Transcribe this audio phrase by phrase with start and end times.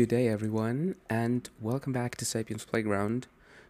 [0.00, 3.26] Good day, everyone, and welcome back to Sapiens Playground.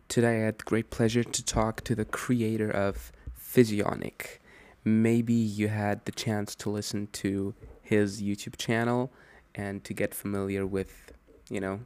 [0.06, 4.40] Today, I had the great pleasure to talk to the creator of Physionic.
[4.84, 9.10] Maybe you had the chance to listen to his YouTube channel
[9.56, 11.10] and to get familiar with,
[11.48, 11.80] you know,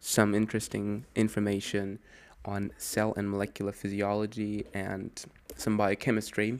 [0.00, 1.98] some interesting information
[2.46, 5.22] on cell and molecular physiology and
[5.54, 6.58] some biochemistry.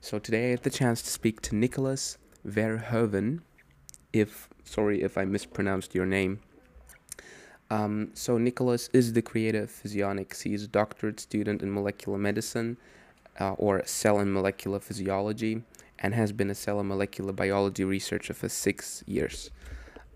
[0.00, 2.16] So today I had the chance to speak to Nicholas
[2.48, 3.40] Verhoeven.
[4.12, 6.40] If sorry if I mispronounced your name.
[7.70, 10.40] Um, so Nicholas is the creator of Physionics.
[10.40, 12.76] He is a doctorate student in molecular medicine
[13.38, 15.62] uh, or cell and molecular physiology
[16.00, 19.50] and has been a cell and molecular biology researcher for six years.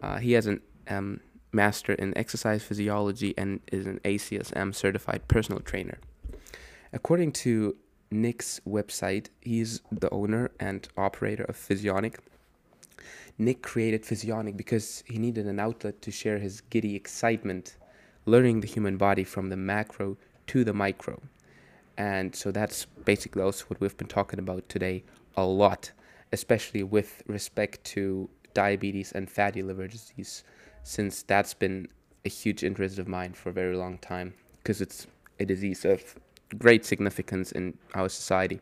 [0.02, 1.20] Uh, he has a um,
[1.52, 5.98] master in exercise physiology and is an ACSM certified personal trainer.
[6.92, 7.76] According to
[8.10, 12.18] Nick's website, he's the owner and operator of Physionic.
[13.38, 17.77] Nick created Physionic because he needed an outlet to share his giddy excitement
[18.27, 21.20] learning the human body from the macro to the micro.
[21.96, 25.05] And so that's basically also what we've been talking about today
[25.36, 25.90] a lot,
[26.32, 30.44] especially with respect to diabetes and fatty liver disease,
[30.82, 31.88] since that's been
[32.24, 35.06] a huge interest of mine for a very long time, because it's
[35.40, 36.14] a disease of
[36.58, 38.60] great significance in our society.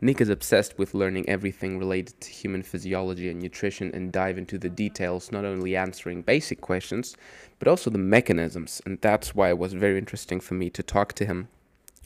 [0.00, 4.56] Nick is obsessed with learning everything related to human physiology and nutrition and dive into
[4.56, 7.16] the details, not only answering basic questions,
[7.58, 8.80] but also the mechanisms.
[8.86, 11.48] And that's why it was very interesting for me to talk to him,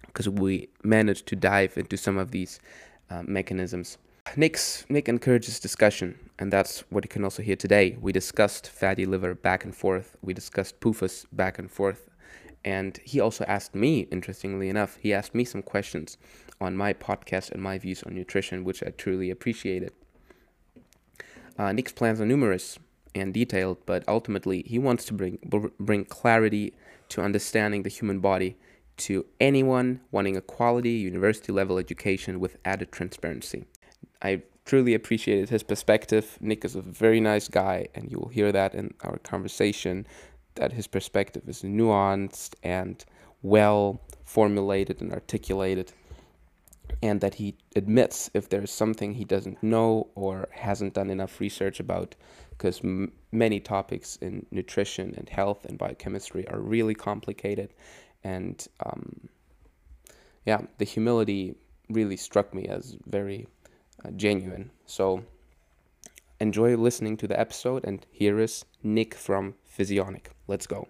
[0.06, 2.60] because we managed to dive into some of these
[3.10, 3.98] uh, mechanisms.
[4.36, 7.98] Nick's, Nick encourages discussion, and that's what you can also hear today.
[8.00, 12.08] We discussed fatty liver back and forth, we discussed PUFAs back and forth,
[12.64, 16.16] and he also asked me, interestingly enough, he asked me some questions
[16.62, 19.92] on my podcast and my views on nutrition, which I truly appreciated.
[21.58, 22.78] Uh, Nick's plans are numerous
[23.14, 25.38] and detailed, but ultimately he wants to bring
[25.78, 26.72] bring clarity
[27.10, 28.56] to understanding the human body
[28.96, 33.64] to anyone wanting a quality university level education with added transparency.
[34.22, 36.38] I truly appreciated his perspective.
[36.40, 40.06] Nick is a very nice guy, and you will hear that in our conversation
[40.54, 43.04] that his perspective is nuanced and
[43.42, 45.92] well formulated and articulated
[47.02, 51.80] and that he admits if there's something he doesn't know or hasn't done enough research
[51.80, 52.14] about
[52.50, 57.72] because m- many topics in nutrition and health and biochemistry are really complicated.
[58.22, 59.28] And um,
[60.44, 61.54] yeah the humility
[61.88, 63.46] really struck me as very
[64.04, 64.70] uh, genuine.
[64.86, 65.24] So
[66.40, 70.30] enjoy listening to the episode and here is nick from physionic.
[70.46, 70.88] Let's go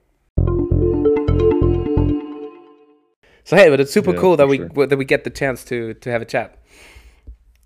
[3.53, 4.87] So hey, but it's super yeah, cool that we sure.
[4.87, 6.57] that we get the chance to to have a chat.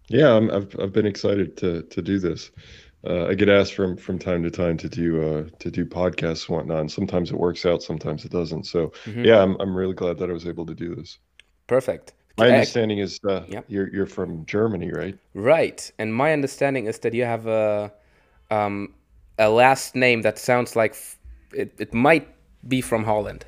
[0.08, 2.50] Yeah, i have I've been excited to to do this.
[3.06, 6.48] Uh, I get asked from from time to time to do uh, to do podcasts
[6.48, 6.80] and whatnot.
[6.80, 8.64] And sometimes it works out, sometimes it doesn't.
[8.64, 9.24] So mm-hmm.
[9.24, 11.18] yeah, I'm I'm really glad that I was able to do this.
[11.68, 12.14] Perfect.
[12.36, 13.60] My understanding is uh, yeah.
[13.68, 15.16] you're you're from Germany, right?
[15.34, 17.92] Right, and my understanding is that you have a
[18.50, 18.92] um,
[19.38, 21.16] a last name that sounds like f-
[21.54, 22.26] it, it might
[22.66, 23.46] be from Holland.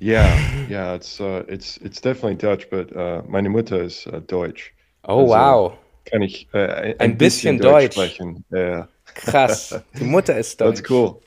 [0.00, 4.72] Yeah, yeah, it's uh, it's it's definitely Dutch, but uh, meine Mutter is uh, Deutsch.
[5.04, 5.78] Oh also wow.
[6.06, 8.44] Kann ich äh, ein, ein bisschen, Deutsch, Deutsch sprechen.
[8.50, 8.88] Ja.
[9.14, 9.78] Krass.
[9.98, 10.76] Die Mutter ist Deutsch.
[10.76, 11.22] That's cool.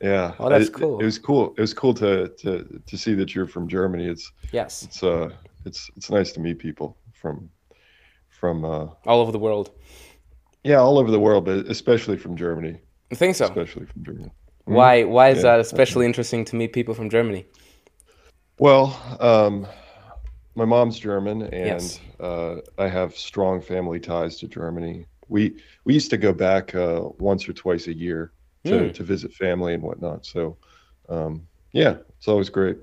[0.00, 0.34] Yeah.
[0.38, 0.98] Oh, that's cool.
[1.00, 1.54] It, it, was cool.
[1.56, 4.06] It was cool to to to see that you're from Germany.
[4.06, 4.82] It's yes.
[4.82, 5.30] It's uh
[5.66, 7.50] it's it's nice to meet people from
[8.30, 9.70] from uh all over the world.
[10.64, 12.78] Yeah, all over the world, but especially from Germany.
[13.12, 13.44] I think so.
[13.44, 14.30] Especially from Germany.
[14.64, 17.46] Why why is yeah, that especially interesting to meet people from Germany?
[18.58, 19.66] Well, um,
[20.56, 22.00] my mom's German, and yes.
[22.18, 25.06] uh, I have strong family ties to Germany.
[25.28, 28.32] We we used to go back uh, once or twice a year
[28.64, 28.94] to, mm.
[28.94, 30.26] to visit family and whatnot.
[30.26, 30.56] So,
[31.08, 32.78] um, yeah, it's always great.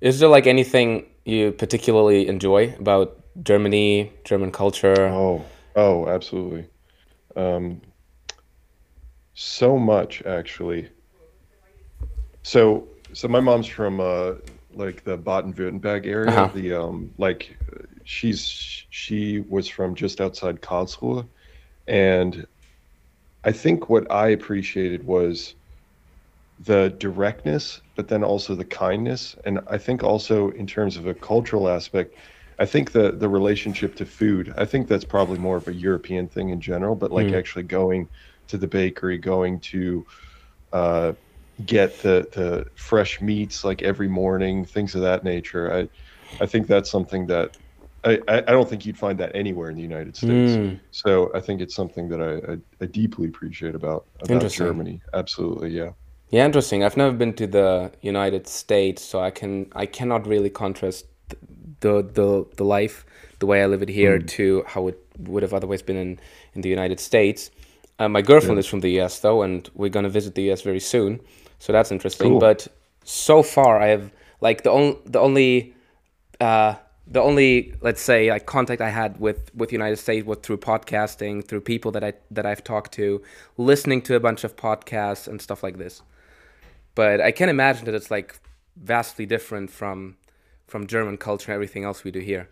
[0.00, 5.06] Is there like anything you particularly enjoy about Germany, German culture?
[5.08, 5.42] Oh,
[5.76, 6.66] oh, absolutely.
[7.36, 7.80] Um,
[9.32, 10.90] so much actually.
[12.42, 14.34] So, so my mom's from uh,
[14.76, 16.30] like the Baden-Württemberg area.
[16.30, 16.50] Uh-huh.
[16.54, 17.56] The um, like
[18.04, 21.26] she's she was from just outside Karlsruhe,
[21.86, 22.46] and
[23.44, 25.54] I think what I appreciated was
[26.60, 31.14] the directness, but then also the kindness, and I think also in terms of a
[31.14, 32.16] cultural aspect.
[32.56, 34.54] I think the the relationship to food.
[34.56, 37.36] I think that's probably more of a European thing in general, but like mm.
[37.36, 38.08] actually going
[38.46, 40.06] to the bakery, going to
[40.72, 41.12] uh,
[41.66, 45.72] get the the fresh meats like every morning, things of that nature.
[45.72, 45.88] I
[46.42, 47.56] I think that's something that
[48.04, 50.52] I, I don't think you'd find that anywhere in the United States.
[50.52, 50.78] Mm.
[50.90, 55.00] So I think it's something that I, I, I deeply appreciate about about Germany.
[55.14, 55.90] Absolutely, yeah.
[56.28, 56.82] Yeah, interesting.
[56.84, 61.06] I've never been to the United States, so I can I cannot really contrast
[61.80, 63.06] the the the life
[63.38, 64.28] the way I live it here mm.
[64.28, 66.20] to how it would have otherwise been in
[66.54, 67.50] in the United States.
[67.98, 68.60] Uh, my girlfriend yeah.
[68.60, 71.20] is from the US though, and we're gonna visit the US very soon,
[71.64, 72.32] so that's interesting.
[72.32, 72.40] Cool.
[72.40, 72.68] But
[73.04, 74.12] so far, I have
[74.42, 75.74] like the only the only
[76.38, 76.74] uh,
[77.06, 81.42] the only let's say like contact I had with with United States was through podcasting,
[81.42, 83.22] through people that I that I've talked to,
[83.56, 86.02] listening to a bunch of podcasts and stuff like this.
[86.94, 88.38] But I can imagine that it's like
[88.76, 90.18] vastly different from
[90.66, 92.50] from German culture and everything else we do here.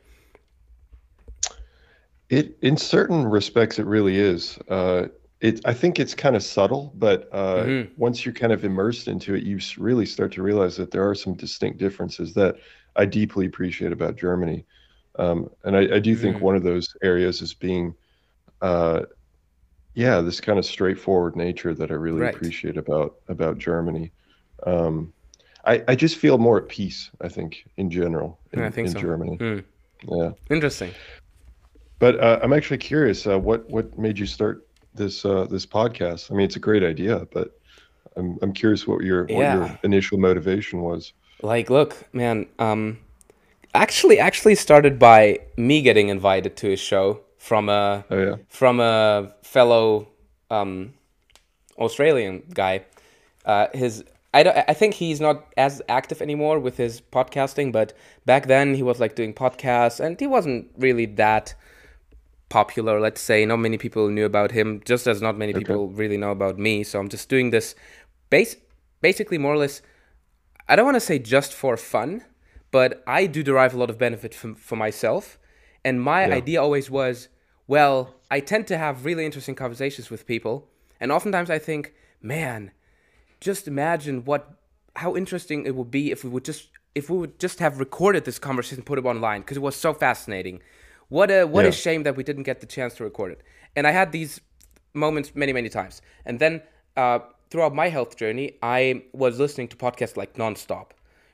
[2.31, 4.59] It in certain respects it really is.
[4.71, 5.09] Uh,
[5.43, 7.93] it I think it's kind of subtle, but uh, mm-hmm.
[8.01, 11.17] once you're kind of immersed into it, you really start to realize that there are
[11.17, 12.57] some distinct differences that
[12.95, 14.65] I deeply appreciate about Germany.
[15.19, 16.45] Um, and I, I, do think mm-hmm.
[16.45, 17.95] one of those areas is being,
[18.63, 19.03] uh,
[19.95, 22.35] yeah, this kind of straightforward nature that I really right.
[22.35, 24.13] appreciate about about Germany.
[24.65, 25.13] Um,
[25.67, 27.11] I, I just feel more at peace.
[27.21, 29.01] I think in general in, yeah, in so.
[29.01, 29.37] Germany.
[29.39, 29.65] Mm.
[30.09, 30.93] Yeah, interesting.
[31.99, 33.27] But uh, I'm actually curious.
[33.27, 36.31] Uh, what what made you start this uh, this podcast?
[36.31, 37.59] I mean, it's a great idea, but
[38.17, 39.55] I'm I'm curious what your what yeah.
[39.55, 41.13] your initial motivation was.
[41.43, 42.47] Like, look, man.
[42.59, 42.99] Um,
[43.75, 48.37] actually, actually started by me getting invited to a show from a oh, yeah.
[48.49, 50.09] from a fellow
[50.51, 50.95] um,
[51.79, 52.85] Australian guy.
[53.45, 54.05] Uh, his
[54.35, 57.93] I, don't, I think he's not as active anymore with his podcasting, but
[58.25, 61.55] back then he was like doing podcasts and he wasn't really that
[62.53, 63.47] popular, let's say.
[63.47, 65.61] Not many people knew about him, just as not many okay.
[65.61, 66.85] people really know about me.
[66.85, 67.75] So I'm just doing this
[68.29, 68.57] base,
[69.01, 69.81] basically more or less,
[70.69, 72.25] I don't want to say just for fun,
[72.71, 75.39] but I do derive a lot of benefit from, for myself.
[75.83, 76.35] And my yeah.
[76.35, 77.29] idea always was,
[77.67, 80.69] well, I tend to have really interesting conversations with people.
[81.01, 82.71] And oftentimes I think, man,
[83.41, 84.59] just imagine what
[84.95, 88.25] how interesting it would be if we would just if we would just have recorded
[88.27, 90.61] this conversation put it online because it was so fascinating
[91.13, 91.69] what a what yeah.
[91.69, 93.41] a shame that we didn't get the chance to record it.
[93.77, 94.41] And i had these
[94.95, 96.01] moments many many times.
[96.25, 96.63] And then
[96.97, 97.19] uh,
[97.51, 100.87] throughout my health journey i was listening to podcasts like nonstop.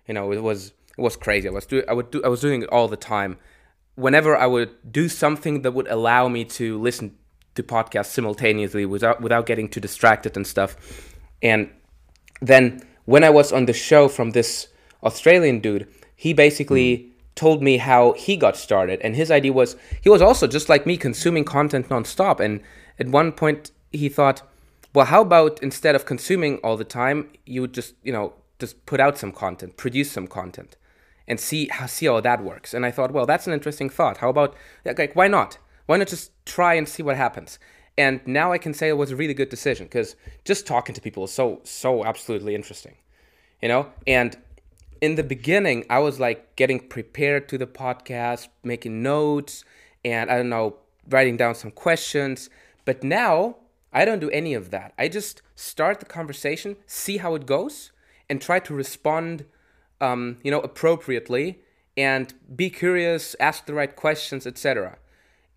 [0.08, 1.48] You know it was it was crazy.
[1.48, 3.38] I was doing i would do i was doing it all the time.
[3.94, 7.16] Whenever i would do something that would allow me to listen
[7.54, 10.70] to podcasts simultaneously without without getting too distracted and stuff.
[11.40, 11.70] And
[12.40, 14.68] then when I was on the show from this
[15.04, 15.86] Australian dude,
[16.24, 17.08] he basically mm.
[17.38, 19.00] Told me how he got started.
[19.00, 22.40] And his idea was he was also just like me consuming content nonstop.
[22.40, 22.60] And
[22.98, 24.42] at one point he thought,
[24.92, 28.84] well, how about instead of consuming all the time, you would just, you know, just
[28.86, 30.76] put out some content, produce some content
[31.28, 32.74] and see how see how that works.
[32.74, 34.16] And I thought, well, that's an interesting thought.
[34.16, 35.58] How about like why not?
[35.86, 37.58] Why not just try and see what happens?
[37.96, 41.00] And now I can say it was a really good decision because just talking to
[41.00, 42.94] people is so, so absolutely interesting,
[43.60, 43.88] you know?
[44.06, 44.36] And
[45.00, 49.64] in the beginning, I was like getting prepared to the podcast, making notes,
[50.04, 50.76] and I don't know,
[51.08, 52.50] writing down some questions.
[52.84, 53.56] But now
[53.92, 54.92] I don't do any of that.
[54.98, 57.92] I just start the conversation, see how it goes,
[58.28, 59.44] and try to respond,
[60.00, 61.60] um, you know, appropriately,
[61.96, 64.98] and be curious, ask the right questions, etc.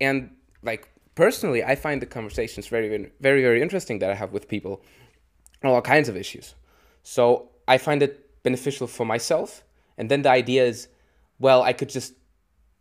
[0.00, 0.30] And
[0.62, 2.88] like personally, I find the conversations very,
[3.20, 4.82] very, very interesting that I have with people
[5.62, 6.54] on all kinds of issues.
[7.02, 9.64] So I find it beneficial for myself.
[9.98, 10.88] And then the idea is,
[11.38, 12.14] well, I could just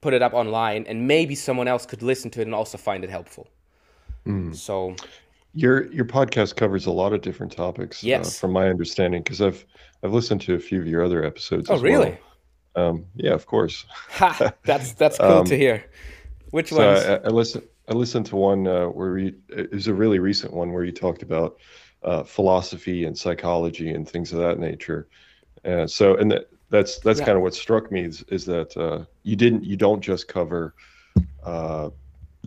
[0.01, 3.03] put it up online and maybe someone else could listen to it and also find
[3.03, 3.47] it helpful.
[4.25, 4.55] Mm.
[4.55, 4.95] So
[5.53, 8.03] your your podcast covers a lot of different topics.
[8.03, 8.27] Uh, yes.
[8.27, 9.65] Uh, from my understanding, because I've
[10.03, 11.69] I've listened to a few of your other episodes.
[11.69, 12.17] Oh, really?
[12.75, 12.87] Well.
[12.87, 13.85] Um, yeah, of course.
[13.89, 15.83] ha, that's that's cool um, to hear.
[16.51, 17.05] Which so ones?
[17.05, 17.63] I, I listen.
[17.89, 20.93] I listened to one uh, where you, it was a really recent one where you
[20.93, 21.57] talked about
[22.03, 25.09] uh, philosophy and psychology and things of that nature.
[25.63, 27.25] And so, and that, that's that's yeah.
[27.25, 30.73] kind of what struck me is, is that uh, you didn't you don't just cover
[31.43, 31.89] uh,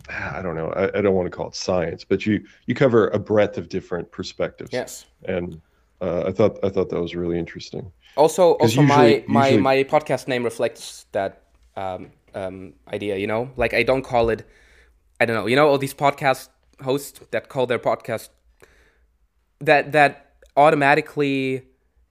[0.09, 3.07] I don't know I, I, don't want to call it science, but you you cover
[3.09, 4.71] a breadth of different perspectives.
[4.73, 5.61] Yes, and
[6.01, 7.91] uh, I thought I thought that was really interesting.
[8.17, 9.27] Also, also usually, my usually...
[9.27, 11.43] my my podcast name reflects that
[11.75, 13.17] um, um, idea.
[13.17, 14.45] You know, like I don't call it
[15.19, 16.49] I don't know, you know, all these podcast
[16.83, 18.29] hosts that call their podcast
[19.59, 21.63] that that automatically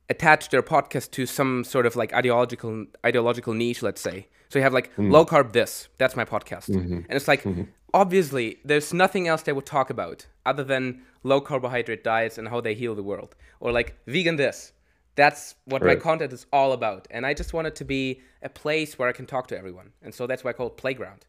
[0.09, 4.29] attach their podcast to some sort of like ideological ideological niche, let's say.
[4.49, 5.11] So you have like mm.
[5.11, 6.71] low carb this, that's my podcast.
[6.71, 6.95] Mm-hmm.
[6.95, 7.65] And it's like mm-hmm.
[7.93, 12.61] obviously there's nothing else they would talk about other than low carbohydrate diets and how
[12.61, 13.35] they heal the world.
[13.61, 14.73] Or like vegan this.
[15.17, 17.07] That's what my content is all about.
[17.11, 19.93] And I just want it to be a place where I can talk to everyone.
[20.03, 21.25] And so that's why I call it playground.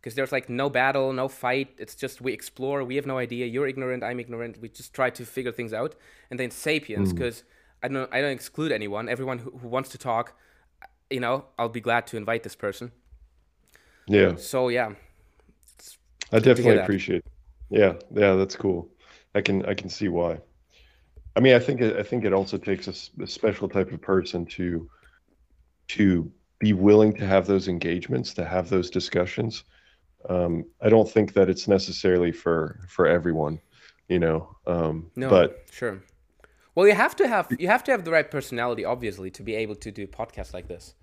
[0.00, 1.68] Because there's like no battle, no fight.
[1.76, 2.82] It's just we explore.
[2.82, 3.44] We have no idea.
[3.44, 4.02] You're ignorant.
[4.02, 4.58] I'm ignorant.
[4.60, 5.96] We just try to figure things out.
[6.30, 7.42] And then sapiens, because
[7.82, 9.08] I don't I don't exclude anyone.
[9.08, 10.34] Everyone who, who wants to talk,
[11.10, 12.92] you know, I'll be glad to invite this person.
[14.08, 14.94] Yeah, So yeah,
[16.32, 17.24] I definitely appreciate.
[17.70, 18.88] Yeah, yeah, that's cool.
[19.34, 20.40] I can I can see why.
[21.36, 24.88] I mean, I think I think it also takes a special type of person to
[25.88, 29.64] to be willing to have those engagements, to have those discussions.
[30.28, 33.60] Um, I don't think that it's necessarily for for everyone,
[34.08, 34.56] you know.
[34.66, 36.02] Um, no, but sure.
[36.76, 39.54] Well, you have to have you have to have the right personality, obviously, to be
[39.56, 40.94] able to do podcasts like this.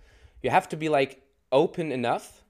[0.43, 2.43] You have to be like open enough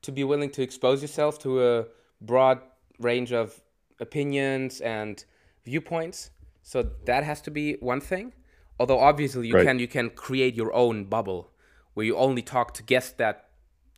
[0.00, 1.84] to be willing to expose yourself to a
[2.20, 2.60] broad
[2.98, 3.60] range of
[4.00, 5.22] opinions and
[5.64, 6.30] viewpoints.
[6.62, 8.32] So that has to be one thing.
[8.80, 9.66] Although obviously you Right.
[9.66, 11.50] can you can create your own bubble
[11.94, 13.50] where you only talk to guests that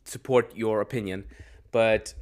[0.04, 1.26] support your opinion.
[1.71, 2.14] But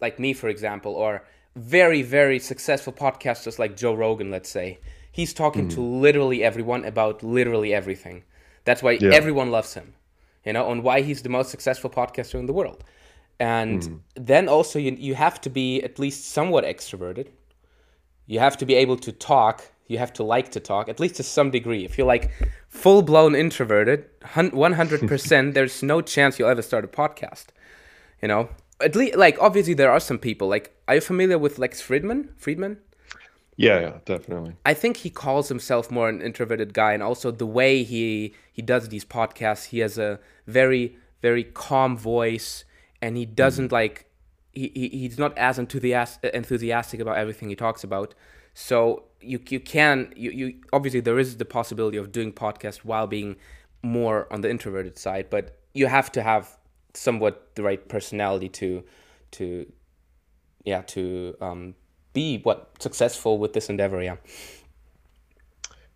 [0.00, 1.22] like me, for example, or
[1.54, 4.78] very, very successful podcasters like Joe Rogan, let's say,
[5.18, 6.00] he's talking to hmm.
[6.04, 8.16] literally everyone about literally everything.
[8.66, 9.20] That's why Yeah.
[9.20, 9.94] everyone loves him,
[10.46, 12.80] you know, and why he's the most successful podcaster in the world.
[13.38, 13.96] And hmm.
[14.32, 17.28] then also, you, you have to be at least somewhat extroverted.
[18.26, 19.56] You have to be able to talk.
[19.86, 21.84] You have to like to talk, at least to some degree.
[21.84, 22.24] If you're like
[22.68, 27.46] full blown introverted, 100%, there's no chance you'll ever start a podcast
[28.22, 28.48] you know
[28.80, 32.28] at least like obviously there are some people like are you familiar with lex Fridman
[32.40, 32.78] Fridman
[33.56, 34.54] yeah, yeah, definitely.
[34.64, 38.62] i think he calls himself more an introverted guy and also the way he he
[38.62, 42.64] does these podcasts he has a very very calm voice
[43.00, 44.06] and he doesn't like
[44.52, 48.14] he, he he's not as enthusiastic enthusiastic about everything he talks about
[48.54, 53.06] so you you can you, you obviously there is the possibility of doing podcast while
[53.06, 53.36] being
[53.82, 56.56] more on the introverted side but you have to have
[56.94, 58.82] somewhat the right personality to
[59.30, 59.70] to
[60.64, 61.74] yeah to um
[62.16, 64.16] be what successful with this endeavor yeah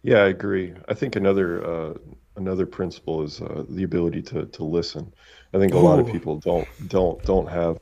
[0.02, 0.74] Yeah, I agree.
[0.88, 1.94] I think another uh,
[2.36, 5.12] another principle is uh, the ability to to listen.
[5.54, 7.76] I think a lot of people don't don't don't have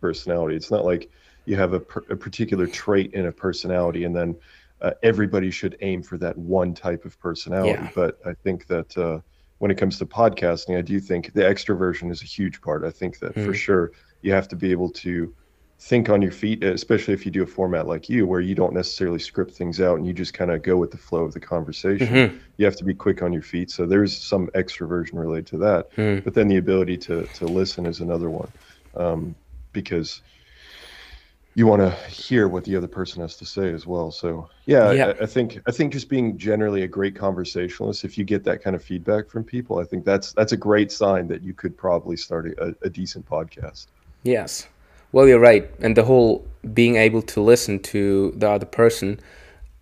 [0.00, 0.56] personality.
[0.56, 1.10] It's not like
[1.46, 4.36] you have a, per- a particular trait in a personality, and then
[4.80, 7.84] uh, everybody should aim for that one type of personality.
[7.84, 7.90] Yeah.
[7.94, 9.20] But I think that uh,
[9.62, 12.82] when it comes to podcasting, I do think the extroversion is a huge part.
[12.82, 13.52] I think that for hmm.
[13.52, 15.32] sure you have to be able to
[15.78, 18.74] think on your feet, especially if you do a format like you, where you don't
[18.74, 21.38] necessarily script things out and you just kind of go with the flow of the
[21.38, 22.08] conversation.
[22.08, 22.36] Mm-hmm.
[22.56, 23.70] You have to be quick on your feet.
[23.70, 25.90] So there's some extroversion related to that.
[25.94, 26.18] Hmm.
[26.24, 28.50] But then the ability to to listen is another one,
[28.96, 29.32] um,
[29.72, 30.22] because
[31.54, 34.10] you want to hear what the other person has to say as well.
[34.10, 35.06] So yeah, Yeah.
[35.20, 38.62] I, I think I think just being generally a great conversationalist, if you get that
[38.62, 41.76] kind of feedback from people, I think that's that's a great sign that you could
[41.76, 43.86] probably start a, a decent podcast.
[44.22, 44.66] Yes.
[45.12, 45.70] Well, you're right.
[45.80, 49.20] And the whole being able to listen to the other person,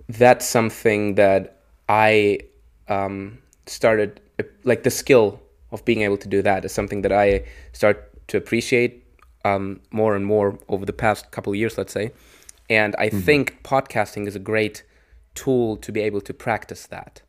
[0.08, 1.58] that's something that
[1.88, 2.40] I
[2.88, 4.20] um, started,
[4.64, 8.36] like the skill of being able to do that is something that I start to
[8.36, 8.99] appreciate
[9.44, 12.12] um, more and more over the past couple of years, let's say.
[12.68, 14.84] And I think podcasting is a great
[15.34, 17.22] tool to be able to practice that,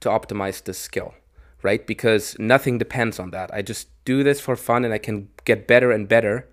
[0.00, 1.14] to optimize this skill,
[1.62, 1.86] right?
[1.86, 3.52] Because nothing depends on that.
[3.54, 6.48] I just do this for fun and I can get better and better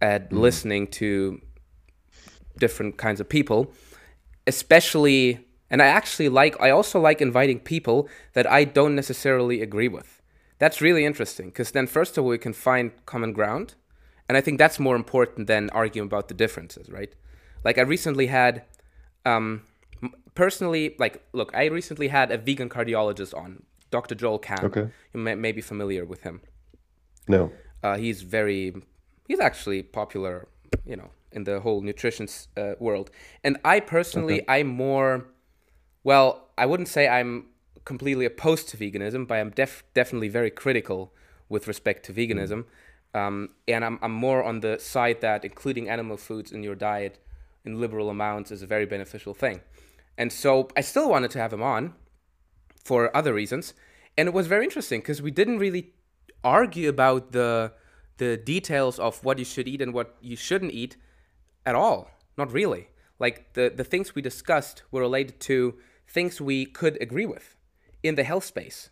[0.00, 1.40] at listening to
[2.58, 3.72] different kinds of people
[4.46, 9.88] especially and i actually like i also like inviting people that i don't necessarily agree
[9.88, 10.20] with
[10.58, 13.74] that's really interesting because then first of all we can find common ground
[14.30, 17.12] and i think that's more important than arguing about the differences right
[17.66, 18.62] like i recently had
[19.32, 19.46] um
[20.42, 23.48] personally like look i recently had a vegan cardiologist on
[23.96, 24.64] dr joel Kahn.
[24.68, 24.86] Okay.
[25.12, 26.36] you may, may be familiar with him
[27.36, 27.42] No.
[27.86, 28.62] uh, he's very,
[29.28, 30.34] he's actually popular,
[30.90, 33.06] you know, in the whole nutrition uh, world.
[33.46, 35.10] And I personally, I'm more,
[36.10, 36.28] well,
[36.62, 37.32] I wouldn't say I'm
[37.84, 41.00] completely opposed to veganism, but I'm def- definitely very critical
[41.48, 42.60] with respect to veganism.
[43.14, 47.18] Um, and I'm, I'm more on the side that including animal foods in your diet
[47.64, 49.60] in liberal amounts is a very beneficial thing.
[50.16, 51.94] And so I still wanted to have him on
[52.84, 53.74] for other reasons.
[54.16, 55.92] And it was very interesting because we didn't really
[56.42, 57.72] argue about the
[58.18, 60.96] the details of what you should eat and what you shouldn't eat
[61.64, 62.10] at all.
[62.36, 62.88] Not really.
[63.18, 65.76] Like the, the things we discussed were related to
[66.06, 67.56] things we could agree with
[68.02, 68.90] in the health space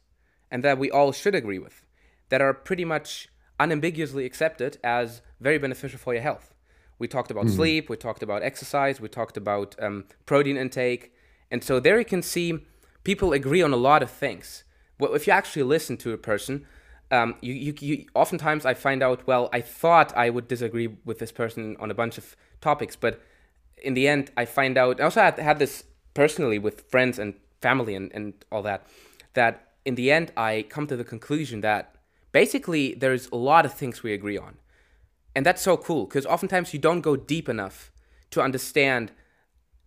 [0.51, 1.85] and that we all should agree with
[2.31, 3.29] that are pretty much
[3.59, 6.55] unambiguously accepted as very beneficial for your health.
[6.99, 7.89] We talked about sleep.
[7.89, 9.01] We talked about exercise.
[9.01, 11.13] We talked about um, protein intake.
[11.51, 12.67] And so there you can see
[13.05, 14.65] people agree on a lot of things.
[14.99, 16.67] Well, if you actually listen to a person,
[17.11, 21.19] um, you, you, you oftentimes I find out, well, I thought I would disagree with
[21.19, 23.23] this person on a bunch of topics, but
[23.83, 25.01] in the end, I find out.
[25.01, 25.85] I also had, had this
[26.15, 28.87] personally with friends and family and, and all that,
[29.35, 31.95] that in the end, I come to the conclusion that
[32.33, 34.57] basically there's a lot of things we agree on.
[35.35, 37.93] And that's so cool because oftentimes you don't go deep enough
[38.31, 39.13] to understand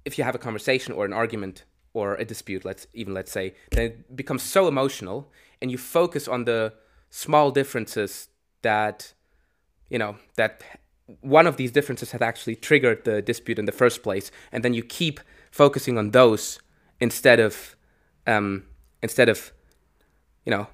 [0.05, 3.53] if you have a conversation or an argument or a dispute, let's even let's say,
[3.71, 5.31] then it becomes so emotional
[5.62, 6.74] and you focus on the
[7.10, 8.29] small differences
[8.62, 9.13] that
[9.89, 10.62] you know that
[11.19, 14.74] one of these differences had actually triggered the dispute in the first place, and then
[14.74, 15.19] you keep
[15.51, 16.60] focusing on those
[17.00, 17.75] instead of
[18.25, 18.63] um,
[19.03, 19.51] instead of
[20.45, 20.67] you know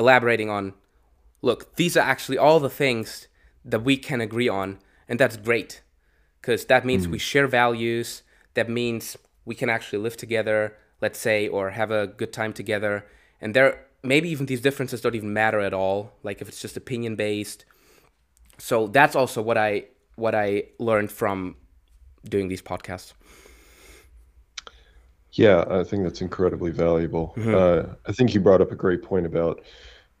[0.00, 0.64] elaborating on
[1.42, 3.28] look these are actually all the things
[3.64, 4.78] that we can agree on
[5.08, 5.82] and that's great
[6.40, 7.10] because that means mm.
[7.10, 8.22] we share values.
[8.54, 13.06] That means we can actually live together let's say or have a good time together.
[13.40, 16.76] And there maybe even these differences don't even matter at all like if it's just
[16.76, 17.66] opinion based
[18.56, 19.84] so that's also what i
[20.16, 21.54] what i learned from
[22.24, 23.12] doing these podcasts.
[25.32, 27.34] Yeah i think that's incredibly valuable.
[27.36, 27.54] Mm-hmm.
[27.54, 29.60] uh, i think you brought up a great point about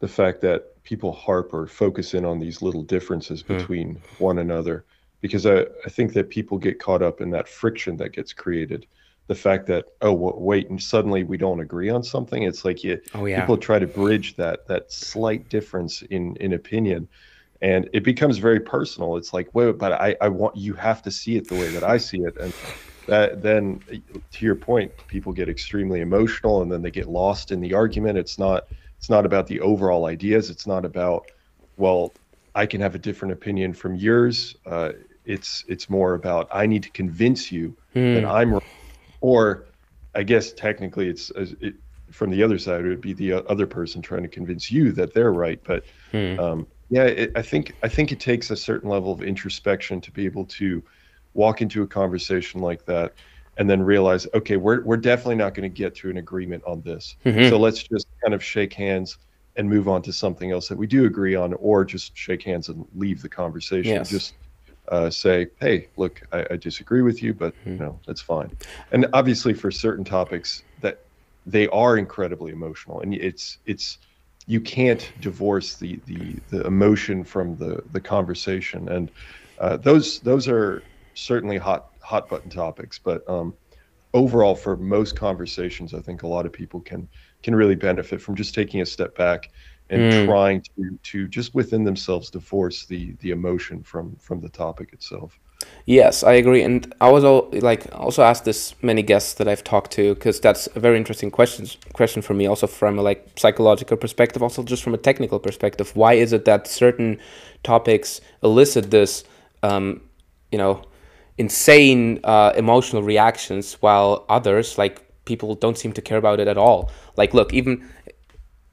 [0.00, 3.58] the fact that people harp or focus in on these little differences mm-hmm.
[3.58, 4.20] between mm.
[4.20, 4.84] one another
[5.20, 8.86] because I, I think that people get caught up in that friction that gets created
[9.30, 13.00] the fact that oh wait and suddenly we don't agree on something it's like you
[13.14, 13.38] oh, yeah.
[13.38, 17.06] people try to bridge that that slight difference in in opinion
[17.62, 21.12] and it becomes very personal it's like wait but i i want you have to
[21.12, 22.52] see it the way that i see it and
[23.06, 23.80] that then
[24.32, 28.18] to your point people get extremely emotional and then they get lost in the argument
[28.18, 28.66] it's not
[29.00, 31.24] it's not about the overall ideas it's not about
[31.76, 32.12] well
[32.54, 34.92] i can have a different opinion from yours uh,
[35.24, 38.14] it's it's more about i need to convince you mm.
[38.14, 38.62] that i'm right.
[39.20, 39.64] or
[40.14, 41.74] I guess technically it's it,
[42.10, 45.14] from the other side, it would be the other person trying to convince you that
[45.14, 45.60] they're right.
[45.62, 46.38] But hmm.
[46.40, 50.10] um, yeah, it, I think I think it takes a certain level of introspection to
[50.10, 50.82] be able to
[51.34, 53.14] walk into a conversation like that
[53.60, 56.80] and then realize, okay, we're we're definitely not going to get to an agreement on
[56.80, 57.16] this.
[57.26, 57.50] Mm-hmm.
[57.50, 59.18] So let's just kind of shake hands
[59.54, 62.70] and move on to something else that we do agree on, or just shake hands
[62.70, 63.92] and leave the conversation.
[63.92, 64.08] Yes.
[64.08, 64.34] Just
[64.88, 67.72] uh, say, "Hey, look, I, I, disagree with you, but mm-hmm.
[67.72, 68.50] you know that's fine."
[68.92, 71.00] And obviously, for certain topics, that
[71.44, 73.98] they are incredibly emotional, and it's it's
[74.46, 79.10] you can't divorce the the, the emotion from the the conversation, and
[79.58, 82.98] uh, those those are certainly hot hot button topics.
[82.98, 83.54] But um,
[84.12, 87.08] overall, for most conversations, I think a lot of people can
[87.42, 89.50] can really benefit from just taking a step back
[89.90, 90.26] and mm.
[90.26, 95.38] trying to to just within themselves divorce the the emotion from from the topic itself
[95.84, 99.64] yes i agree and i was all, like also asked this many guests that i've
[99.64, 103.28] talked to because that's a very interesting question question for me also from a like
[103.36, 107.18] psychological perspective also just from a technical perspective why is it that certain
[107.62, 109.24] topics elicit this
[109.62, 110.00] um,
[110.52, 110.82] you know
[111.40, 116.58] insane uh, emotional reactions while others like people don't seem to care about it at
[116.58, 116.90] all.
[117.16, 117.88] Like look even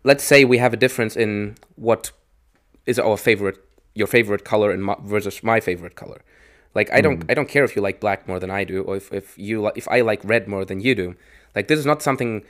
[0.03, 2.11] let's say we have a difference in what
[2.85, 3.57] is our favorite
[3.95, 6.21] your favorite color and my, versus my favorite color.
[6.75, 7.31] Like i don't mm.
[7.31, 9.67] i don't care if you like black more than i do or if, if you
[9.81, 11.15] if i like red more than you do.
[11.55, 12.43] Like this is not something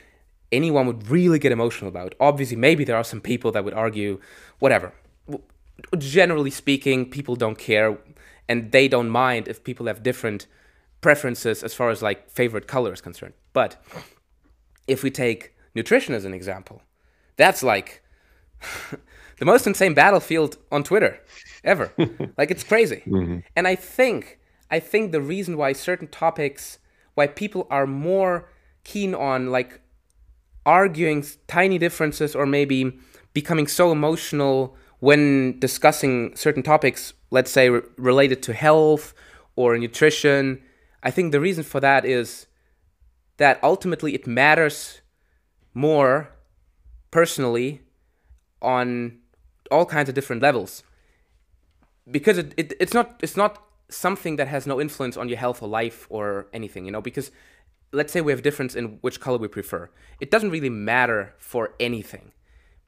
[0.50, 2.16] anyone would really get emotional about.
[2.18, 4.20] Obviously maybe there are some people that would argue
[4.58, 4.92] whatever.
[5.96, 7.98] Generally speaking people don't care
[8.48, 10.46] and they don't mind if people have different
[11.00, 13.82] preferences as far as like favorite color is concerned but
[14.86, 16.82] if we take nutrition as an example
[17.36, 18.02] that's like
[19.38, 21.20] the most insane battlefield on Twitter
[21.64, 21.92] ever.
[22.36, 23.02] like it's crazy.
[23.06, 23.38] Mm-hmm.
[23.56, 24.38] And I think
[24.70, 26.78] I think the reason why certain topics
[27.14, 28.50] why people are more
[28.84, 29.80] keen on like
[30.66, 32.98] arguing tiny differences or maybe
[33.32, 39.14] becoming so emotional when discussing certain topics, let's say re- related to health
[39.56, 40.62] or nutrition,
[41.02, 42.46] I think the reason for that is
[43.36, 45.00] that ultimately it matters
[45.74, 46.30] more
[47.10, 47.82] personally
[48.60, 49.18] on
[49.70, 50.82] all kinds of different levels.
[52.10, 55.62] Because it, it, it's not it's not something that has no influence on your health
[55.62, 57.30] or life or anything you know because
[57.92, 59.90] let's say we have a difference in which color we prefer.
[60.20, 62.32] It doesn't really matter for anything.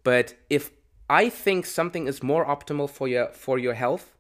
[0.03, 0.71] But if
[1.11, 4.17] i think something is more optimal for your for your health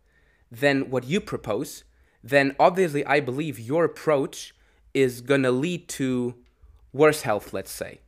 [0.62, 1.85] than what you propose
[2.22, 4.55] then obviously i believe your approach
[4.92, 6.35] is going to lead to
[6.92, 8.00] worse health let's say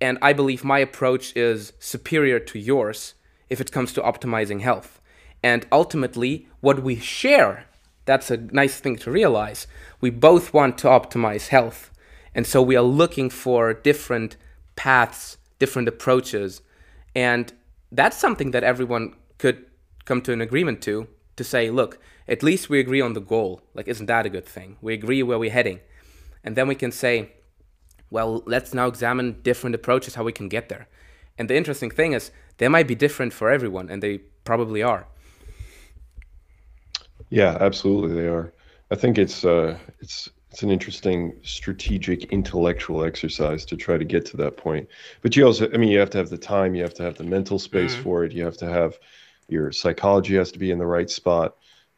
[0.00, 3.14] and I believe my approach is superior to yours
[3.50, 5.00] if it comes to optimizing health.
[5.42, 7.64] And ultimately, what we share
[8.04, 9.66] that's a nice thing to realize.
[10.00, 11.90] We both want to optimize health.
[12.34, 14.38] And so we are looking for different
[14.76, 16.62] paths, different approaches.
[17.14, 17.52] And
[17.92, 19.64] that's something that everyone could
[20.04, 23.62] come to an agreement to to say, look, at least we agree on the goal.
[23.74, 24.76] Like, isn't that a good thing?
[24.80, 25.80] We agree where we're heading.
[26.42, 27.32] And then we can say,
[28.10, 30.88] well, let's now examine different approaches how we can get there.
[31.38, 35.06] And the interesting thing is, they might be different for everyone, and they probably are.
[37.30, 38.52] Yeah, absolutely, they are.
[38.90, 44.24] I think it's uh, it's it's an interesting strategic intellectual exercise to try to get
[44.26, 44.88] to that point.
[45.20, 47.18] But you also, I mean, you have to have the time, you have to have
[47.18, 48.02] the mental space mm.
[48.02, 48.98] for it, you have to have
[49.48, 51.56] your psychology has to be in the right spot.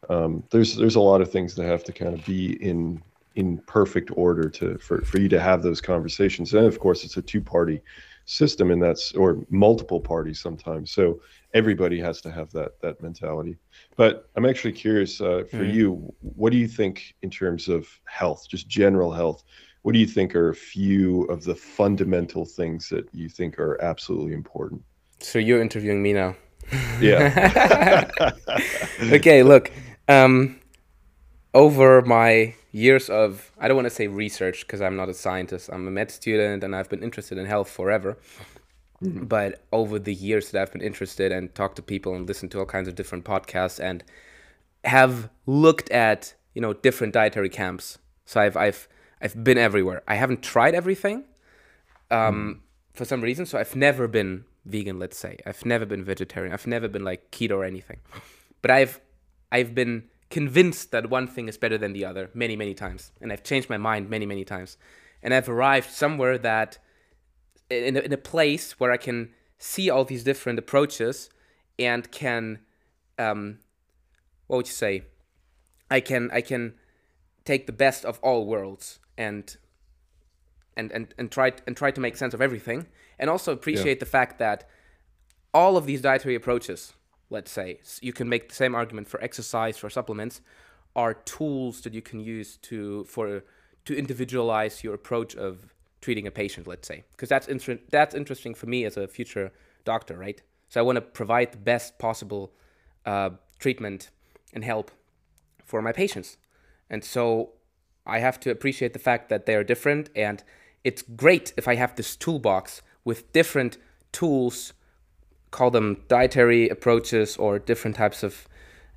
[0.09, 3.01] Um, there's there's a lot of things that have to kind of be in
[3.35, 6.53] in perfect order to for, for you to have those conversations.
[6.53, 7.81] And of course, it's a two party
[8.25, 10.91] system, and that's or multiple parties sometimes.
[10.91, 11.21] So
[11.53, 13.57] everybody has to have that that mentality.
[13.95, 15.75] But I'm actually curious uh, for mm-hmm.
[15.75, 16.13] you.
[16.21, 19.43] What do you think in terms of health, just general health?
[19.83, 23.81] What do you think are a few of the fundamental things that you think are
[23.81, 24.83] absolutely important?
[25.19, 26.35] So you're interviewing me now.
[26.99, 28.09] Yeah.
[29.01, 29.71] okay, look.
[30.07, 30.59] Um,
[31.53, 35.69] over my years of, I don't want to say research because I'm not a scientist,
[35.71, 38.17] I'm a med student and I've been interested in health forever.
[39.03, 39.25] Mm-hmm.
[39.25, 42.59] But over the years that I've been interested and talked to people and listened to
[42.59, 44.03] all kinds of different podcasts and
[44.83, 47.97] have looked at, you know, different dietary camps.
[48.25, 48.87] So I've, I've,
[49.21, 50.03] I've been everywhere.
[50.07, 51.23] I haven't tried everything
[52.11, 52.95] um, mm.
[52.95, 53.45] for some reason.
[53.45, 55.37] So I've never been vegan, let's say.
[55.45, 56.53] I've never been vegetarian.
[56.53, 57.99] I've never been like keto or anything.
[58.61, 59.01] But I've
[59.51, 63.11] I've been convinced that one thing is better than the other many, many times.
[63.19, 64.77] And I've changed my mind many, many times.
[65.23, 66.77] And I've arrived somewhere that
[67.71, 71.29] in a, in a place where I can see all these different approaches
[71.77, 72.59] and can
[73.17, 73.59] um,
[74.47, 75.03] what would you say?
[75.89, 76.75] I can I can
[77.45, 79.55] take the best of all worlds and
[80.75, 82.87] and and and try and try to make sense of everything
[83.19, 84.05] and also appreciate yeah.
[84.05, 84.67] the fact that
[85.53, 86.93] all of these dietary approaches,
[87.29, 90.41] let's say, you can make the same argument for exercise, for supplements,
[90.95, 93.43] are tools that you can use to for
[93.85, 98.53] to individualize your approach of treating a patient, let's say, because that's inter- that's interesting
[98.53, 99.51] for me as a future
[99.85, 100.41] doctor, right?
[100.69, 102.51] So I want to provide the best possible
[103.05, 104.09] uh, treatment
[104.53, 104.91] and help
[105.63, 106.37] for my patients,
[106.89, 107.51] and so
[108.05, 110.43] I have to appreciate the fact that they are different, and
[110.83, 113.77] it's great if I have this toolbox with different
[114.11, 114.73] tools,
[115.51, 118.47] call them dietary approaches or different types of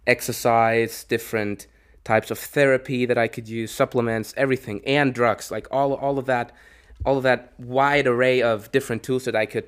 [0.07, 1.67] exercise, different
[2.05, 6.27] types of therapy that I could use, supplements, everything, and drugs, like all all of
[6.27, 6.53] that,
[7.05, 9.67] all of that wide array of different tools that I could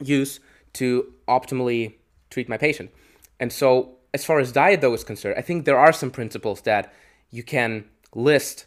[0.00, 0.40] use
[0.74, 1.94] to optimally
[2.30, 2.90] treat my patient.
[3.38, 6.62] And so, as far as diet though is concerned, I think there are some principles
[6.62, 6.92] that
[7.30, 8.66] you can list,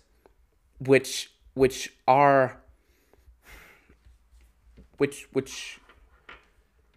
[0.80, 2.62] which which are
[4.98, 5.80] which which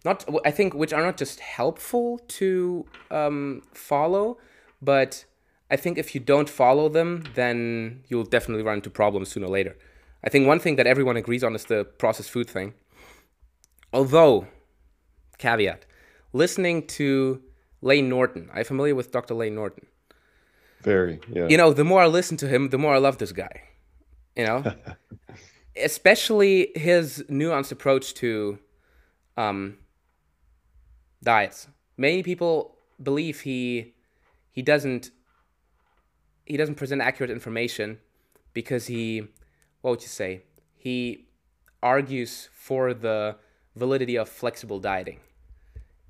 [0.05, 4.37] not I think which are not just helpful to um, follow,
[4.81, 5.25] but
[5.71, 9.49] I think if you don't follow them, then you'll definitely run into problems sooner or
[9.49, 9.77] later.
[10.23, 12.73] I think one thing that everyone agrees on is the processed food thing.
[13.93, 14.47] Although,
[15.37, 15.85] caveat,
[16.33, 17.41] listening to
[17.81, 19.33] Layne Norton, I'm familiar with Dr.
[19.33, 19.87] Layne Norton.
[20.81, 21.47] Very, yeah.
[21.47, 23.63] You know, the more I listen to him, the more I love this guy.
[24.35, 24.73] You know,
[25.75, 28.59] especially his nuanced approach to
[29.35, 29.77] um,
[31.23, 31.67] diets.
[31.97, 33.93] Many people believe he
[34.51, 35.11] he doesn't
[36.45, 37.99] he doesn't present accurate information
[38.53, 39.27] because he
[39.81, 40.43] what would you say?
[40.75, 41.27] He
[41.81, 43.37] argues for the
[43.75, 45.19] validity of flexible dieting.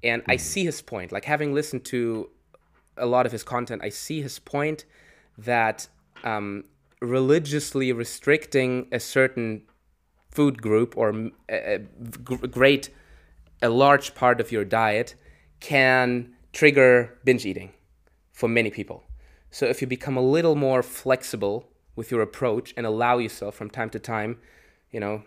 [0.03, 1.11] And i see his point.
[1.11, 2.29] Like having listened to
[2.97, 4.83] a lot of his content i see his point
[5.37, 5.87] that
[6.25, 6.65] um,
[7.01, 9.61] religiously restricting a certain
[10.31, 12.89] food group or a, a great
[13.61, 15.15] a large part of your diet
[15.59, 17.71] can trigger binge eating
[18.31, 19.03] for many people.
[19.51, 23.69] So if you become a little more flexible with your approach and allow yourself from
[23.69, 24.39] time to time,
[24.91, 25.23] you know,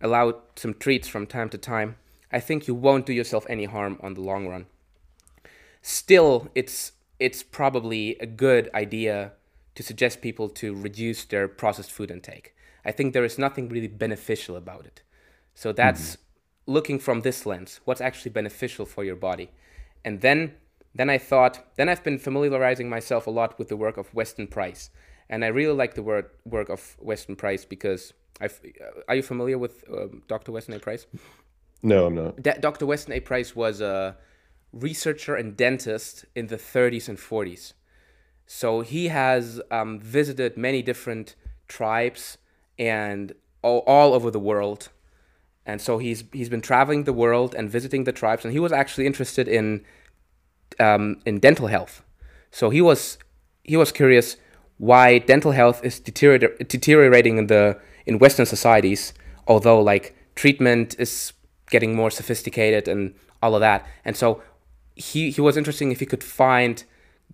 [0.00, 1.96] allow some treats from time to time,
[2.32, 4.66] I think you won't do yourself any harm on the long run.
[5.82, 9.32] Still, it's it's probably a good idea
[9.74, 12.54] to suggest people to reduce their processed food intake.
[12.84, 15.02] I think there is nothing really beneficial about it.
[15.54, 16.72] So that's mm-hmm.
[16.72, 19.50] looking from this lens, what's actually beneficial for your body.
[20.04, 20.54] And then
[20.94, 24.46] then I thought, then I've been familiarizing myself a lot with the work of Weston
[24.46, 24.88] Price.
[25.28, 29.22] And I really like the word, work of Weston Price because I've, uh, are you
[29.22, 30.52] familiar with uh, Dr.
[30.52, 30.78] Weston A.
[30.78, 31.06] Price?
[31.82, 32.42] No, I'm not.
[32.42, 32.86] D- Dr.
[32.86, 33.20] Weston A.
[33.20, 34.16] Price was a
[34.72, 37.72] researcher and dentist in the 30s and 40s.
[38.46, 41.34] So he has um, visited many different
[41.68, 42.38] tribes
[42.78, 44.90] and all, all over the world.
[45.64, 48.70] And so he's he's been traveling the world and visiting the tribes, and he was
[48.70, 49.84] actually interested in
[50.78, 52.04] um, in dental health.
[52.52, 53.18] So he was
[53.64, 54.36] he was curious
[54.78, 59.12] why dental health is deterior- deteriorating in the in Western societies,
[59.46, 61.32] although like treatment is
[61.70, 63.86] getting more sophisticated and all of that.
[64.04, 64.42] And so
[64.94, 66.84] he he was interesting if he could find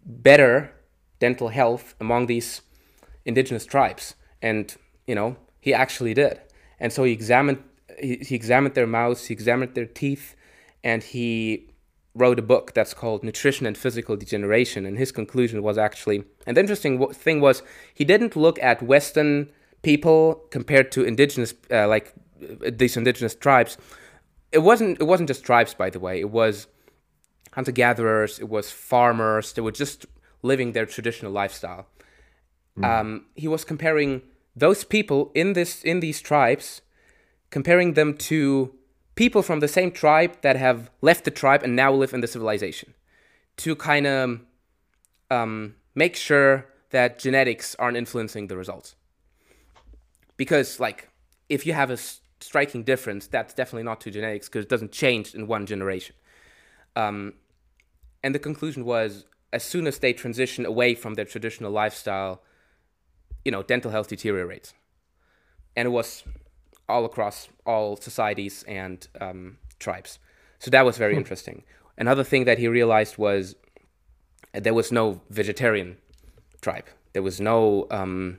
[0.04, 0.72] better
[1.18, 2.62] dental health among these
[3.24, 4.74] indigenous tribes, and
[5.06, 6.40] you know he actually did.
[6.80, 7.62] And so he examined
[8.00, 10.34] he, he examined their mouths, he examined their teeth,
[10.82, 11.71] and he
[12.14, 14.84] wrote a book that's called Nutrition and Physical Degeneration.
[14.86, 17.62] And his conclusion was actually, and the interesting thing was,
[17.94, 19.48] he didn't look at Western
[19.82, 23.76] people compared to indigenous, uh, like uh, these indigenous tribes.
[24.52, 25.00] It wasn't.
[25.00, 26.20] It wasn't just tribes, by the way.
[26.20, 26.66] It was
[27.52, 28.38] hunter gatherers.
[28.38, 29.52] It was farmers.
[29.52, 30.04] They were just
[30.42, 31.86] living their traditional lifestyle.
[32.78, 32.84] Mm.
[32.84, 34.22] Um, he was comparing
[34.54, 36.82] those people in this in these tribes,
[37.50, 38.74] comparing them to
[39.14, 42.26] people from the same tribe that have left the tribe and now live in the
[42.26, 42.94] civilization
[43.58, 44.40] to kind of
[45.30, 48.94] um, make sure that genetics aren't influencing the results.
[50.36, 51.08] Because, like,
[51.48, 51.98] if you have a
[52.40, 56.14] striking difference, that's definitely not to genetics because it doesn't change in one generation.
[56.96, 57.34] Um,
[58.22, 62.42] and the conclusion was as soon as they transition away from their traditional lifestyle,
[63.44, 64.74] you know, dental health deteriorates.
[65.76, 66.24] And it was
[66.92, 70.18] all across all societies and um, tribes.
[70.58, 71.18] So that was very hmm.
[71.18, 71.64] interesting.
[71.98, 73.56] Another thing that he realized was
[74.52, 75.96] there was no vegetarian
[76.60, 76.86] tribe.
[77.12, 78.38] There was no um,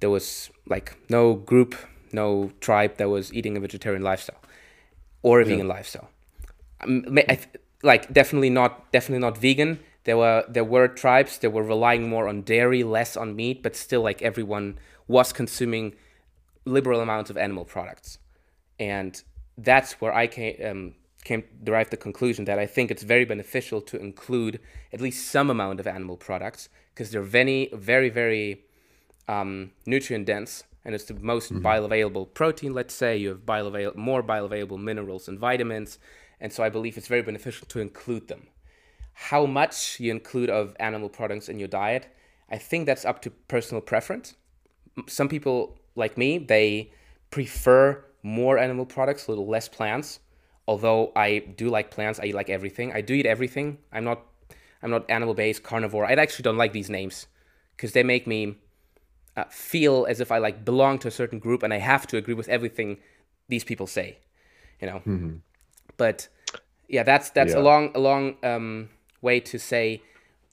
[0.00, 1.74] there was like no group,
[2.12, 4.40] no tribe that was eating a vegetarian lifestyle
[5.22, 5.50] or a yeah.
[5.50, 6.08] vegan lifestyle.
[6.80, 7.18] Um,
[7.82, 9.80] like definitely not definitely not vegan.
[10.04, 13.74] There were there were tribes that were relying more on dairy, less on meat, but
[13.74, 14.78] still like everyone
[15.08, 15.94] was consuming
[16.66, 18.18] liberal amounts of animal products,
[18.78, 19.22] and
[19.56, 23.80] that's where I came um, came derived the conclusion that I think it's very beneficial
[23.82, 24.60] to include
[24.92, 28.64] at least some amount of animal products because they're very very very
[29.28, 31.66] um, nutrient dense and it's the most mm-hmm.
[31.66, 32.72] bioavailable protein.
[32.72, 35.98] Let's say you have bioavail- more bioavailable minerals and vitamins,
[36.40, 38.46] and so I believe it's very beneficial to include them.
[39.12, 42.06] How much you include of animal products in your diet,
[42.48, 44.34] I think that's up to personal preference.
[45.08, 46.92] Some people like me, they
[47.30, 50.20] prefer more animal products, a little less plants.
[50.68, 52.92] Although I do like plants, I like everything.
[52.92, 53.78] I do eat everything.
[53.92, 54.22] I'm not
[54.82, 56.04] I'm not animal based carnivore.
[56.04, 57.26] I actually don't like these names
[57.76, 58.56] because they make me
[59.36, 62.16] uh, feel as if I like belong to a certain group and I have to
[62.16, 62.98] agree with everything
[63.48, 64.18] these people say.
[64.80, 64.98] You know.
[65.06, 65.36] Mm-hmm.
[65.96, 66.28] But
[66.88, 67.60] yeah, that's that's yeah.
[67.60, 68.90] a long a long um,
[69.22, 70.02] way to say.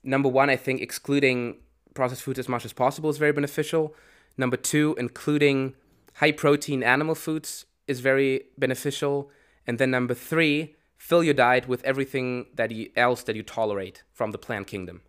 [0.02, 1.56] Number one, I think excluding
[1.94, 3.94] processed foods as much as possible is very beneficial.
[4.36, 5.74] Number two, including
[6.14, 9.30] high protein animal foods is very beneficial.
[9.66, 14.02] And then number three, fill your diet with everything that you, else that you tolerate
[14.12, 15.02] from the plant kingdom.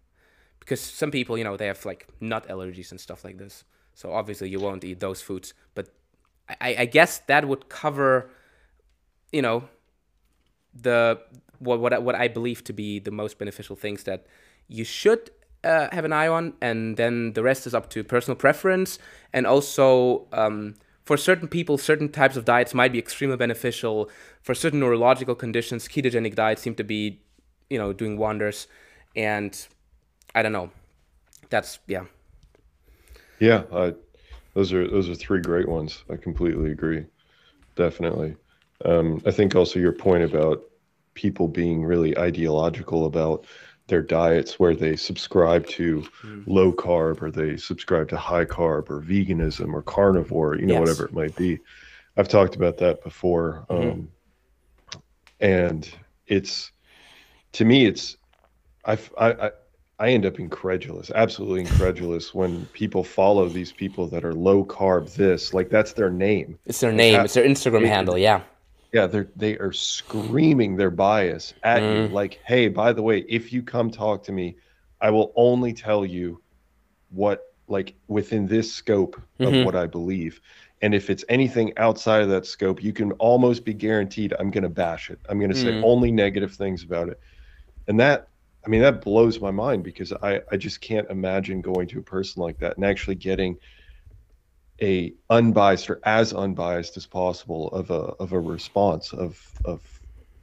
[0.60, 3.64] Because some people, you know, they have like nut allergies and stuff like this.
[3.94, 5.54] So obviously you won't eat those foods.
[5.74, 5.90] But
[6.50, 8.30] I, I guess that would cover,
[9.32, 9.70] you know,
[10.74, 11.22] the
[11.60, 14.28] what what what I believe to be the most beneficial things that
[14.68, 15.32] you should
[15.65, 18.99] uh, have an eye on, and then the rest is up to personal preference.
[19.34, 24.10] And also, um, for certain people, certain types of diets might be extremely beneficial.
[24.41, 27.21] For certain neurological conditions, ketogenic diets seem to be,
[27.69, 28.67] you know, doing wonders.
[29.15, 29.67] And
[30.34, 30.71] I don't know.
[31.49, 32.06] That's yeah.
[33.39, 33.63] Yeah,
[34.54, 36.04] those are those are three great ones.
[36.10, 37.06] I completely agree.
[37.75, 38.36] Definitely.
[38.84, 40.63] Um, I think also your point about
[41.13, 43.45] people being really ideological about
[43.88, 46.43] their diets where they subscribe to mm.
[46.48, 50.80] low carb or they subscribe to high carb or veganism or carnivore, you know, yes.
[50.80, 51.60] whatever it might be.
[52.17, 53.65] I've talked about that before.
[53.69, 53.89] Mm-hmm.
[53.89, 54.12] Um,
[55.39, 55.89] and
[56.28, 56.71] it's,
[57.54, 58.17] to me, it's,
[58.86, 59.52] I've, I, I,
[60.00, 65.13] I end up incredulous, absolutely incredulous when people follow these people that are low carb
[65.13, 66.58] this, like that's their name.
[66.65, 67.21] It's their name.
[67.21, 68.17] It's their Instagram it, handle.
[68.17, 68.41] Yeah
[68.96, 72.08] yeah they're they are screaming their bias at mm.
[72.08, 74.56] you like hey by the way if you come talk to me
[75.02, 76.42] i will only tell you
[77.10, 79.66] what like within this scope of mm-hmm.
[79.66, 80.40] what i believe
[80.82, 84.64] and if it's anything outside of that scope you can almost be guaranteed i'm going
[84.64, 85.64] to bash it i'm going to mm.
[85.64, 87.20] say only negative things about it
[87.90, 88.30] and that
[88.66, 92.04] i mean that blows my mind because i i just can't imagine going to a
[92.04, 93.58] person like that and actually getting
[94.82, 99.82] a unbiased or as unbiased as possible of a of a response of of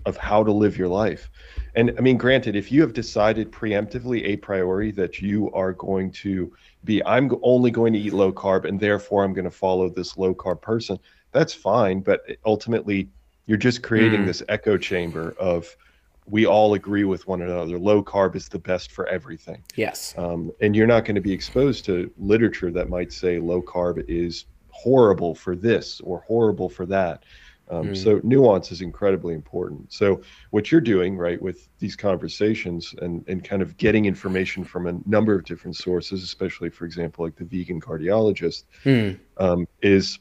[0.04, 1.30] of how to live your life.
[1.74, 6.10] And I mean, granted, if you have decided preemptively a priori that you are going
[6.12, 6.52] to
[6.84, 10.16] be, I'm only going to eat low carb and therefore I'm going to follow this
[10.18, 10.98] low carb person,
[11.30, 12.00] that's fine.
[12.00, 13.08] But ultimately,
[13.46, 14.26] you're just creating mm.
[14.26, 15.76] this echo chamber of
[16.26, 17.78] we all agree with one another.
[17.78, 19.62] Low carb is the best for everything.
[19.74, 20.14] Yes.
[20.16, 24.04] Um, and you're not going to be exposed to literature that might say low carb
[24.08, 27.24] is horrible for this or horrible for that.
[27.70, 27.96] Um, mm.
[27.96, 29.92] So nuance is incredibly important.
[29.92, 34.86] So what you're doing, right, with these conversations and and kind of getting information from
[34.86, 39.18] a number of different sources, especially for example, like the vegan cardiologist, mm.
[39.38, 40.18] um, is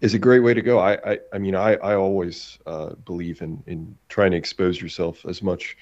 [0.00, 0.78] is a great way to go.
[0.78, 5.24] I I, I mean I I always uh, believe in in trying to expose yourself
[5.26, 5.76] as much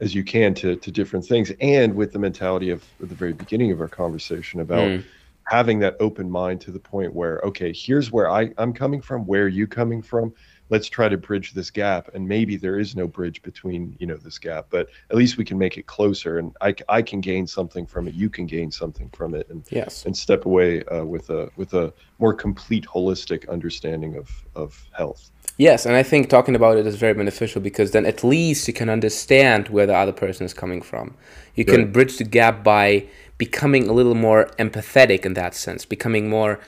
[0.00, 3.72] as you can to to different things, and with the mentality of the very beginning
[3.72, 4.88] of our conversation about.
[4.88, 5.04] Mm
[5.50, 9.26] having that open mind to the point where okay here's where I, i'm coming from
[9.26, 10.32] where are you coming from
[10.70, 12.08] let's try to bridge this gap.
[12.14, 15.44] And maybe there is no bridge between you know this gap but at least we
[15.44, 16.38] can make it closer.
[16.38, 18.14] And i, I can gain something from it.
[18.14, 19.48] You can gain something from it.
[19.50, 20.06] And yes.
[20.06, 25.30] and step away uh, with a with a more complete holistic understanding of of health.
[25.60, 28.72] Yes, and I think talking about it is very beneficial because then at least you
[28.72, 31.14] can understand where the other person is coming from.
[31.54, 31.74] You right.
[31.74, 33.06] can bridge the gap by
[33.36, 36.60] becoming a little more empathetic in that sense, becoming more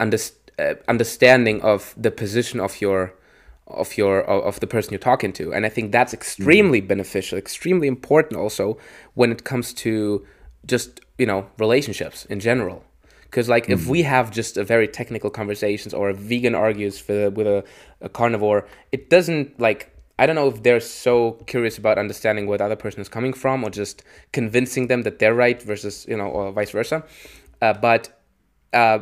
[0.00, 0.18] under,
[0.58, 3.14] uh, understanding of the position of your
[3.74, 6.88] of your of the person you're talking to and i think that's extremely mm-hmm.
[6.88, 8.78] beneficial extremely important also
[9.14, 10.24] when it comes to
[10.66, 12.84] just you know relationships in general
[13.24, 13.72] because like mm-hmm.
[13.72, 17.64] if we have just a very technical conversations or a vegan argues for, with a,
[18.00, 22.58] a carnivore it doesn't like I don't know if they're so curious about understanding where
[22.58, 24.02] the other person is coming from or just
[24.34, 27.04] convincing them that they're right versus, you know, or vice versa.
[27.62, 28.20] Uh, but
[28.74, 28.98] uh,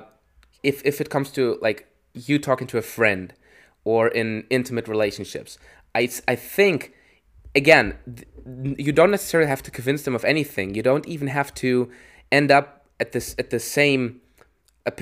[0.63, 3.35] if, if it comes to like you talking to a friend
[3.89, 5.59] or in intimate relationships,
[5.95, 6.93] I, I think,
[7.55, 7.97] again,
[8.77, 10.75] you don't necessarily have to convince them of anything.
[10.75, 11.91] You don't even have to
[12.31, 14.21] end up at this at the same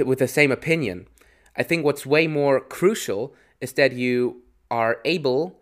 [0.04, 1.08] with the same opinion.
[1.56, 5.58] I think what's way more crucial is that you are able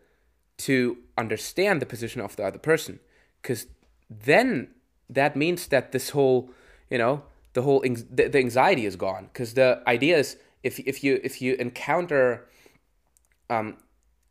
[0.69, 3.01] to understand the position of the other person
[3.41, 3.67] because
[4.11, 4.69] then
[5.09, 6.51] that means that this whole
[6.91, 7.23] you know
[7.55, 7.81] the whole
[8.19, 12.47] the, the anxiety is gone because the idea is if, if you if you encounter
[13.51, 13.77] um,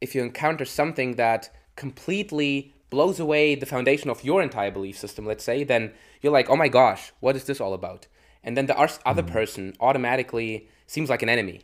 [0.01, 5.25] if you encounter something that completely blows away the foundation of your entire belief system
[5.25, 8.07] let's say then you're like oh my gosh what is this all about
[8.43, 9.31] and then the other mm-hmm.
[9.31, 11.61] person automatically seems like an enemy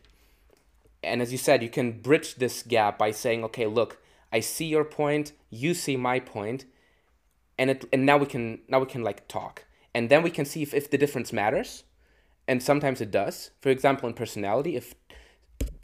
[1.04, 4.00] and as you said you can bridge this gap by saying okay look
[4.32, 6.66] I see your point, you see my point,
[7.58, 9.66] and it and now we can now we can like talk.
[9.94, 11.84] And then we can see if, if the difference matters.
[12.48, 13.52] And sometimes it does.
[13.60, 14.94] For example, in personality, if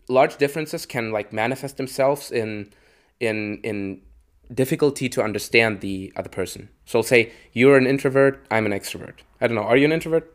[0.07, 2.71] large differences can like manifest themselves in
[3.19, 4.01] in in
[4.53, 6.69] difficulty to understand the other person.
[6.85, 9.15] So say you're an introvert, I'm an extrovert.
[9.41, 10.31] I don't know, are you an introvert?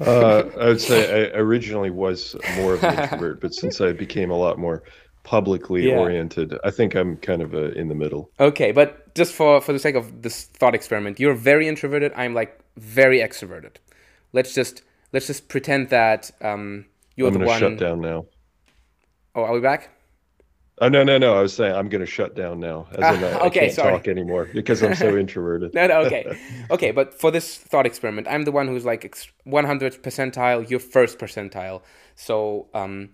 [0.00, 4.30] Uh, I would say I originally was more of an introvert, but since I became
[4.30, 4.82] a lot more
[5.26, 5.96] publicly yeah.
[5.98, 6.56] oriented.
[6.62, 8.30] I think I'm kind of a, in the middle.
[8.38, 12.12] Okay, but just for for the sake of this thought experiment, you're very introverted.
[12.16, 13.72] I'm like very extroverted.
[14.32, 17.58] Let's just let's just pretend that um, you're I'm the one.
[17.58, 18.26] shut down now.
[19.34, 19.90] Oh, are we back?
[20.78, 21.34] Oh no no no!
[21.34, 22.86] I was saying I'm going to shut down now.
[22.92, 23.92] As in, uh, I, okay, I can't sorry.
[23.92, 25.72] talk anymore because I'm so introverted.
[25.72, 26.38] no no okay
[26.70, 26.90] okay.
[26.90, 29.10] But for this thought experiment, I'm the one who's like
[29.44, 30.68] 100 percentile.
[30.68, 31.80] You're first percentile.
[32.14, 33.08] So um,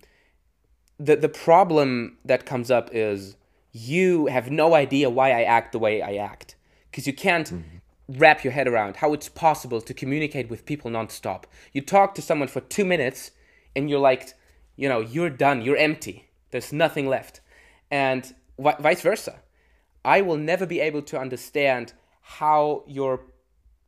[0.99, 3.37] the the problem that comes up is
[3.71, 6.57] you have no idea why I act the way I act
[6.91, 8.19] because you can't mm-hmm.
[8.19, 11.45] wrap your head around how it's possible to communicate with people nonstop.
[11.73, 13.31] You talk to someone for two minutes
[13.75, 14.35] and you're like,
[14.77, 17.41] you know, you're done, you're empty, there's nothing left,
[17.91, 19.41] and v- vice versa.
[20.05, 23.21] I will never be able to understand how you're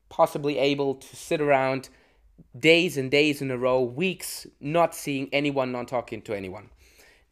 [0.08, 1.88] possibly able to sit around
[2.58, 6.70] days and days in a row, weeks, not seeing anyone, not talking to anyone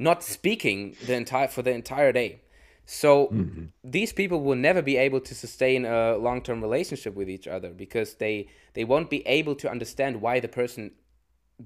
[0.03, 2.41] not speaking the entire for the entire day.
[2.85, 3.67] So mm-hmm.
[3.85, 8.15] these people will never be able to sustain a long-term relationship with each other because
[8.15, 10.91] they they won't be able to understand why the person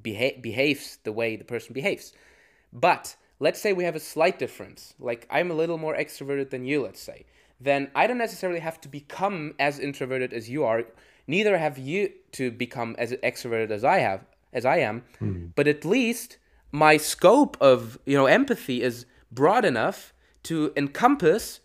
[0.02, 2.12] beha- behaves the way the person behaves.
[2.72, 4.94] But let's say we have a slight difference.
[4.98, 7.26] Like I'm a little more extroverted than you, let's say.
[7.60, 10.84] Then I don't necessarily have to become as introverted as you are.
[11.26, 15.02] Neither have you to become as extroverted as I have, as I am.
[15.20, 15.46] Mm-hmm.
[15.54, 16.38] But at least
[16.70, 20.12] my scope of you know empathy is broad enough
[20.44, 21.60] to encompass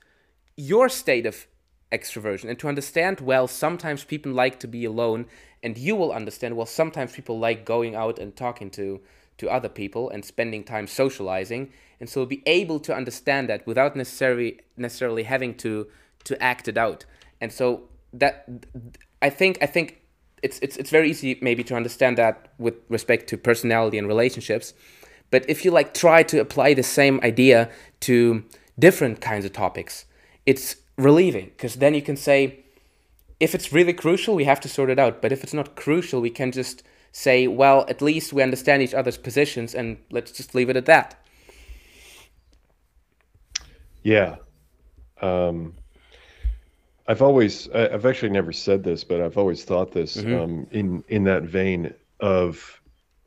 [0.55, 1.47] your state of
[1.91, 2.49] extroversion.
[2.49, 5.25] And to understand well sometimes people like to be alone
[5.63, 9.01] and you will understand well sometimes people like going out and talking to
[9.37, 11.71] to other people and spending time socializing.
[11.99, 15.87] And so be able to understand that without necessarily necessarily having to
[16.25, 17.05] to act it out.
[17.39, 18.45] And so that
[19.21, 20.01] i think i think
[20.43, 24.73] it's it's it's very easy maybe to understand that with respect to personality and relationships.
[25.29, 27.69] But if you like try to apply the same idea
[28.01, 28.43] to
[28.77, 30.05] different kinds of topics
[30.45, 32.59] it's relieving because then you can say
[33.39, 36.21] if it's really crucial we have to sort it out but if it's not crucial
[36.21, 40.55] we can just say well at least we understand each other's positions and let's just
[40.55, 41.23] leave it at that
[44.03, 44.35] yeah
[45.21, 45.73] um
[47.07, 50.33] I've always, I've actually never said this, but I've always thought this mm-hmm.
[50.33, 52.79] um, in in that vein of,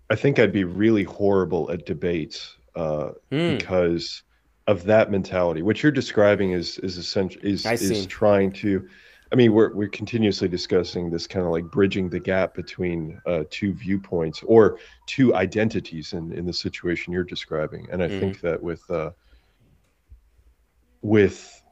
[0.09, 3.59] I think I'd be really horrible at debates uh, mm.
[3.59, 4.22] because
[4.66, 5.62] of that mentality.
[5.62, 8.88] What you're describing is is essential is is trying to.
[9.32, 13.44] I mean, we're we're continuously discussing this kind of like bridging the gap between uh,
[13.50, 18.20] two viewpoints or two identities in in the situation you're describing, and I mm.
[18.20, 19.10] think that with uh,
[21.02, 21.62] with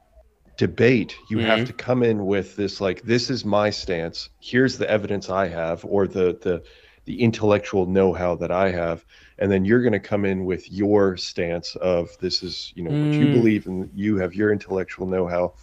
[0.55, 1.47] debate you mm-hmm.
[1.47, 5.47] have to come in with this like this is my stance here's the evidence i
[5.47, 6.61] have or the the
[7.05, 9.05] the intellectual know-how that i have
[9.39, 12.91] and then you're going to come in with your stance of this is you know
[12.91, 13.07] mm.
[13.07, 13.33] what you mm.
[13.33, 15.53] believe and you have your intellectual know-how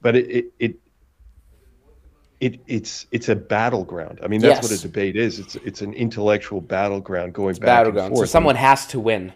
[0.00, 0.76] but it it, it
[2.40, 4.18] it, it's it's a battleground.
[4.22, 4.70] I mean, that's yes.
[4.70, 5.38] what a debate is.
[5.38, 8.08] It's it's an intellectual battleground going it's back battleground.
[8.08, 8.28] and forth.
[8.28, 9.32] So someone has to win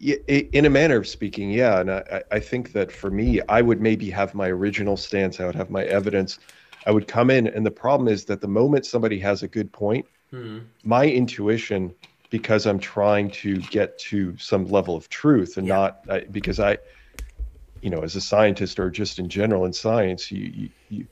[0.00, 1.80] in a manner of speaking, yeah.
[1.80, 5.40] And I, I think that for me, I would maybe have my original stance.
[5.40, 6.38] I would have my evidence.
[6.86, 9.72] I would come in, and the problem is that the moment somebody has a good
[9.72, 10.60] point, hmm.
[10.84, 11.92] my intuition,
[12.30, 15.74] because I'm trying to get to some level of truth, and yeah.
[15.74, 16.78] not I, because I,
[17.82, 21.06] you know, as a scientist or just in general in science, you you you,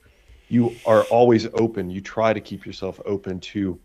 [0.49, 1.91] you are always open.
[1.91, 3.79] You try to keep yourself open to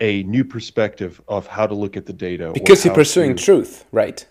[0.00, 3.42] a new perspective of how to look at the data because you're pursuing to...
[3.42, 4.26] truth right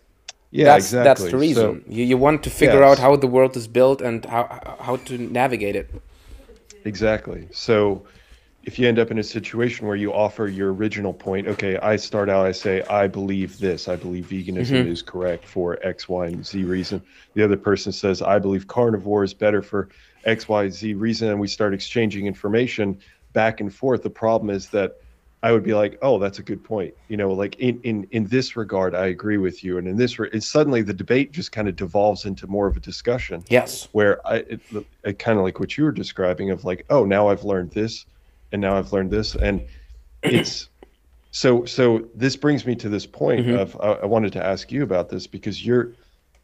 [0.51, 2.89] yeah that's, exactly that's the reason so, you, you want to figure yes.
[2.89, 5.89] out how the world is built and how, how to navigate it
[6.85, 7.47] exactly.
[7.51, 8.05] So
[8.63, 11.97] if you end up in a situation where you offer your original point okay i
[11.97, 13.87] start out i say i believe this.
[13.87, 14.91] I believe veganism mm-hmm.
[14.91, 17.01] is correct for x y and z reason.
[17.33, 19.89] The other person says i believe carnivore is better for
[20.23, 22.99] x y z reason and we start exchanging information
[23.33, 24.03] back and forth.
[24.03, 24.97] The problem is that
[25.43, 26.93] I would be like, oh, that's a good point.
[27.09, 30.17] You know, like in in in this regard, I agree with you, and in this,
[30.17, 33.43] re- suddenly the debate just kind of devolves into more of a discussion.
[33.49, 34.61] Yes, where I it,
[35.03, 38.05] it kind of like what you were describing of like, oh, now I've learned this,
[38.53, 39.61] and now I've learned this, and
[40.23, 40.69] it's
[41.31, 42.07] so so.
[42.15, 43.57] This brings me to this point mm-hmm.
[43.57, 45.91] of I, I wanted to ask you about this because your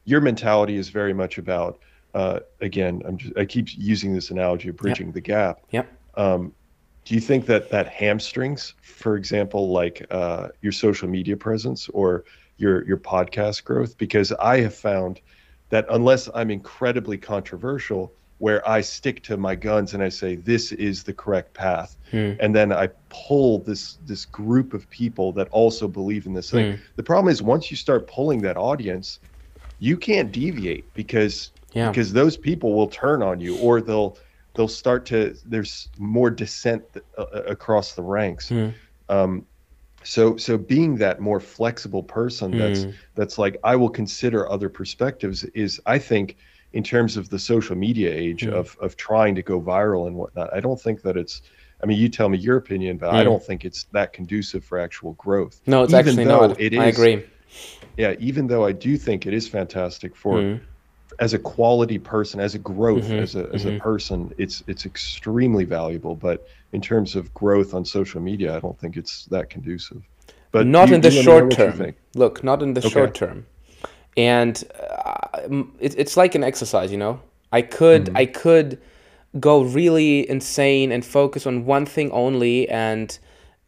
[0.03, 1.79] your mentality is very much about
[2.13, 3.01] uh, again.
[3.05, 5.13] I'm just I keep using this analogy of bridging yep.
[5.13, 5.61] the gap.
[5.71, 5.87] Yep.
[6.15, 6.53] Um,
[7.09, 12.23] do you think that that hamstrings for example like uh, your social media presence or
[12.57, 15.19] your your podcast growth because i have found
[15.69, 20.71] that unless i'm incredibly controversial where i stick to my guns and i say this
[20.73, 22.33] is the correct path hmm.
[22.39, 26.73] and then i pull this this group of people that also believe in this thing
[26.73, 26.81] hmm.
[26.95, 29.19] the problem is once you start pulling that audience
[29.79, 31.89] you can't deviate because yeah.
[31.89, 34.15] because those people will turn on you or they'll
[34.53, 36.83] they'll start to there's more dissent
[37.17, 38.73] uh, uh, across the ranks mm.
[39.09, 39.45] um,
[40.03, 42.93] so so being that more flexible person that's mm.
[43.15, 46.37] that's like i will consider other perspectives is i think
[46.71, 48.53] in terms of the social media age mm.
[48.53, 51.41] of of trying to go viral and whatnot i don't think that it's
[51.83, 53.25] i mean you tell me your opinion but i hmm.
[53.25, 56.79] don't think it's that conducive for actual growth no it's even actually not it is,
[56.79, 57.23] i agree
[57.97, 60.55] yeah even though i do think it is fantastic for hmm
[61.19, 63.75] as a quality person, as a growth, mm-hmm, as a as mm-hmm.
[63.75, 66.15] a person, it's it's extremely valuable.
[66.15, 70.01] But in terms of growth on social media, I don't think it's that conducive.
[70.51, 71.93] But not you, in the short term.
[72.15, 72.89] Look, not in the okay.
[72.89, 73.45] short term.
[74.17, 75.39] And uh,
[75.79, 77.21] it, it's like an exercise, you know.
[77.51, 78.17] I could mm-hmm.
[78.17, 78.79] I could
[79.39, 83.17] go really insane and focus on one thing only and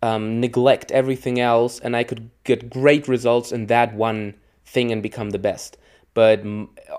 [0.01, 4.33] um, neglect everything else, and I could get great results in that one
[4.65, 5.77] thing and become the best
[6.14, 6.43] but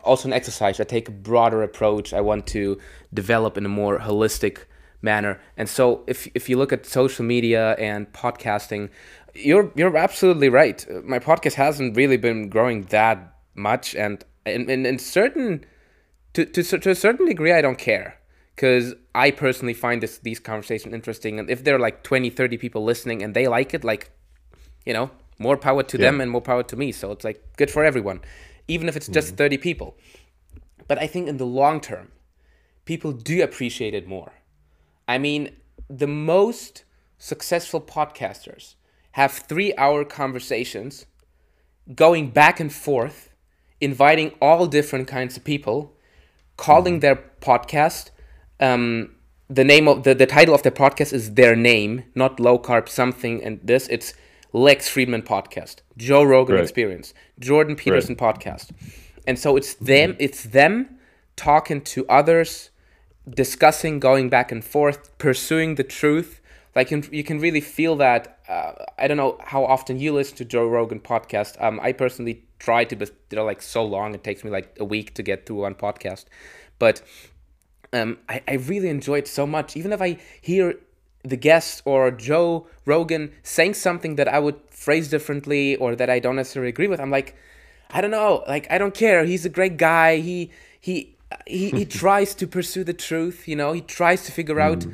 [0.05, 0.81] also an exercise.
[0.81, 2.13] I take a broader approach.
[2.13, 2.79] I want to
[3.13, 4.65] develop in a more holistic
[5.03, 5.41] manner.
[5.57, 8.89] And so if if you look at social media and podcasting,
[9.35, 10.87] you're you're absolutely right.
[11.05, 15.65] My podcast hasn't really been growing that much and in, in, in certain
[16.35, 18.19] to, to, to a certain degree I don't care
[18.55, 22.57] because I personally find this these conversations interesting and if there are like 20 30
[22.57, 24.11] people listening and they like it like
[24.87, 26.07] you know more power to yeah.
[26.07, 28.21] them and more power to me so it's like good for everyone
[28.69, 29.37] even if it's just mm-hmm.
[29.37, 29.97] 30 people.
[30.89, 32.13] But I think in the long term,
[32.85, 34.33] people do appreciate it more.
[35.07, 35.57] I mean,
[35.89, 36.85] the most
[37.19, 38.75] successful podcasters
[39.13, 41.07] have three hour conversations
[41.95, 43.31] going back and forth,
[43.81, 45.95] inviting all different kinds of people,
[46.57, 48.11] calling their podcast.
[48.61, 49.17] Um,
[49.49, 52.89] the name of the, the title of the podcast is their name, not low carb
[52.89, 53.89] something and this.
[53.89, 54.15] It's
[54.53, 56.63] Lex Fridman podcast, Joe Rogan Right.
[56.63, 58.71] Experience, Jordan Peterson podcast,
[59.27, 60.17] and so it's them.
[60.19, 60.99] It's them
[61.37, 62.71] talking to others,
[63.29, 66.41] discussing, going back and forth, pursuing the truth.
[66.75, 68.39] Like you can, you can really feel that.
[68.49, 71.63] Uh, I don't know how often you listen to Joe Rogan podcast.
[71.63, 74.15] Um, I personally try to, but they're like so long.
[74.15, 76.27] It takes me like a week to get through one podcast,
[76.79, 77.03] but
[77.93, 79.77] um, I, I really enjoy it so much.
[79.77, 80.75] Even if I hear
[81.25, 86.19] the guest or Joe Rogan saying something that I would phrase differently or that I
[86.19, 87.37] don't necessarily agree with, I'm like,
[87.91, 89.25] I don't know, like I don't care.
[89.25, 90.17] He's a great guy.
[90.17, 90.51] He
[90.81, 91.17] he
[91.47, 93.47] he, he tries to pursue the truth.
[93.47, 94.87] You know, he tries to figure out.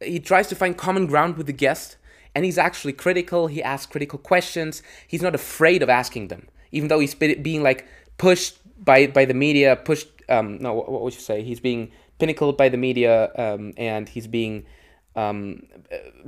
[0.00, 1.96] He tries to find common ground with the guest,
[2.34, 3.46] and he's actually critical.
[3.46, 4.82] He asks critical questions.
[5.06, 7.86] He's not afraid of asking them, even though he's being like
[8.18, 9.76] pushed by by the media.
[9.76, 10.08] Pushed.
[10.28, 11.42] Um, no, what, what would you say?
[11.42, 14.64] He's being pinnacled by the media, um, and he's being
[15.16, 15.62] um,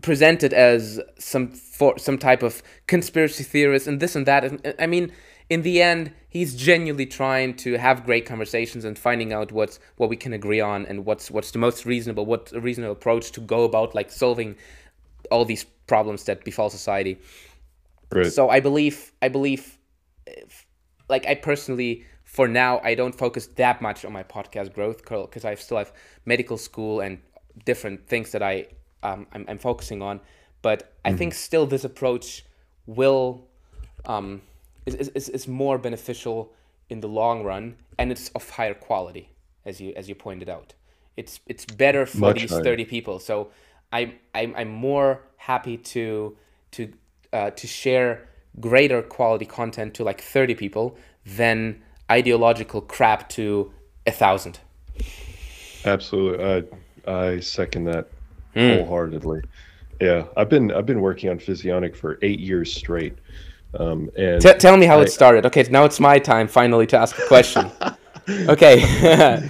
[0.03, 4.45] presented as some for some type of conspiracy theorist and this and that.
[4.45, 5.13] And, I mean,
[5.51, 10.09] in the end, he's genuinely trying to have great conversations and finding out what's what
[10.09, 13.41] we can agree on and what's what's the most reasonable, what's a reasonable approach to
[13.41, 14.57] go about like solving
[15.31, 17.19] all these problems that befall society.
[18.11, 18.27] Right.
[18.27, 19.79] So I believe I believe
[20.27, 20.67] if,
[21.09, 25.45] like I personally for now I don't focus that much on my podcast growth because
[25.45, 25.93] I still have
[26.25, 27.19] medical school and
[27.65, 28.67] different things that I
[29.03, 30.21] um, I'm, I'm focusing on.
[30.63, 32.45] But I think still this approach
[32.87, 33.47] will
[34.07, 34.41] um,
[34.87, 36.53] is, is, is- more beneficial
[36.89, 39.31] in the long run and it's of higher quality
[39.65, 40.75] as you as you pointed out.
[41.17, 42.65] It's it's better for Much these higher.
[42.65, 43.19] 30 people.
[43.19, 43.51] So
[43.93, 46.37] I'm I'm, I'm more happy to
[46.73, 46.93] to
[47.33, 48.29] uh, to share
[48.61, 50.97] greater quality content to like 30 people
[51.27, 53.73] than ideological crap to
[54.07, 54.61] a thousand.
[55.85, 56.45] Absolutely.
[56.45, 56.63] I
[57.07, 58.07] I second that
[58.55, 58.69] Hmm.
[58.79, 59.43] wholeheartedly.
[60.01, 63.15] Yeah, I've been I've been working on physionic for eight years straight.
[63.79, 65.45] Um, and T- tell me how I- it started.
[65.47, 67.71] Okay, now it's my time finally to ask a question.
[68.49, 68.77] okay.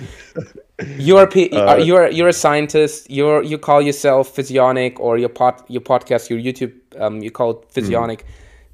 [0.99, 3.11] you're, P- Uh, you're you're a scientist.
[3.11, 7.51] You're you call yourself physionic or your pod your podcast your YouTube um you call
[7.51, 8.25] it physionic.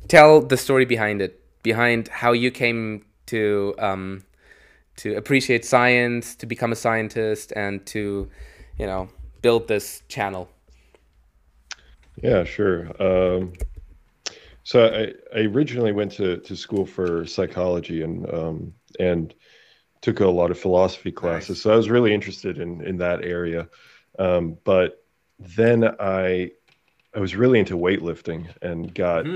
[0.08, 4.22] Tell the story behind it, behind how you came to um
[4.96, 8.28] to appreciate science, to become a scientist, and to
[8.80, 9.08] you know
[9.42, 10.48] build this channel.
[12.22, 12.90] Yeah, sure.
[13.00, 13.52] Um,
[14.62, 19.34] so I, I originally went to, to school for psychology and um, and
[20.00, 21.60] took a lot of philosophy classes.
[21.60, 23.68] So I was really interested in in that area.
[24.18, 25.04] Um, but
[25.38, 26.50] then I
[27.14, 29.26] I was really into weightlifting and got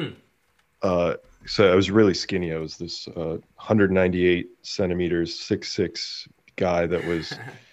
[0.83, 1.15] uh,
[1.47, 2.55] so I was really skinny.
[2.55, 7.39] I was this uh, 198 centimeters, six six guy that was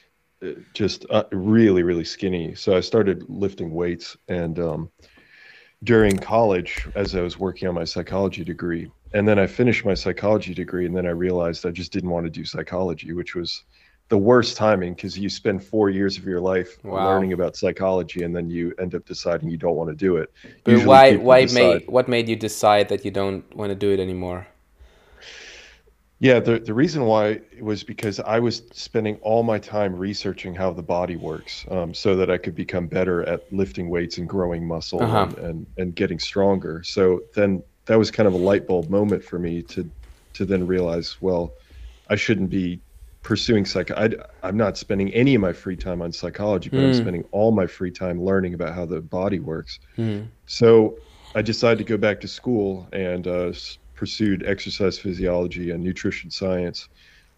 [0.73, 2.55] just uh, really really skinny.
[2.55, 4.89] So I started lifting weights and um,
[5.83, 8.91] during college as I was working on my psychology degree.
[9.13, 12.25] And then I finished my psychology degree, and then I realized I just didn't want
[12.25, 13.63] to do psychology, which was
[14.07, 17.03] the worst timing because you spend four years of your life Wow.
[17.05, 20.31] learning about psychology, and then you end up deciding you don't want to do it.
[20.63, 23.75] But Usually why why decide- made what made you decide that you don't want to
[23.75, 24.47] do it anymore?
[26.21, 30.71] Yeah, the, the reason why was because I was spending all my time researching how
[30.71, 34.67] the body works um, so that I could become better at lifting weights and growing
[34.67, 35.17] muscle Uh-huh.
[35.17, 36.83] and, and, and getting stronger.
[36.85, 39.91] So then that was kind of a light bulb moment for me to
[40.33, 41.55] to then realize, well,
[42.09, 42.81] I shouldn't be
[43.23, 43.91] pursuing psych.
[43.91, 44.11] I,
[44.43, 46.93] I'm not spending any of my free time on psychology, but I'm Mm.
[46.93, 49.79] spending all my free time learning about how the body works.
[49.97, 50.31] Mhm.
[50.45, 50.97] So
[51.35, 53.53] I decided to go back to school and uh,
[54.01, 56.89] pursued exercise physiology and nutrition science,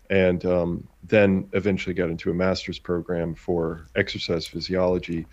[0.09, 5.27] and um, then eventually got into a master's program for exercise physiology.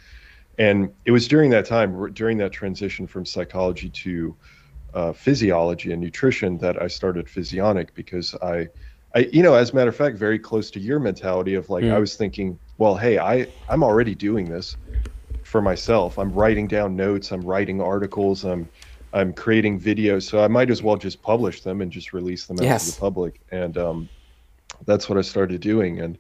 [0.59, 4.35] And it was during that time, during that transition from psychology to
[4.93, 8.67] uh, physiology and nutrition, that I started Physionic because I,
[9.15, 11.85] I, you know, as a matter of fact, very close to your mentality of like,
[11.85, 11.93] Mm.
[11.93, 14.77] I was thinking, well, hey, I, I'm already doing this
[15.45, 16.19] for myself.
[16.19, 17.31] I'm writing down notes.
[17.31, 18.45] I'm writing articles.
[18.45, 18.69] I'm
[19.13, 20.23] I'm creating videos.
[20.23, 22.87] So I might as well just publish them and just release them out Yes.
[22.87, 23.41] to the public.
[23.51, 24.09] And um,
[24.87, 26.01] that's what I started doing.
[26.01, 26.19] And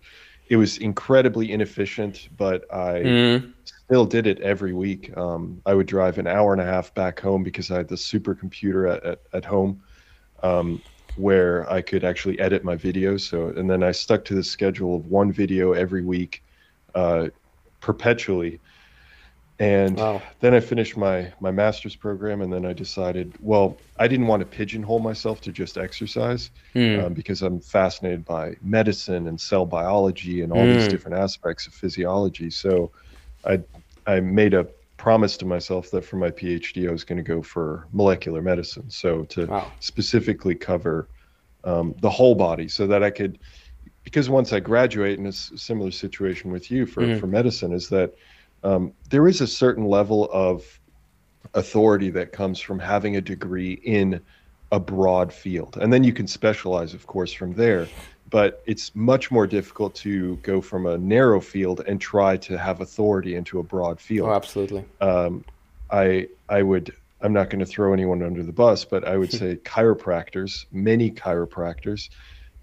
[0.49, 3.55] it was incredibly inefficient, but I Mm.
[3.65, 5.17] still did it every week.
[5.17, 7.95] Um, I would drive an hour and a half back home because I had the
[7.95, 9.83] supercomputer at, at, at home
[10.43, 10.83] um,
[11.15, 13.21] where I could actually edit my videos.
[13.21, 16.43] So, and then I stuck to the schedule of one video every week
[16.95, 17.29] uh,
[17.81, 18.61] perpetually.
[19.61, 20.31] And Wow.
[20.41, 24.41] then I finished my my master's program, and then I decided, well, I didn't want
[24.43, 27.01] to pigeonhole myself to just exercise Hmm.
[27.01, 30.89] um, because I'm fascinated by medicine and cell biology and all these Mm.
[30.89, 32.51] different aspects of physiology.
[32.51, 32.93] So
[33.47, 33.61] I
[34.07, 37.43] I made a promise to myself that for my PhD I was going to go
[37.43, 38.91] for molecular medicine.
[38.91, 39.75] So to Wow.
[39.81, 41.11] specifically cover
[41.65, 43.39] um, the whole body, so that I could,
[44.05, 47.15] because once I graduate, in a similar situation with you for Mhm.
[47.15, 48.13] for medicine, is that
[48.63, 50.81] um, there is a certain level of
[51.55, 54.21] authority that comes from having a degree in
[54.73, 55.77] a broad field.
[55.81, 57.89] And then you can specialize, of course, from there.
[58.29, 62.81] But it's much more difficult to go from a narrow field and try to have
[62.81, 64.29] authority into a broad field.
[64.29, 64.85] Oh, absolutely.
[65.01, 65.45] Um,
[65.91, 69.33] I I would I'm not going to throw anyone under the bus, but I would
[69.41, 72.09] say chiropractors, many chiropractors,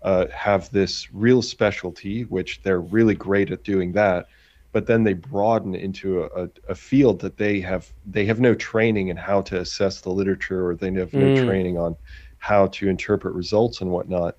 [0.03, 4.27] uh, have this real specialty, which they're really great at doing that.
[4.73, 9.07] But then they broaden into a, a, field that they have they have no training
[9.07, 11.35] in how to assess the literature, or they have no Mm.
[11.35, 11.95] training on
[12.39, 14.35] how to interpret results and whatnot.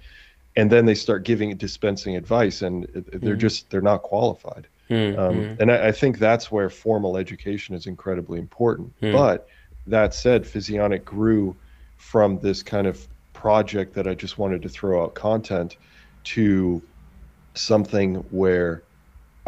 [0.57, 2.87] And then they start giving dispensing advice, and
[3.23, 3.41] they're Mhm.
[3.41, 4.69] just they're not qualified.
[4.89, 5.55] Hmm, Um, hmm.
[5.61, 8.95] and I, I think that's where formal education is incredibly important.
[9.01, 9.13] Hmm.
[9.13, 9.47] But
[9.87, 11.59] that said, Physionic grew
[11.97, 15.77] from this kind of project that I just wanted to throw out content
[16.25, 16.83] to
[17.55, 18.85] something where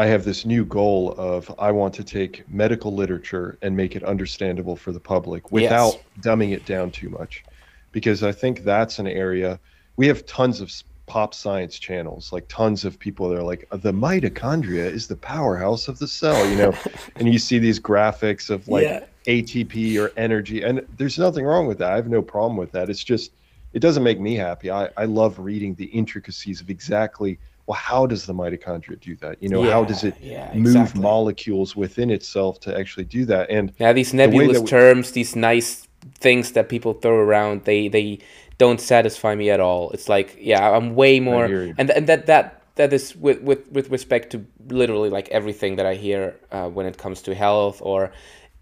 [0.00, 4.02] I have this new goal of I want to take medical literature and make it
[4.02, 7.44] understandable for the public without dumbing it down too much.
[7.92, 9.60] Because I think that's an area
[9.96, 10.72] we have tons of
[11.06, 15.16] pop science channels, like tons of people that are like, uh, the mitochondria is the
[15.16, 16.74] powerhouse of the cell, you know,
[17.16, 19.04] and you see these graphics of like Yeah.
[19.26, 21.92] ATP or energy, and there's nothing wrong with that.
[21.92, 22.88] I have no problem with that.
[22.88, 23.32] It's just,
[23.74, 24.70] it doesn't make me happy.
[24.70, 27.38] I, I love reading the intricacies of exactly,
[27.70, 29.40] well, how does the mitochondria do that?
[29.40, 31.02] You know, how does it yeah, move exactly.
[31.02, 33.48] molecules within itself to actually do that?
[33.48, 35.86] And now these nebulous that we- terms, these nice
[36.18, 38.18] things that people throw around, they they
[38.58, 39.92] don't satisfy me at all.
[39.92, 43.88] It's like, yeah, I'm way more, and and that that that is with with with
[43.90, 48.10] respect to literally like everything that I hear uh, when it comes to health, or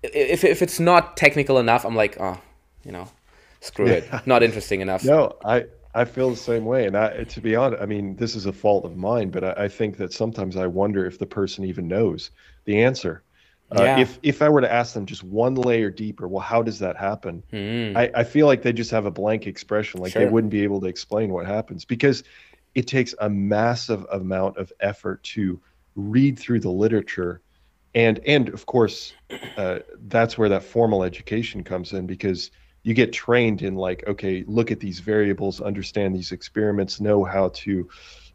[0.02, 2.38] if if it's not technical enough, I'm like, oh,
[2.84, 3.08] you know,
[3.60, 5.02] screw it, not interesting enough.
[5.14, 5.64] No, I
[5.98, 8.52] I feel the same way, and I to be honest, I mean this is a
[8.52, 11.88] fault of mine, but I, I think that sometimes I wonder if the person even
[11.88, 12.30] knows
[12.64, 13.22] the answer.
[13.70, 14.00] Uh, Yeah.
[14.00, 16.96] If if I were to ask them just one layer deeper, well, how does that
[16.96, 17.42] happen?
[17.52, 17.96] Mm.
[17.96, 20.80] I, I feel like they just have a blank expression, like they wouldn't be able
[20.80, 22.24] to explain what happens because
[22.74, 25.60] it takes a massive amount of effort to
[25.96, 27.42] read through the literature,
[27.94, 29.12] and and of course,
[29.56, 32.50] uh, that's where that formal education comes in because
[32.82, 37.50] you get trained in like, okay, look at these variables, understand these experiments, know how
[37.50, 37.88] to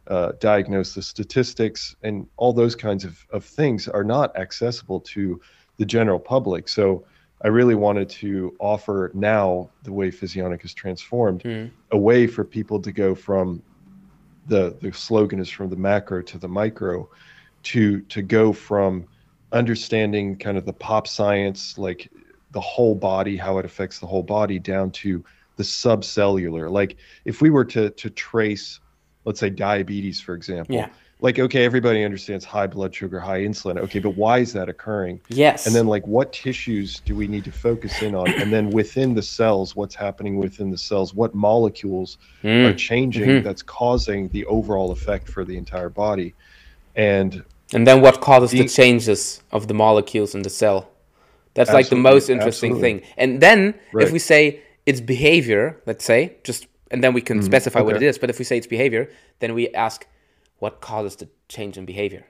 [0.06, 5.40] uh, diagnose the statistics, and all those kinds of, of things are not accessible to
[5.78, 6.68] the general public.
[6.68, 7.04] So
[7.42, 11.70] I really wanted to offer now the way Physionic is transformed, Mm.
[11.90, 13.62] a way for people to go from
[14.46, 17.08] the the slogan is from the macro to the micro,
[17.64, 19.06] to to go from
[19.52, 22.10] understanding kind of the pop science, like
[22.54, 25.22] the whole body, how it affects the whole body, down to
[25.56, 26.70] the subcellular.
[26.70, 26.96] Like
[27.26, 28.80] if we were to to trace,
[29.26, 30.74] let's say diabetes, for example.
[30.74, 30.88] Yeah.
[31.20, 33.78] Like okay, everybody understands high blood sugar, high insulin.
[33.78, 35.20] Okay, but why is that occurring?
[35.28, 35.66] Yes.
[35.66, 38.28] And then like what tissues do we need to focus in on?
[38.40, 41.14] And then within the cells, what's happening within the cells?
[41.14, 42.68] What molecules Mm.
[42.68, 43.44] are changing Mhm.
[43.44, 46.34] that's causing the overall effect for the entire body?
[46.96, 47.42] And
[47.72, 50.90] And then what causes the Being- changes of the molecules in the cell?
[51.54, 53.00] That's like the most interesting absolutely.
[53.00, 53.10] thing.
[53.16, 57.80] And then if we say it's behavior, let's say, just and then we can specify
[57.80, 58.04] what it Mm-hmm.
[58.04, 58.06] okay.
[58.08, 59.08] is, but if we say it's behavior,
[59.40, 60.06] then we ask
[60.58, 62.24] what causes the change in behavior.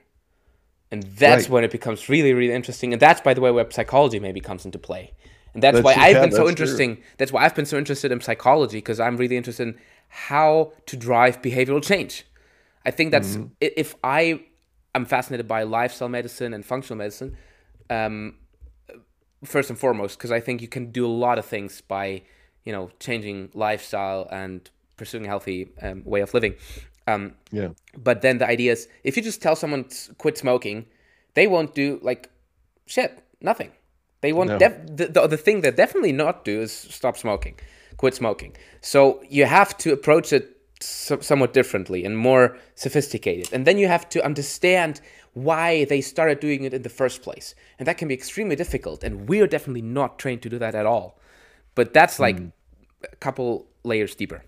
[0.91, 1.51] And that's Right.
[1.51, 2.93] when it becomes really, really interesting.
[2.93, 5.13] And that's, by the way, where psychology maybe comes into play.
[5.53, 6.49] And that's, That's- why I've been so that's true.
[6.49, 6.99] interesting.
[7.19, 10.97] That's why I've been so interested in psychology because I'm really interested in how to
[10.97, 12.25] drive behavioral change.
[12.87, 13.47] I think that's Mm-hmm.
[13.61, 14.41] if I
[14.95, 17.37] am fascinated by lifestyle medicine and functional medicine,
[17.91, 18.37] um,
[19.45, 22.23] first and foremost, because I think you can do a lot of things by,
[22.65, 26.55] you know, changing lifestyle and pursuing a healthy um, way of living.
[27.07, 30.87] Um, yeah, but then the idea is if you just tell someone to quit smoking,
[31.35, 32.31] they won't do like
[32.87, 33.73] shit, nothing.
[34.23, 34.49] They won't.
[34.49, 34.59] No.
[34.59, 37.57] Def- the, the the thing they definitely not do is stop smoking,
[37.99, 38.57] quit smoking.
[38.81, 43.87] So you have to approach it so, somewhat differently and more sophisticated, and then you
[43.87, 45.03] have to understand
[45.35, 49.05] why they started doing it in the first place, and that can be extremely difficult.
[49.05, 51.19] And we're definitely not trained to do that at all.
[51.75, 52.53] But that's like Mm.
[53.13, 54.45] a couple layers deeper.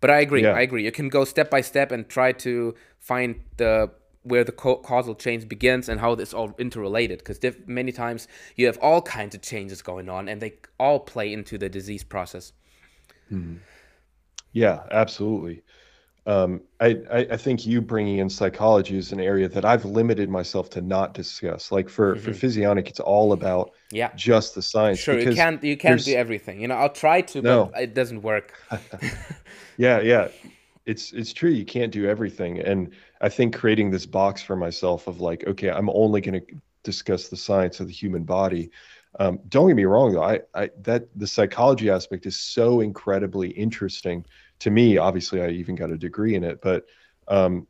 [0.00, 0.42] But I agree.
[0.42, 0.52] Yeah.
[0.52, 0.84] I agree.
[0.84, 3.90] You can go step by step and try to find the
[4.22, 8.76] where the causal change begins and how this all interrelated because many times you have
[8.78, 12.52] all kinds of changes going on and they all play into the disease process
[13.32, 13.56] mm-hmm.
[14.52, 15.62] yeah absolutely
[16.30, 20.28] um, I, I, I think you bringing in psychology is an area that I've limited
[20.28, 21.72] myself to not discuss.
[21.72, 22.24] Like for mm-hmm.
[22.24, 25.00] for physionic, it's all about yeah just the science.
[25.00, 26.60] Sure, you can't you can't do everything.
[26.60, 27.70] You know, I'll try to, no.
[27.72, 28.54] but it doesn't work.
[29.76, 30.28] yeah, yeah,
[30.86, 31.50] it's it's true.
[31.50, 35.70] You can't do everything, and I think creating this box for myself of like, okay,
[35.70, 36.46] I'm only going to
[36.84, 38.70] discuss the science of the human body.
[39.18, 40.22] Um, don't get me wrong, though.
[40.22, 44.24] I, I that the psychology aspect is so incredibly interesting
[44.60, 46.86] to me, obviously, I even got a degree in it, but
[47.28, 47.66] um,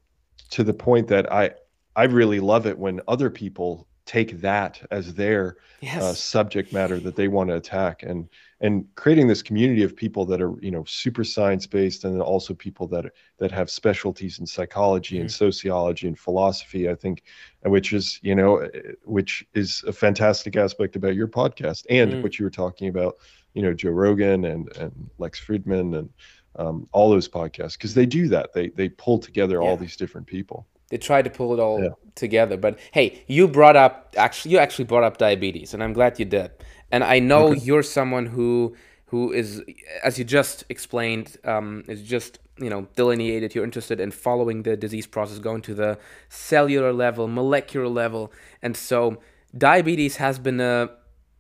[0.51, 1.53] to the point that I
[1.97, 6.03] I really love it when other people take that as their uh, yes.
[6.03, 8.29] uh, subject matter that they want to attack and
[8.61, 12.53] and creating this community of people that are you know super science based and also
[12.53, 13.05] people that
[13.39, 15.23] that have specialties in psychology mm-hmm.
[15.23, 17.23] and sociology and philosophy i think
[17.63, 18.69] which is you know
[19.05, 22.23] which is a fantastic aspect about your podcast and mm-hmm.
[22.23, 23.17] what you were talking about
[23.55, 26.09] you know joe rogan and and lex fridman and
[26.57, 28.53] um, all those podcasts because they do that.
[28.53, 29.69] They they pull together yeah.
[29.69, 30.67] all these different people.
[30.89, 31.91] They try to pull it all yeah.
[32.17, 32.57] together.
[32.57, 36.25] But hey, you brought up actually you actually brought up diabetes, and I'm glad you
[36.25, 36.51] did.
[36.91, 37.61] And I know okay.
[37.61, 38.77] you're someone who
[39.07, 39.63] who is,
[40.05, 43.55] as you just explained, um, is just you know delineated.
[43.55, 45.99] You're interested in following the disease process, going to the
[46.29, 48.33] cellular level, molecular level,
[48.63, 49.21] and so
[49.57, 50.91] diabetes has been a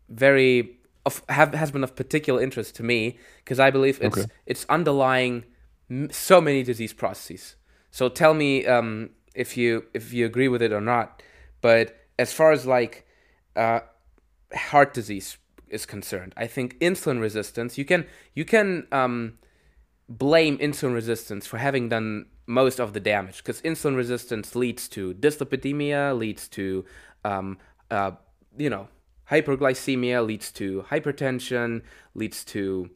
[0.08, 4.30] very of have has been of particular interest to me because I believe it's okay.
[4.46, 5.44] it's underlying
[6.10, 7.56] so many disease processes.
[7.90, 11.22] So tell me um, if you if you agree with it or not.
[11.60, 13.06] But as far as like
[13.56, 13.80] uh,
[14.54, 15.38] heart disease
[15.68, 19.38] is concerned, I think insulin resistance you can you can um,
[20.08, 25.14] blame insulin resistance for having done most of the damage because insulin resistance leads to
[25.14, 26.84] dyslipidemia, leads to
[27.24, 27.58] um,
[27.90, 28.12] uh,
[28.56, 28.88] you know
[29.30, 31.82] hyperglycemia leads to hypertension,
[32.14, 32.90] leads to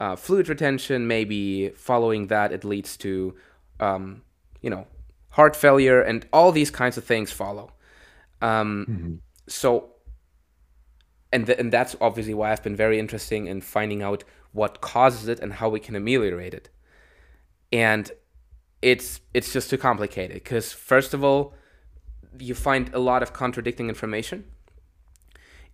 [0.00, 1.06] uh, fluid retention.
[1.06, 3.34] Maybe following that, it leads to,
[3.80, 4.22] um,
[4.60, 4.86] you know,
[5.30, 7.72] heart failure, and all these kinds of things follow.
[8.42, 9.14] Um, mm-hmm.
[9.48, 9.90] So,
[11.32, 15.28] and th- and that's obviously why I've been very interested in finding out what causes
[15.28, 16.68] it and how we can ameliorate it.
[17.72, 18.10] And
[18.80, 21.54] it's it's just too complicated because first of all,
[22.38, 24.44] you find a lot of contradicting information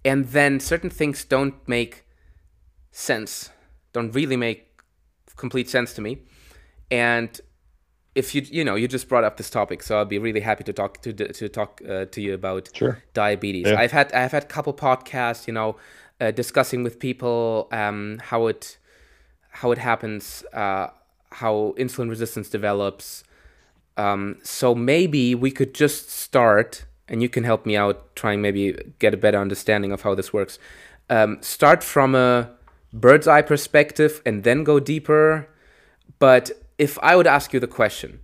[0.05, 2.05] and then certain things don't make
[2.91, 3.51] sense
[3.93, 4.81] don't really make
[5.37, 6.23] complete sense to me
[6.91, 7.41] and
[8.15, 10.63] if you you know you just brought up this topic so i'll be really happy
[10.63, 13.03] to talk to to talk uh, to you about sure.
[13.13, 13.81] diabetes yeah.
[13.81, 15.77] i've had i've had a couple podcasts you know
[16.21, 18.79] uh, discussing with people um, how it
[19.51, 20.87] how it happens uh,
[21.33, 23.25] how insulin resistance develops
[23.97, 28.77] um, so maybe we could just start and you can help me out trying maybe
[28.99, 30.59] get a better understanding of how this works.
[31.11, 32.51] Um, start from a
[32.93, 35.49] bird's eye perspective and then go deeper.
[36.19, 38.21] But if I would ask you the question,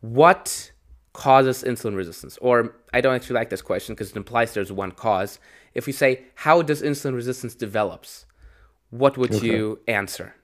[0.00, 0.72] what
[1.12, 2.38] causes insulin resistance?
[2.40, 5.38] Or I don't actually like this question because it implies there's one cause.
[5.74, 8.26] If we say, how does insulin resistance develops?
[8.90, 9.46] What would okay.
[9.46, 10.34] you answer?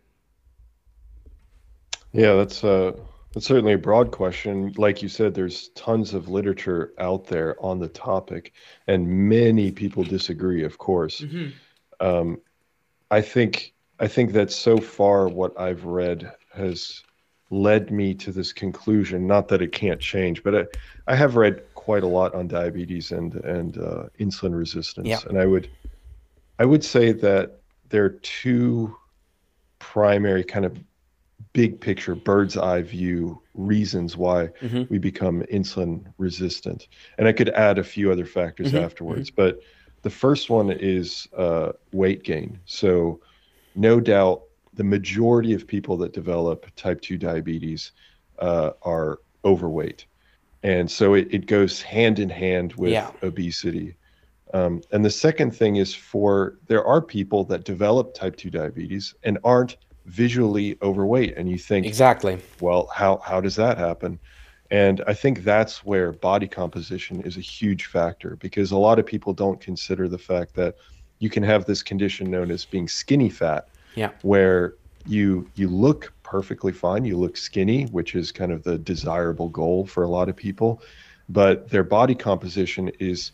[2.12, 2.92] Yeah, that's uh
[3.32, 4.72] that's certainly a broad question.
[4.76, 8.52] Like you said, there's tons of literature out there on the topic,
[8.88, 10.64] and many people disagree.
[10.64, 11.50] Of course, mm-hmm.
[12.04, 12.40] um,
[13.10, 17.02] I think I think that so far what I've read has
[17.50, 19.26] led me to this conclusion.
[19.26, 20.64] Not that it can't change, but I,
[21.06, 25.20] I have read quite a lot on diabetes and and uh, insulin resistance, yeah.
[25.28, 25.70] and I would
[26.58, 27.60] I would say that
[27.90, 28.96] there are two
[29.78, 30.76] primary kind of
[31.52, 34.82] big picture, bird's eye view reasons why mm-hmm.
[34.88, 36.88] we become insulin resistant.
[37.18, 38.84] And I could add a few other factors mm-hmm.
[38.84, 39.30] afterwards.
[39.30, 39.42] Mm-hmm.
[39.42, 39.60] But
[40.02, 42.58] the first one is uh, weight gain.
[42.64, 43.20] So,
[43.74, 44.42] no doubt,
[44.74, 47.92] the majority of people that develop type 2 diabetes
[48.38, 50.06] uh, are overweight.
[50.62, 53.10] And so it, it goes hand in hand with yeah.
[53.22, 53.96] obesity.
[54.52, 59.14] Um, and the second thing is for there are people that develop type 2 diabetes
[59.22, 59.76] and aren't
[60.10, 62.36] visually overweight and you think exactly.
[62.60, 64.18] well how how does that happen?
[64.72, 69.06] And i think that's where body composition is a huge factor because a lot of
[69.06, 70.74] people don't consider the fact that
[71.20, 74.10] you can have this condition known as being skinny fat yeah.
[74.22, 74.74] where
[75.06, 77.04] you you look perfectly fine.
[77.04, 80.82] You look skinny which is kind of the desirable goal for a lot of people
[81.28, 83.30] but their body composition is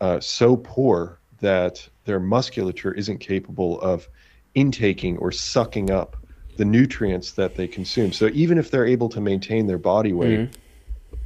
[0.00, 4.08] uh, so poor that their musculature isn't capable of
[4.54, 6.16] intaking or sucking up
[6.56, 8.12] the nutrients that they consume.
[8.12, 11.16] So even if they're able to maintain their body weight, mm-hmm.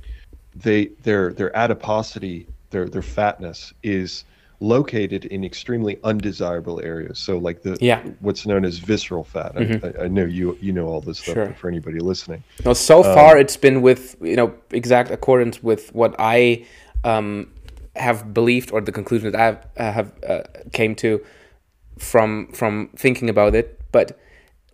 [0.57, 4.25] they their their adiposity, their their fatness is
[4.61, 7.19] located in extremely undesirable areas.
[7.19, 8.03] So like the Yeah.
[8.21, 9.53] what's known as visceral fat.
[9.55, 11.55] I, I, I know you you know all this stuff Sure.
[11.55, 12.43] for anybody listening.
[12.65, 16.67] No, so far it's been with you know exact accordance with what I
[17.05, 17.53] um,
[17.95, 21.25] have believed or the conclusion that I have, uh, have uh, came to
[21.99, 23.81] from from thinking about it.
[23.93, 24.19] But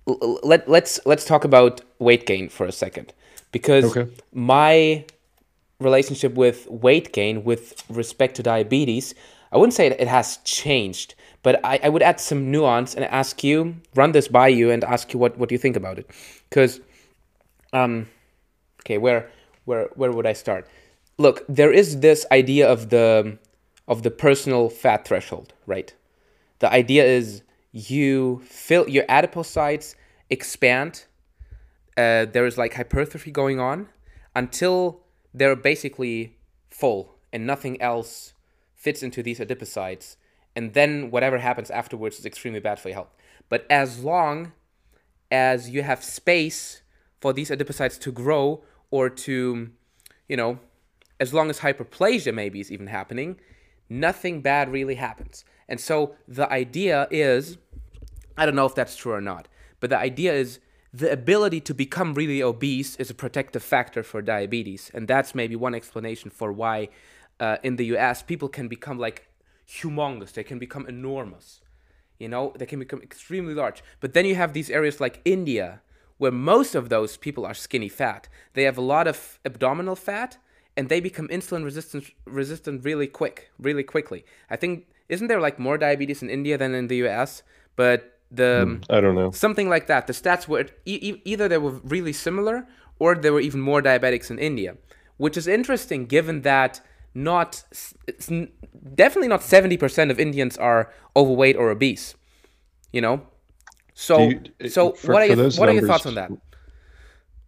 [0.06, 3.12] let let's let's talk about weight gain for a second
[3.52, 4.10] because Okay.
[4.32, 5.04] my
[5.80, 9.14] relationship with weight gain with respect to diabetes,
[9.52, 13.44] I wouldn't say it has changed, but I, I would add some nuance and ask
[13.44, 16.10] you, run this by you and ask you what, what you think about it.
[16.48, 16.80] Because,
[17.72, 18.08] um,
[18.82, 19.30] okay, where,
[19.64, 20.66] where, where would I start?
[21.18, 23.38] Look, there is this idea of the,
[23.86, 25.92] of the personal fat threshold, right?
[26.64, 27.42] The idea is
[27.72, 29.96] you fill your adipocytes
[30.30, 31.04] expand
[31.98, 33.90] uh, there is like hypertrophy going on
[34.34, 35.02] until
[35.34, 36.38] they're basically
[36.70, 38.32] full and nothing else
[38.74, 40.16] fits into these adipocytes.
[40.56, 43.14] And then whatever happens afterwards is extremely bad for your health.
[43.50, 44.52] But as long
[45.30, 46.80] as you have space
[47.20, 49.70] for these adipocytes to grow or to,
[50.30, 50.60] you know,
[51.20, 53.38] as long as hyperplasia maybe is even happening,
[53.90, 55.44] nothing bad really happens.
[55.68, 57.58] And so the idea is
[58.36, 59.48] I don't know if that's true or not,
[59.80, 60.58] but the idea is
[60.92, 64.90] the ability to become really obese is a protective factor for diabetes.
[64.94, 66.88] And that's maybe one explanation for why
[67.40, 69.28] uh, in the US people can become like
[69.68, 71.60] humongous, they can become enormous.
[72.18, 73.82] You know, they can become extremely large.
[74.00, 75.82] But then you have these areas like India,
[76.18, 78.28] where most of those people are skinny fat.
[78.52, 80.38] They have a lot of abdominal fat,
[80.76, 84.24] and they become insulin resistant resistant really quick, really quickly.
[84.50, 87.42] I think isn't there like more diabetes in India than in the US?
[87.76, 89.30] But the hmm, I don't know.
[89.30, 90.06] something like that.
[90.06, 92.66] The stats were e- either they were really similar
[92.98, 94.76] or there were even more diabetics in India,
[95.18, 96.80] which is interesting given that
[97.14, 97.62] not
[98.08, 98.50] it's n-
[98.94, 102.14] definitely not 70% of Indians are overweight or obese.
[102.92, 103.26] You know?
[103.94, 106.30] So you- so for- what are for your, those what are your thoughts on that?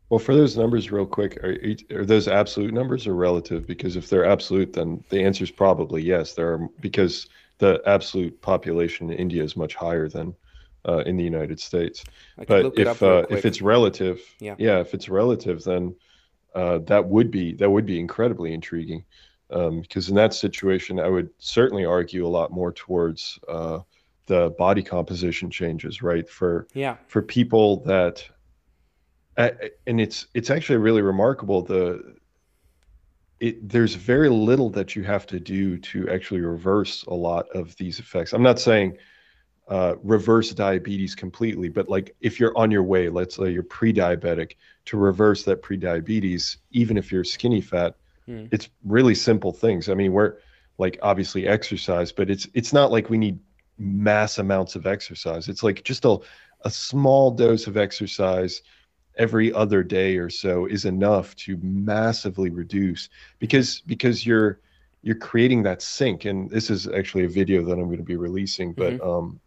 [0.09, 1.57] Well, for those numbers, real quick, are,
[1.91, 3.67] are those absolute numbers or relative?
[3.67, 6.35] Because if they're absolute, then the answer is probably yes.
[6.35, 7.29] There are because
[7.59, 10.35] the absolute population in India is much higher than
[10.89, 12.05] uh, in the United States.
[12.47, 14.55] But if uh, if it's relative, Yeah.
[14.59, 15.97] if it's relative, then
[16.55, 19.05] uh, that would be that would be incredibly intriguing.
[19.51, 23.81] Um, because in that situation, I would certainly argue a lot more towards uh,
[24.27, 26.29] the body composition changes, right?
[26.29, 26.97] For yeah.
[27.07, 28.25] for people that
[29.37, 29.51] uh,
[29.87, 32.17] and it's it's actually really remarkable the
[33.41, 37.77] it there's very little that you have to do to actually reverse a lot of
[37.77, 38.33] these effects.
[38.33, 38.97] I'm not saying
[39.69, 44.53] uh, reverse diabetes completely but like if you're on your way let's say you're pre-diabetic
[44.85, 48.47] to reverse that pre-diabetes even if you're skinny fat Hmm.
[48.51, 49.89] it's really simple things.
[49.89, 50.39] I mean we're
[50.79, 53.39] like obviously exercise but it's it's not like we need
[53.79, 55.49] mass amounts of exercise.
[55.49, 56.19] It's like just a,
[56.63, 58.63] a small dose of exercise
[59.17, 63.09] every other day or so is enough to massively reduce
[63.39, 64.61] because because you're
[65.03, 68.17] you're creating that sink and this is actually a video that i'm going to be
[68.17, 69.41] releasing but um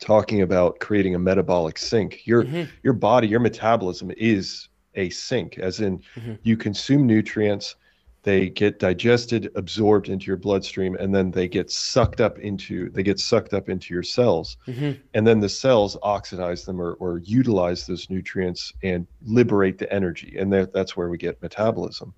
[0.00, 2.68] talking about creating a metabolic sink your Mhm.
[2.82, 6.38] your body your metabolism is a sink as in Mhm.
[6.42, 7.76] you consume nutrients
[8.24, 13.02] they get digested absorbed into your bloodstream and then they get sucked up into they
[13.02, 14.56] get sucked up into your cells.
[14.66, 14.98] Mhm.
[15.14, 20.36] and then the cells oxidize them or, or utilize those nutrients and liberate the energy.
[20.38, 22.12] And that, that's where we get metabolism.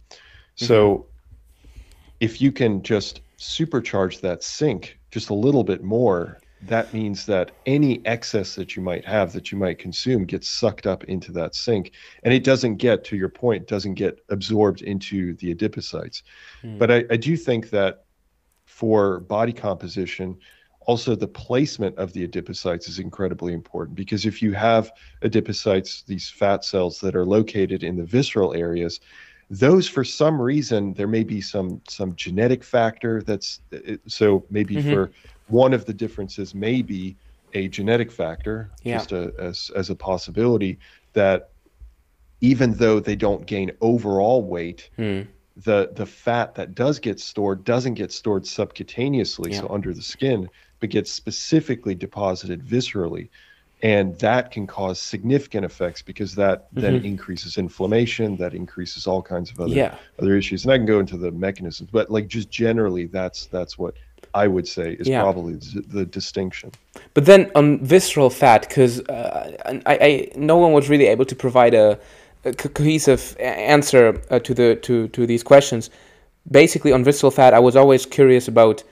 [0.55, 1.07] So
[2.21, 7.53] if you can just supercharge that sink just a little bit more that means that
[7.67, 11.55] any excess that you might have that you might consume gets sucked up into that
[11.55, 11.93] sink.
[12.23, 16.23] And it doesn't get to your point doesn't get absorbed into the adipocytes.
[16.79, 18.05] But I, I do think that
[18.67, 20.39] for body composition
[20.81, 23.97] also the placement of the adipocytes is incredibly important.
[23.97, 24.93] Because if you have
[25.23, 29.01] adipocytes these fat cells that are located in the visceral areas
[29.49, 33.61] those for some reason there may be some some genetic factor that's
[34.09, 34.83] so maybe Mhm.
[34.83, 35.13] for
[35.49, 37.17] one of the differences may be
[37.55, 38.99] a genetic factor Yeah.
[38.99, 40.79] just a, as as a possibility
[41.15, 41.51] that
[42.41, 45.23] even though they don't gain overall weight Hmm.
[45.57, 50.49] the the fat that does get stored doesn't get stored subcutaneously so under the skin
[50.81, 53.31] but gets specifically deposited viscerally
[53.83, 57.05] and that can cause significant effects because that then Mhm.
[57.05, 59.99] increases inflammation that increases all kinds of other Yeah.
[60.19, 63.79] other issues and i can go into the mechanisms but like just generally that's that's
[63.79, 63.95] what
[64.45, 65.23] i would say is Yeah.
[65.23, 66.71] probably the, the distinction
[67.15, 69.57] But then on visceral fat, because uh,
[69.93, 70.11] I, I,
[70.53, 71.99] no one was really able to provide a,
[72.45, 73.23] a co- cohesive
[73.77, 75.91] answer uh, to the to to these questions.
[76.51, 78.85] Basically, on visceral fat, I was always curious about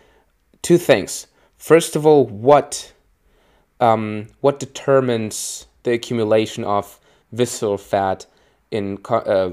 [0.62, 1.26] two things.
[1.58, 2.92] First of all, what
[3.80, 6.98] um, what determines the accumulation of
[7.32, 8.26] visceral fat
[8.70, 9.50] in co- uh,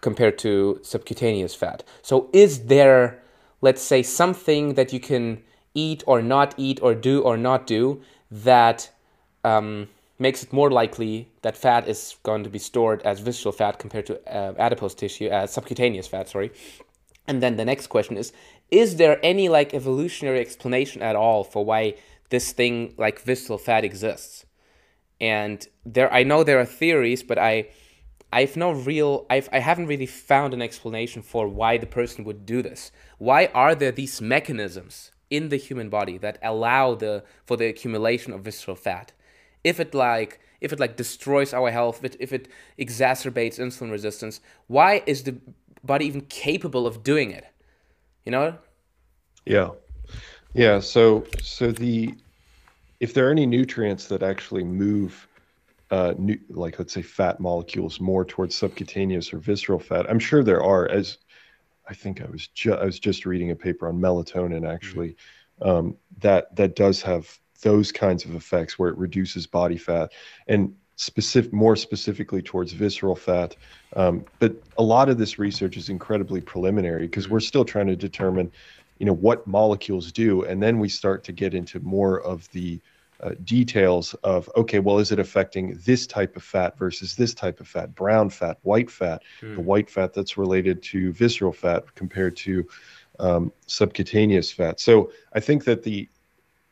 [0.00, 1.82] compared to subcutaneous fat?
[2.02, 3.22] So, is there,
[3.60, 5.42] let's say, something that you can
[5.74, 8.00] eat or not eat or do or not do
[8.30, 8.90] that
[9.44, 9.88] um,
[10.18, 14.06] makes it more likely that fat is going to be stored as visceral fat compared
[14.06, 16.50] to uh, adipose tissue, as subcutaneous fat, sorry.
[17.26, 18.32] And then the next question is
[18.70, 21.94] Is there any like evolutionary explanation at all for why
[22.30, 24.44] this thing like visceral fat exists?
[25.20, 27.68] And there, I know there are theories, but I,
[28.32, 32.44] I've no real, I've, I haven't really found an explanation for why the person would
[32.44, 32.92] do this.
[33.18, 38.32] Why are there these mechanisms in the human body that allow the for the accumulation
[38.32, 39.12] of visceral fat?
[39.64, 42.48] If it like, if it like destroys our health, if it, if it
[42.78, 45.36] exacerbates insulin resistance, why is the
[45.82, 47.46] body even capable of doing it?
[48.24, 48.58] You know?
[49.46, 49.70] Yeah.
[50.54, 50.80] Yeah.
[50.80, 52.14] So, so the,
[53.00, 55.27] if there are any nutrients that actually move,
[55.90, 60.42] uh, nu- like let's say fat molecules more towards subcutaneous or visceral fat, I'm sure
[60.42, 60.88] there are.
[60.88, 61.18] As
[61.88, 65.16] I think I was, ju- I was just reading a paper on melatonin actually,
[65.62, 70.12] um, that that does have those kinds of effects where it reduces body fat
[70.46, 73.56] and specific, more specifically towards visceral fat.
[73.96, 77.96] Um, but a lot of this research is incredibly preliminary because we're still trying to
[77.96, 78.52] determine,
[78.98, 82.80] you know, what molecules do, and then we start to get into more of the
[83.20, 87.60] uh, details of okay, well, is it affecting this type of fat versus this type
[87.60, 92.36] of fat, brown fat, white fat, the white fat that's related to visceral fat compared
[92.36, 92.68] to
[93.18, 94.78] um, subcutaneous fat.
[94.80, 96.08] So I think that the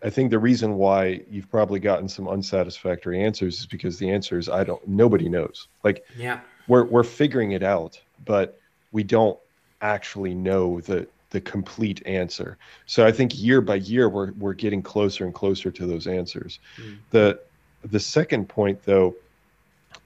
[0.04, 4.38] I think the reason why you've probably gotten some unsatisfactory answers is because the answer
[4.38, 5.68] is I don't nobody knows.
[5.82, 6.40] Like Yeah.
[6.68, 8.60] we're we're figuring it out, but
[8.92, 9.38] we don't
[9.80, 12.58] actually know the the complete answer.
[12.86, 16.60] So I think year by year we're we're getting closer and closer to those answers.
[17.10, 17.38] The
[17.82, 19.16] the second point though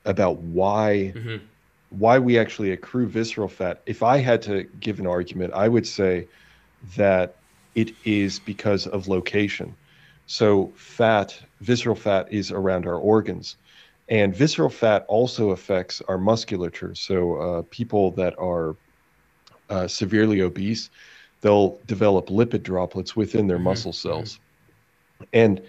[0.04, 1.46] about why Mm-hmm.
[1.90, 5.86] why we actually accrue visceral fat, if I had to give an argument, I would
[5.86, 6.28] say
[6.96, 7.36] that
[7.74, 9.76] it is because of location.
[10.26, 13.56] So, fat, visceral fat is around our organs.
[14.08, 16.94] And visceral fat also affects our musculature.
[16.94, 18.76] So, uh, people that are
[19.68, 20.90] uh, severely obese,
[21.40, 24.38] they'll develop lipid droplets within their muscle cells.
[25.32, 25.62] And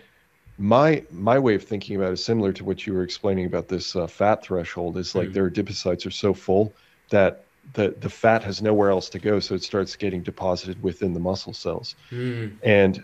[0.57, 3.67] my my way of thinking about it is similar to what you were explaining about
[3.67, 4.97] this uh, fat threshold.
[4.97, 6.73] Is like their adipocytes are so full
[7.09, 11.13] that the the fat has nowhere else to go, so it starts getting deposited within
[11.13, 11.95] the muscle cells.
[12.63, 13.03] And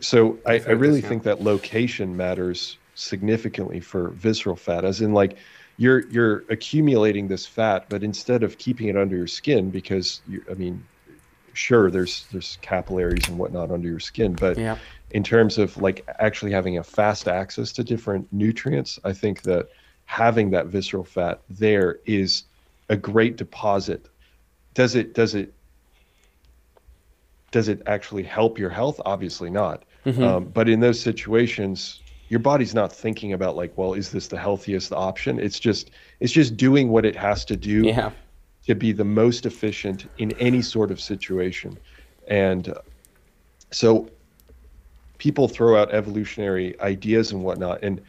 [0.00, 5.36] so I, I really think that location matters significantly for visceral fat, as in like
[5.76, 10.42] you're you're accumulating this fat, but instead of keeping it under your skin, because you,
[10.50, 10.82] I mean,
[11.56, 14.76] sure, there's there's capillaries and whatnot under your skin, but Yeah.
[15.10, 19.68] in terms of like actually having a fast access to different nutrients, I think that
[20.04, 22.44] having that visceral fat there is
[22.88, 24.08] a great deposit.
[24.74, 25.52] Does it does it
[27.50, 29.00] does it actually help your health?
[29.04, 29.84] Obviously not.
[30.06, 34.38] Um, but in those situations, your body's not thinking about like, well, is this the
[34.38, 35.40] healthiest option?
[35.40, 35.90] It's just
[36.20, 38.12] it's just doing what it has to do Yeah.
[38.66, 41.78] To be the most efficient in any sort of situation.
[42.28, 42.72] And
[43.72, 44.10] so
[45.18, 47.82] people throw out evolutionary ideas and whatnot.
[47.82, 48.02] And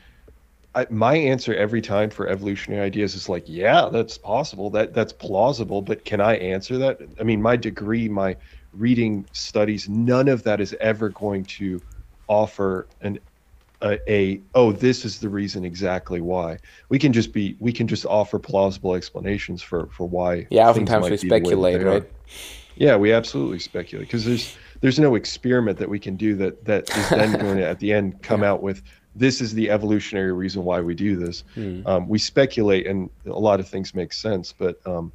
[0.75, 4.69] I, my answer every time for evolutionary ideas is like, yeah, that's possible.
[4.69, 5.81] That that's plausible.
[5.81, 6.99] But can I answer that?
[7.19, 8.35] I mean, my degree, my
[8.73, 11.81] reading studies, none of that is ever going to
[12.27, 13.19] offer an
[13.81, 16.57] a, a oh this is the reason exactly why
[16.89, 21.09] we can just be we can just offer plausible explanations for for why Yeah, oftentimes
[21.09, 21.91] we be the way that speculate, they are.
[21.91, 22.11] right?
[22.75, 26.89] yeah we absolutely speculate because there's there's no experiment that we can do that that
[26.97, 28.81] is then going to at the end come out with
[29.15, 31.43] this is the evolutionary reason why we do this
[31.85, 35.11] um, we speculate and a lot of things make sense but um,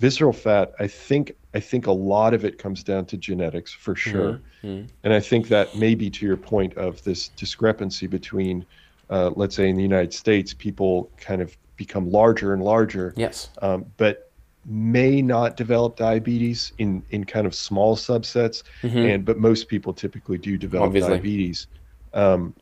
[0.00, 3.94] visceral fat i think i think a lot of it comes down to genetics for
[3.94, 4.40] sure.
[4.62, 8.64] And i think that maybe to your point of this discrepancy between
[9.10, 13.50] uh, let's say in the united states people kind of become larger and larger Yes.
[13.62, 14.30] um, but
[14.66, 20.38] may not develop diabetes in in kind of small subsets and but most people typically
[20.38, 21.10] do develop Obviously.
[21.16, 21.66] diabetes.
[22.14, 22.54] Um,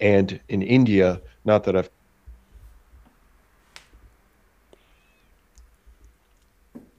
[0.00, 1.90] and in india not that i've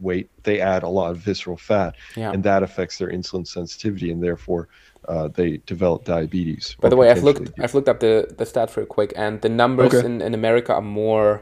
[0.01, 2.31] weight they add a lot of visceral fat Yeah.
[2.33, 4.67] and that affects their insulin sensitivity and therefore
[5.07, 7.63] uh, they develop diabetes By the way, I've looked do.
[7.63, 10.05] I've looked up the the stat real quick, and the numbers Okay.
[10.05, 11.41] in, in America are more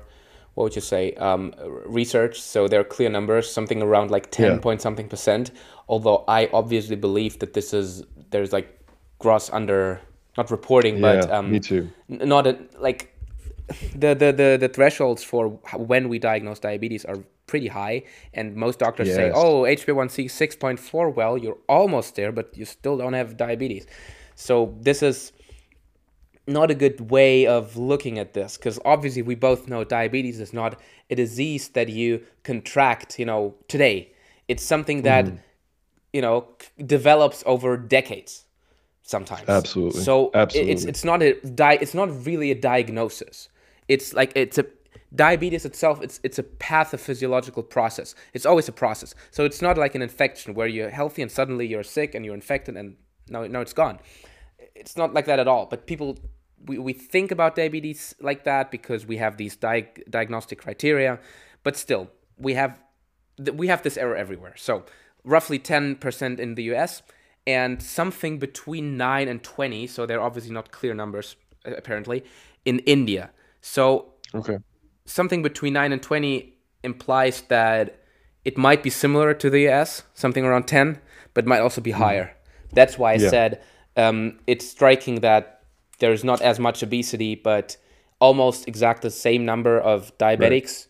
[0.55, 1.53] what would you say um,
[1.85, 4.57] research so there are clear numbers something around like 10 Yeah.
[4.59, 5.51] point something percent
[5.87, 8.67] although i obviously believe that this is there's like
[9.19, 9.99] gross under
[10.37, 11.83] not reporting but um, me too.
[12.07, 12.53] not a,
[12.87, 12.99] like
[14.03, 15.49] the, the the the thresholds for
[15.91, 17.19] when we diagnose diabetes are
[17.51, 17.97] pretty high
[18.37, 23.17] and most doctors say oh hbA1c 6.4 well you're almost there but you still don't
[23.21, 23.85] have diabetes.
[24.35, 24.53] So
[24.87, 25.17] this is
[26.47, 30.51] not a good way of looking at this because obviously we both know diabetes is
[30.61, 30.71] not
[31.09, 32.09] a disease that you
[32.43, 33.97] contract you know today.
[34.47, 35.37] It's something that Mm-hmm.
[36.17, 36.37] you know
[36.97, 38.33] develops over decades
[39.03, 39.47] sometimes.
[39.61, 40.01] Absolutely.
[40.09, 41.29] so i- it's it's not a
[41.61, 43.49] di- it's not really a diagnosis.
[43.93, 44.65] It's like it's a
[45.15, 49.95] diabetes itself it's it's a pathophysiological process it's always a process so it's not like
[49.95, 52.95] an infection where you're healthy and suddenly you're sick and you're infected and
[53.27, 53.99] now, now it's gone
[54.79, 55.65] it's not like that at all.
[55.65, 56.17] But people,
[56.65, 61.19] we, we think about diabetes like that because we have these diag- diagnostic criteria.
[61.63, 62.79] But still, we have
[63.37, 64.53] th- we have this error everywhere.
[64.55, 64.85] So
[65.23, 67.01] roughly 10% in the US
[67.45, 69.87] and something between 9 and 20.
[69.87, 71.35] So they're obviously not clear numbers
[71.65, 72.23] apparently
[72.63, 73.31] in India.
[73.61, 74.57] So Okay.
[75.09, 76.53] Something between 9 and 20
[76.83, 77.99] implies that
[78.45, 80.99] it might be similar to the US, something around 10,
[81.33, 82.35] but might also be higher.
[82.71, 83.29] That's why I Yeah.
[83.29, 83.61] said
[83.97, 85.61] um, it's striking that
[85.99, 87.75] there's not as much obesity, but
[88.19, 90.87] almost exact the same number of diabetics,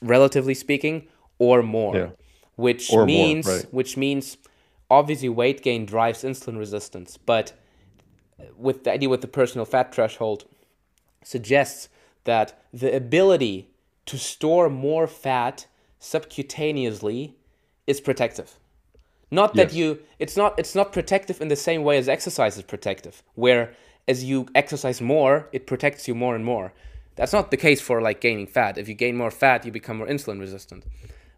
[0.00, 1.96] relatively speaking, or more.
[1.96, 2.08] Yeah.
[2.54, 3.66] Which Or more, means, right.
[3.72, 4.36] which means,
[4.90, 7.16] obviously, weight gain drives insulin resistance.
[7.16, 7.52] But
[8.56, 10.44] with the idea with the personal fat threshold,
[11.24, 11.88] suggests
[12.26, 13.70] that the ability
[14.06, 15.66] to store more fat
[16.00, 17.32] subcutaneously
[17.86, 18.58] is protective.
[19.30, 19.74] Not that Yes.
[19.74, 23.74] you it's not it's not protective in the same way as exercise is protective, where
[24.06, 26.72] as you exercise more, it protects you more and more.
[27.16, 28.78] That's not the case for like gaining fat.
[28.78, 30.84] If you gain more fat, you become more insulin resistant.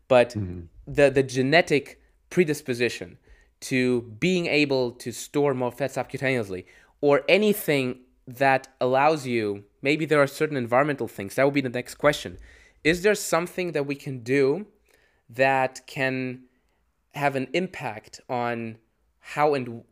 [0.06, 0.60] But mm-hmm.
[0.86, 3.16] the the genetic predisposition
[3.60, 6.64] to being able to store more fat subcutaneously
[7.00, 11.68] or anything that allows you maybe there are certain environmental things that would be the
[11.68, 12.38] next question
[12.84, 14.66] is there something that we can do
[15.28, 16.42] that can
[17.14, 18.76] have an impact on
[19.20, 19.82] how and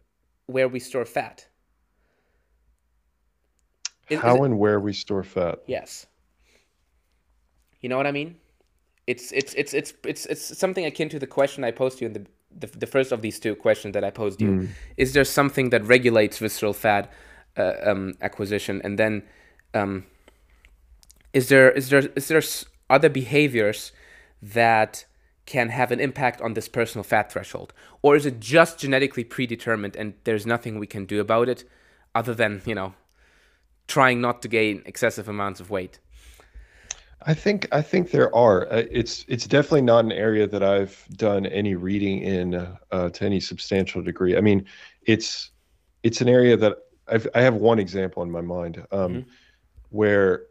[0.46, 1.46] where we store fat
[4.08, 5.58] Is- is How it- and where we store fat.
[5.66, 6.06] Yes.
[7.80, 8.36] You know what I mean?
[9.06, 12.08] It's it's it's it's it's it's something akin to the question I posed to you
[12.10, 12.26] in the
[12.58, 14.68] the, the first of these two questions that I posed you.
[14.96, 17.12] Is there something that regulates visceral fat
[17.56, 19.22] uh, um, acquisition, and then
[19.76, 20.06] um,
[21.32, 22.42] is there is there is there
[22.88, 23.92] other behaviors
[24.42, 25.04] that
[25.44, 27.72] can have an impact on this personal fat threshold,
[28.02, 31.64] or is it just genetically predetermined and there's nothing we can do about it,
[32.14, 32.94] other than you know
[33.86, 36.00] trying not to gain excessive amounts of weight.
[37.22, 38.66] I think I think there are.
[38.72, 43.24] Uh, It's it's definitely not an area that I've done any reading in uh, to
[43.24, 44.36] any substantial degree.
[44.36, 44.64] I mean,
[45.02, 45.50] it's
[46.02, 49.26] it's an area that I've, I have one example in my mind um,
[49.90, 50.46] where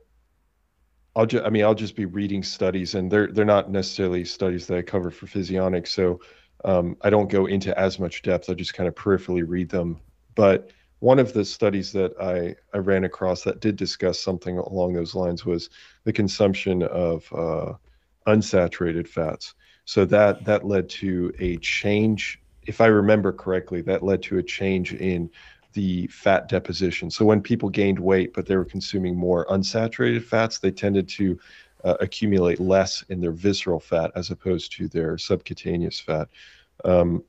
[1.16, 4.68] I'll just I mean I'll just be reading studies and they're they're not necessarily studies
[4.68, 6.20] that I cover for physionics, so
[6.66, 8.50] um, I don't go into as much depth.
[8.50, 10.02] I just kind of peripherally read them.
[10.36, 14.94] But one of the studies that I, I ran across that did discuss something along
[14.94, 15.70] those lines was
[16.04, 17.74] the consumption of uh,
[18.28, 19.54] unsaturated fats.
[19.86, 22.40] So that that led to a change.
[22.64, 25.30] If I remember correctly, that led to a change in
[25.76, 27.12] the fat deposition.
[27.12, 31.40] So when people gained weight, but they were consuming more unsaturated fats, they tended to
[31.84, 36.28] uh, accumulate less in their visceral fat as opposed to their subcutaneous fat.
[36.84, 37.24] Um,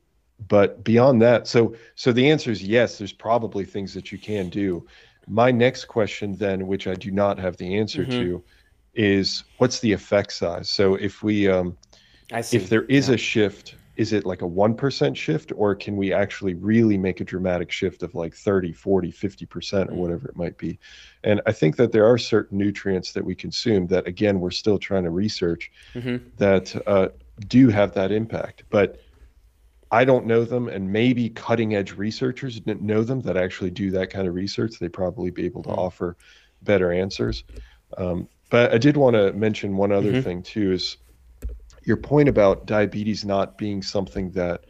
[0.47, 2.97] but beyond that, so so the answer is yes.
[2.97, 4.87] There's probably things that you can do.
[5.27, 8.17] My next question, then, which I do not have the answer Mhm.
[8.19, 8.43] to,
[8.93, 10.69] is what's the effect size?
[10.69, 11.77] So if we um,
[12.51, 13.15] if there is Yeah.
[13.15, 17.25] a shift, is it like a 1% shift or can we actually really make a
[17.25, 19.97] dramatic shift of like 30, 40, 50% or Mm.
[19.97, 20.79] whatever it might be?
[21.23, 24.77] And I think that there are certain nutrients that we consume that, again, we're still
[24.79, 26.31] trying to research Mhm.
[26.37, 27.09] that uh,
[27.47, 28.63] do have that impact.
[28.69, 28.97] But
[29.91, 34.09] I don't know them, and maybe cutting edge researchers know them that actually do that
[34.09, 34.79] kind of research.
[34.79, 35.77] They probably be able to Mm.
[35.77, 36.17] offer
[36.61, 37.43] better answers.
[37.97, 40.23] Um, but I did want to mention one other Mhm.
[40.23, 40.97] thing too is
[41.87, 44.65] your point about diabetes not being something that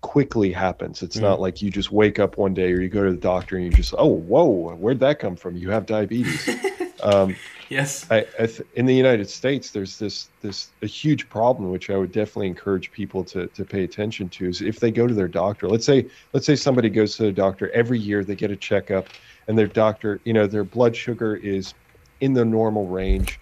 [0.00, 1.02] quickly happens.
[1.02, 1.22] It's Mm.
[1.22, 3.64] not like you just wake up one day or you go to the doctor and
[3.64, 5.56] you just, oh, whoa, where'd that come from?
[5.56, 6.48] You have diabetes.
[7.02, 7.34] um,
[7.68, 8.06] yes.
[8.10, 11.96] I, I th- in the United States, there's this this a huge problem, which I
[11.96, 14.48] would definitely encourage people to to pay attention to.
[14.48, 17.32] Is if they go to their doctor, let's say let's say somebody goes to the
[17.32, 19.08] doctor every year, they get a checkup,
[19.48, 21.74] and their doctor, you know, their blood sugar is
[22.20, 23.40] in the normal range,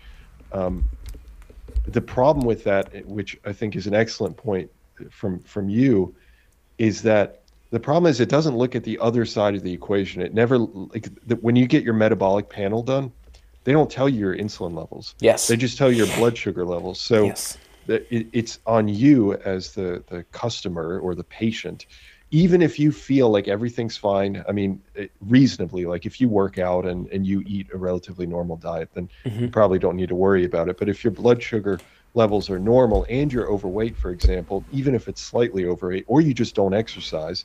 [0.53, 0.89] um,
[1.93, 4.71] the problem with that, which I think is an excellent point
[5.11, 6.15] from from you,
[6.79, 10.23] is that the problem is it doesn't look at the other side of the equation.
[10.23, 13.13] It never like the, when you get your metabolic panel done,
[13.65, 15.15] they don't tell you your insulin levels.
[15.21, 15.47] Yes.
[15.47, 17.01] They just tell you your blood sugar levels.
[17.01, 17.59] So Yes.
[17.87, 21.87] the, it, it's on you as the the customer or the patient
[22.31, 26.59] even if you feel like everything's fine i mean it, reasonably like if you work
[26.59, 30.15] out and and you eat a relatively normal diet then you probably don't need to
[30.15, 31.83] worry about it but if your blood sugar
[32.15, 36.33] levels are normal and you're overweight for example even if it's slightly overweight or you
[36.35, 37.45] just don't exercise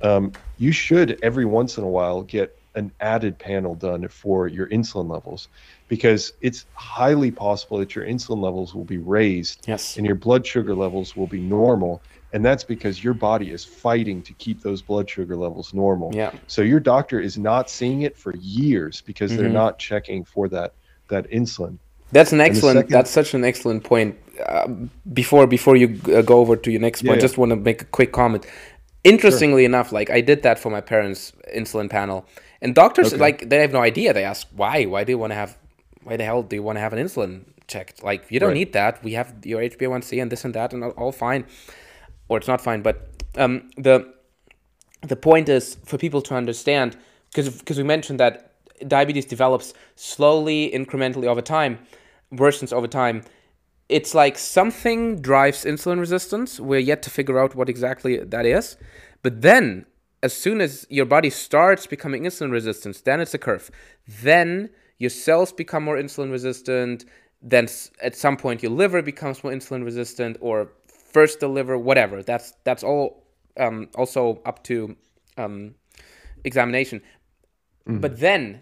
[0.00, 4.68] um, you should every once in a while get an added panel done for your
[4.68, 5.48] insulin levels
[5.88, 9.96] because it's highly possible that your insulin levels will be raised Yes.
[9.96, 12.02] and your blood sugar levels will be normal
[12.32, 16.30] and that's because your body is fighting to keep those blood sugar levels normal Yeah.
[16.46, 19.52] so your doctor is not seeing it for years because they're Mhm.
[19.64, 20.72] not checking for that
[21.08, 21.78] that insulin
[22.12, 22.78] That's an excellent.
[22.78, 24.16] second- That's such an excellent point.
[24.46, 24.66] Uh,
[25.12, 27.26] before before you uh, go over to your next Yeah, point, yeah.
[27.26, 28.46] just want to make a quick comment.
[29.04, 32.24] Interestingly enough, like I did that for my parents' insulin panel,
[32.62, 33.20] and doctors Okay.
[33.26, 34.12] like they have no idea.
[34.12, 34.84] They ask why.
[34.86, 35.56] Why do you want to have?
[36.02, 38.02] Why the hell do you want to have an insulin checked?
[38.02, 38.54] Like you don't Right.
[38.62, 39.02] need that.
[39.04, 41.44] We have your HbA1c and this and that, and all fine,
[42.28, 42.82] or it's not fine.
[42.82, 44.12] But um, the
[45.02, 46.96] the point is for people to understand
[47.30, 48.52] because because we mentioned that
[48.86, 51.78] diabetes develops slowly incrementally over time
[52.32, 53.22] worsens over time.
[53.88, 56.60] It's like something drives insulin resistance.
[56.60, 58.76] We're yet to figure out what exactly that is
[59.22, 59.86] but then
[60.22, 63.70] as soon as your body starts becoming insulin resistant then it's a curve.
[64.06, 67.04] Then your cells become more insulin resistant.
[67.40, 67.68] Then
[68.02, 70.72] at some point your liver becomes more insulin resistant or
[71.12, 73.24] first deliver whatever that's that's all
[73.56, 74.96] um, also up to
[75.36, 75.74] um,
[76.44, 77.02] examination
[78.00, 78.60] but then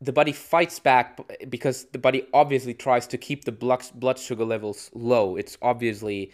[0.00, 4.44] the body fights back because the body obviously tries to keep the blood, blood sugar
[4.44, 5.36] levels low.
[5.36, 6.32] It's obviously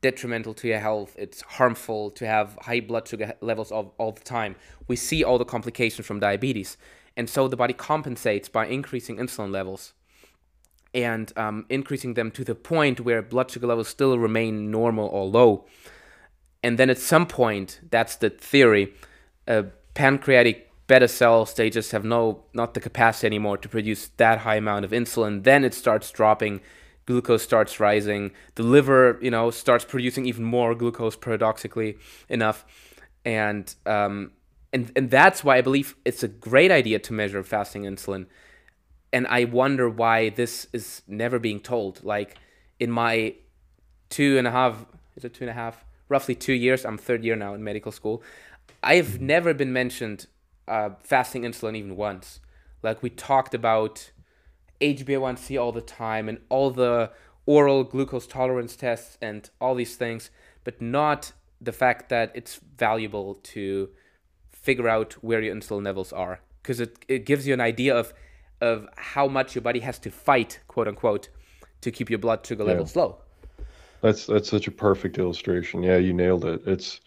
[0.00, 1.16] detrimental to your health.
[1.18, 4.54] It's harmful to have high blood sugar levels all, all the time.
[4.86, 6.76] We see all the complications from diabetes.
[7.16, 9.94] And so the body compensates by increasing insulin levels
[10.94, 15.26] and um, increasing them to the point where blood sugar levels still remain normal or
[15.26, 15.66] low.
[16.62, 18.92] And then at some point, that's the theory,
[19.46, 24.40] uh, pancreatic beta cells, they just have no, not the capacity anymore to produce that
[24.40, 25.44] high amount of insulin.
[25.44, 26.60] Then it starts dropping,
[27.06, 31.98] glucose starts rising, the liver, you know, starts producing even more glucose paradoxically
[32.28, 32.64] enough.
[33.24, 34.32] And, um,
[34.72, 38.26] and, and that's why I believe it's a great idea to measure fasting insulin
[39.12, 42.02] and I wonder why this is never being told.
[42.04, 42.36] Like
[42.78, 43.34] in my
[44.08, 44.86] two and a half,
[45.16, 46.84] is it two and a half, roughly two years?
[46.84, 48.22] I'm third year now in medical school.
[48.82, 50.26] I've never been mentioned
[50.66, 52.40] uh, fasting insulin even once.
[52.82, 54.10] Like we talked about
[54.80, 57.10] HbA1c all the time and all the
[57.46, 60.30] oral glucose tolerance tests and all these things,
[60.64, 63.88] but not the fact that it's valuable to
[64.52, 68.12] figure out where your insulin levels are because it, it gives you an idea of
[68.60, 71.28] of how much your body has to fight quote unquote
[71.80, 73.18] to keep your blood sugar levels low
[74.00, 75.82] That's that's such a perfect illustration.
[75.82, 76.62] Yeah, you nailed it.
[76.66, 77.00] It's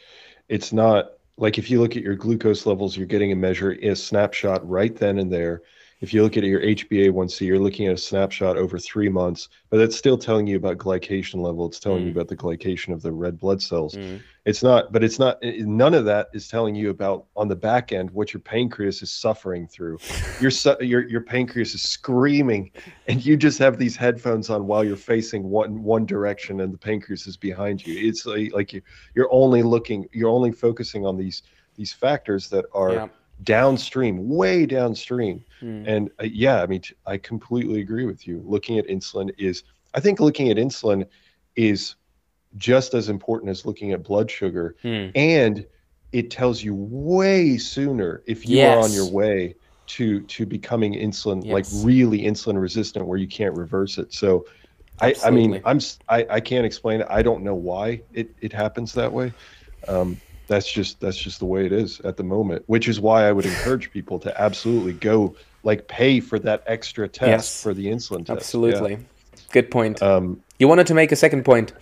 [0.49, 3.95] it's not like if you look at your glucose levels, you're getting a measure, a
[3.95, 5.61] snapshot right then and there.
[6.01, 9.77] If you look at your HbA1c, you're looking at a snapshot over three months, but
[9.77, 11.67] that's still telling you about glycation level.
[11.67, 12.15] It's telling you mm.
[12.15, 13.93] about the glycation of the red blood cells.
[13.93, 14.19] Mm.
[14.43, 15.37] It's not, but it's not.
[15.43, 19.11] None of that is telling you about on the back end what your pancreas is
[19.11, 19.99] suffering through.
[20.41, 22.71] Your su- your your pancreas is screaming,
[23.07, 26.79] and you just have these headphones on while you're facing one one direction, and the
[26.79, 28.07] pancreas is behind you.
[28.07, 28.81] It's like, like you
[29.13, 31.43] you're only looking, you're only focusing on these
[31.75, 33.07] these factors that are Yeah.
[33.43, 35.43] Downstream, way downstream.
[35.61, 35.87] Mm.
[35.87, 38.41] And uh, yeah, I mean, t- I completely agree with you.
[38.45, 39.63] Looking at insulin is,
[39.93, 41.05] I think looking at insulin
[41.55, 41.95] is
[42.57, 44.75] just as important as looking at blood sugar.
[44.81, 45.09] Hmm.
[45.15, 45.65] And
[46.11, 49.55] it tells you way sooner if you are on your way
[49.87, 54.13] to to becoming insulin, like really insulin resistant, where you can't reverse it.
[54.13, 54.45] So,
[54.99, 57.07] I, I mean, I'm I can't explain it.
[57.09, 59.33] I don't know why it, it happens that way.
[59.87, 60.19] Um,
[60.51, 62.63] that's just that's just the way it is at the moment.
[62.67, 67.07] Which is why I would encourage people to absolutely go like pay for that extra
[67.07, 67.63] test Yes.
[67.63, 68.29] for the insulin test.
[68.29, 68.35] Yeah.
[68.35, 68.97] absolutely
[69.51, 71.73] good point Um, you wanted to make a second point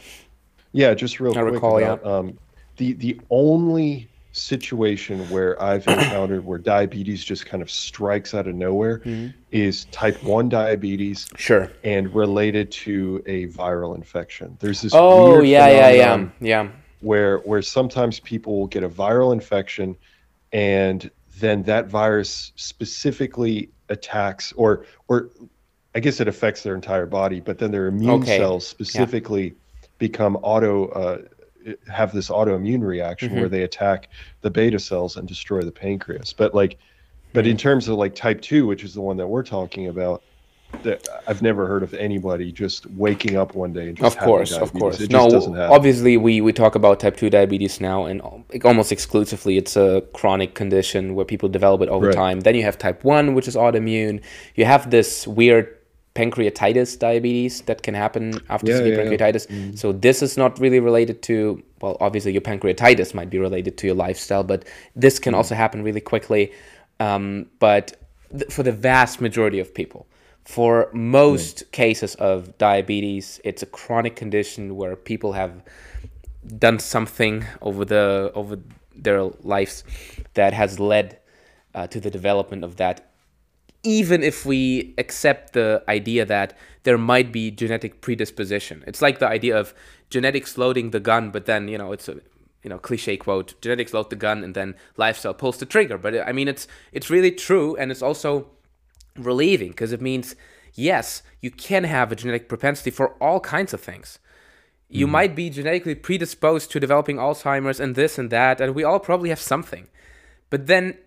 [0.71, 1.53] yeah, just real I quick.
[1.55, 1.97] recall, yeah.
[2.03, 2.37] um,
[2.77, 8.55] the the only situation where I've encountered where diabetes just kind of strikes out of
[8.55, 9.29] nowhere Mm-hmm.
[9.51, 14.57] is type one diabetes sure and related to a viral infection.
[14.59, 16.67] There's this oh yeah yeah yeah yeah
[16.99, 19.97] where where sometimes people will get a viral infection
[20.51, 25.31] and then that virus specifically attacks or or
[25.95, 28.25] I guess it affects their entire body, but then their immune Okay.
[28.25, 29.55] cells specifically
[29.97, 31.17] become auto uh,
[31.91, 33.37] have this autoimmune reaction Mm-hmm.
[33.37, 34.09] where they attack
[34.41, 36.33] the beta cells and destroy the pancreas.
[36.33, 36.77] But like,
[37.33, 40.23] but in terms of like type two, which is the one that we're talking about,
[40.83, 44.51] that I've never heard of anybody just waking up one day and just Of course,
[44.53, 44.99] of course.
[45.01, 45.73] It No, just doesn't happen.
[45.75, 48.21] obviously we, we talk about type 2 diabetes now and
[48.63, 52.15] almost exclusively it's a chronic condition where people develop it over Right.
[52.15, 52.39] time.
[52.41, 54.21] Then you have type 1 which is autoimmune.
[54.55, 55.75] You have this weird
[56.15, 59.09] pancreatitis diabetes that can happen after Yeah, severe yeah, yeah.
[59.17, 59.77] pancreatitis.
[59.77, 63.87] So this is not really related to well obviously your pancreatitis might be related to
[63.87, 64.65] your lifestyle but
[64.95, 66.51] this can also happen really quickly.
[66.99, 67.95] Um, but
[68.37, 70.05] th- for the vast majority of people
[70.49, 75.61] for most cases of diabetes, it's a chronic condition where people have
[76.57, 78.57] done something over the over
[78.95, 79.83] their lives
[80.33, 81.19] that has led
[81.75, 83.11] uh, to the development of that.
[83.83, 89.27] Even if we accept the idea that there might be genetic predisposition, it's like the
[89.27, 89.75] idea of
[90.09, 92.15] genetics loading the gun, but then you know it's a
[92.63, 95.99] you know cliche quote: genetics load the gun, and then lifestyle pulls the trigger.
[95.99, 98.49] But I mean, it's it's really true, and it's also
[99.23, 100.35] relieving because it means
[100.73, 104.19] yes, you can have a genetic propensity for all kinds of things.
[104.89, 105.11] You mm-hmm.
[105.11, 109.29] might be genetically predisposed to developing Alzheimer's and this and that, and we all probably
[109.29, 109.87] have something.
[110.49, 110.97] But then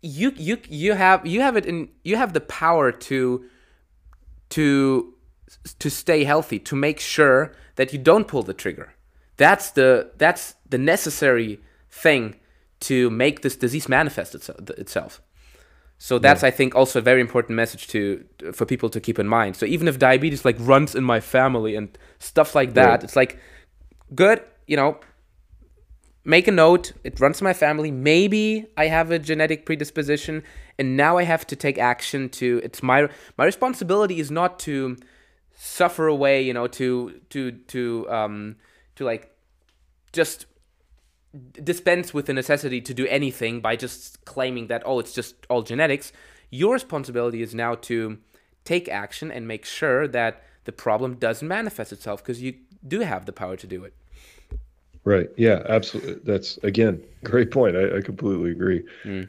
[0.00, 3.44] you you you have you have it in you have the power to
[4.50, 5.14] to
[5.78, 8.94] to stay healthy, to make sure that you don't pull the trigger.
[9.36, 11.60] That's the that's the necessary
[11.90, 12.36] thing
[12.80, 15.20] to make this disease manifest itself.
[16.00, 19.26] So that's I think also a very important message to for people to keep in
[19.26, 19.56] mind.
[19.56, 21.88] So even if diabetes like runs in my family and
[22.20, 23.04] stuff like that, Right.
[23.04, 23.38] it's like
[24.14, 25.00] good, you know,
[26.24, 26.92] make a note.
[27.02, 27.90] It runs in my family.
[27.90, 30.44] Maybe I have a genetic predisposition,
[30.78, 32.28] and now I have to take action.
[32.30, 34.96] To it's my my responsibility is not to
[35.54, 38.56] suffer away, you know, to to to um
[38.94, 39.32] to like
[40.12, 40.46] just
[41.52, 45.62] dispense with the necessity to do anything by just claiming that oh it's just all
[45.62, 46.12] genetics
[46.50, 48.18] your responsibility is now to
[48.64, 52.54] take action and make sure that the problem doesn't manifest itself because you
[52.86, 53.94] do have the power to do it
[55.04, 55.30] Right.
[55.38, 55.62] Yeah.
[55.66, 56.16] Absolutely.
[56.24, 57.76] That's again great point.
[57.76, 58.84] I, I completely agree.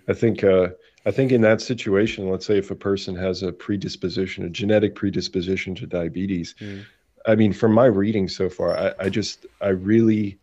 [0.10, 0.44] I think.
[0.44, 0.70] Uh,
[1.06, 4.96] I think in that situation, let's say if a person has a predisposition, a genetic
[4.96, 6.56] predisposition to diabetes,
[7.26, 10.38] I mean, from my reading so far, I, I just, I really,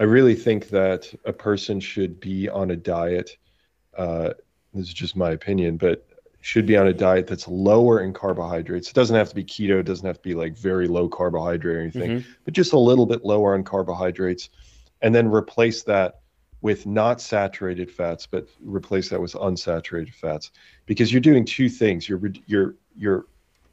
[0.00, 3.36] I really think that a person should be on a diet.
[3.96, 4.30] Uh,
[4.72, 6.06] this is just my opinion, but
[6.40, 8.88] should be on a diet that's lower in carbohydrates.
[8.88, 9.78] It doesn't have to be keto.
[9.80, 13.04] It doesn't have to be like very low carbohydrate or anything, but just a little
[13.04, 14.48] bit lower on carbohydrates,
[15.02, 16.20] and then replace that
[16.62, 20.50] with not saturated fats, but replace that with unsaturated fats,
[20.86, 22.08] because you're doing two things.
[22.08, 23.26] You're you're you're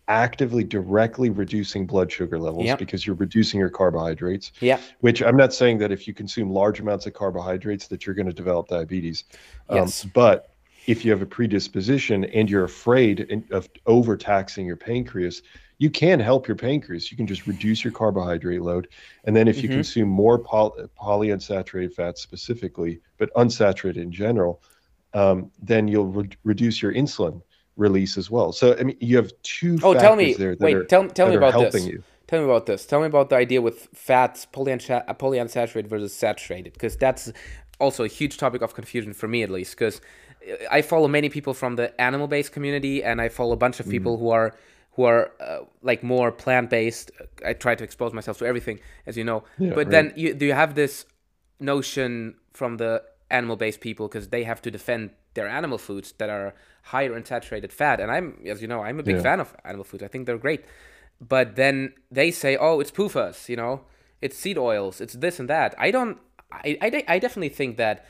[0.08, 2.80] actively directly reducing blood sugar levels Yep.
[2.80, 6.80] because you're reducing your carbohydrates yeah which I'm not saying that if you consume large
[6.80, 9.26] amounts of carbohydrates that you're going to develop diabetes.
[9.70, 10.06] Um, Yes.
[10.14, 10.52] But
[10.88, 15.42] if you have a predisposition and you're afraid of overtaxing your pancreas,
[15.80, 17.12] you can help your pancreas.
[17.12, 18.88] You can just reduce your carbohydrate load.
[19.26, 19.74] And then if you Mhm.
[19.74, 24.62] consume more poly- polyunsaturated fats specifically, but unsaturated in general,
[25.14, 27.42] um, then you'll re- reduce your insulin
[27.78, 28.52] release as well.
[28.52, 31.30] So, I mean, you have two oh tell me there that wait are, tell, tell
[31.30, 32.04] me about this you.
[32.28, 36.74] tell me about this tell me about the idea with fats uh, polyunsaturated versus saturated
[36.74, 37.32] because that's
[37.80, 40.02] also a huge topic of confusion for me at least because
[40.72, 44.18] i follow many people from the animal-based community and i follow a bunch of people
[44.18, 44.56] who are
[44.94, 47.12] who are uh, like more plant-based
[47.46, 49.90] i try to expose myself to everything as you know Yeah, but right.
[49.90, 51.06] then you, do you have this
[51.60, 56.54] notion from the animal-based people because they have to defend their animal foods that are
[56.84, 58.00] higher in saturated fat.
[58.00, 59.22] And i'm as you know i'm a big Yeah.
[59.22, 60.04] fan of animal foods.
[60.04, 60.64] I think they're great.
[61.20, 63.82] But then they say oh it's PUFAs you know?
[64.22, 65.00] It's seed oils.
[65.02, 65.76] It's this and that.
[65.78, 66.18] I don't
[66.52, 68.06] i i, de- I definitely think that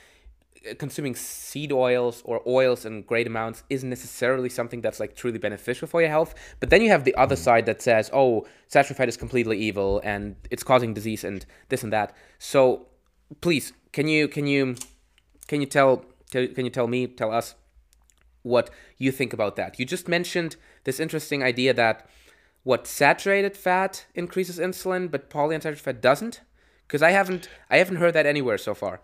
[0.69, 5.37] uh, consuming seed oils or oils in great amounts isn't necessarily something that's like truly
[5.39, 6.33] beneficial for your health.
[6.59, 10.01] But then you have the other side that says, "Oh, saturated fat is completely evil
[10.03, 12.87] and it's causing disease and this and that." So,
[13.41, 14.75] please, can you can you
[15.47, 17.55] can you tell, can you tell me tell us
[18.43, 19.79] what you think about that?
[19.79, 22.07] You just mentioned this interesting idea that
[22.63, 26.41] what saturated fat increases insulin, but polyunsaturated fat doesn't.
[26.85, 29.01] Because I haven't I haven't heard that anywhere so far.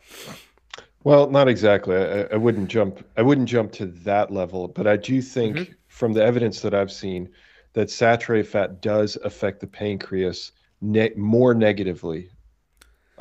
[1.03, 1.97] Well, not exactly.
[1.97, 3.05] I, I wouldn't jump.
[3.17, 5.73] I wouldn't jump to that level, but I do think Mm-hmm.
[5.87, 7.29] from the evidence that I've seen
[7.73, 12.29] that saturated fat does affect the pancreas ne- more negatively.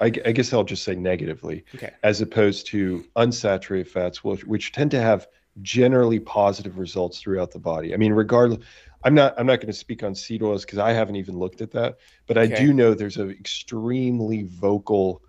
[0.03, 1.91] I, I guess I'll just say negatively, Okay.
[2.03, 5.29] as opposed to unsaturated fats, which, which tend to have
[5.61, 7.95] generally positive results throughout the body.
[7.95, 8.61] I mean, regardless,
[9.05, 11.61] I'm not I'm not going to speak on seed oils because I haven't even looked
[11.61, 15.23] at that, but I do know there's an extremely vocal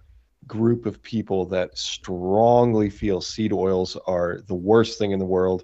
[0.46, 5.64] group of people that strongly feel seed oils are the worst thing in the world.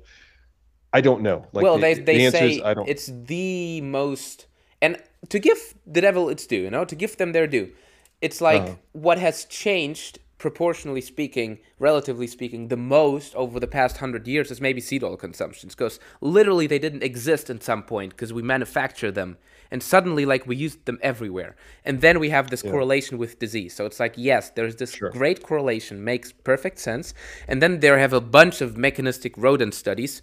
[0.92, 1.46] I don't know.
[1.54, 2.90] Like well, the, they they answer say I don't.
[2.90, 4.48] it's the most,
[4.82, 7.72] and to give the devil its due, you know, to give them their due,
[8.22, 8.76] it's like Uh-huh.
[8.92, 14.62] what has changed proportionally speaking, relatively speaking, the most over the past hundred years is
[14.62, 19.12] maybe seed oil consumptions, because literally they didn't exist at some point because we manufacture
[19.12, 19.38] them,
[19.70, 23.76] and suddenly like we used them everywhere, and then we have this correlation with disease.
[23.76, 25.10] So it's like yes, there's this Sure.
[25.10, 27.14] great correlation, makes perfect sense,
[27.46, 30.22] and then there have a bunch of mechanistic rodent studies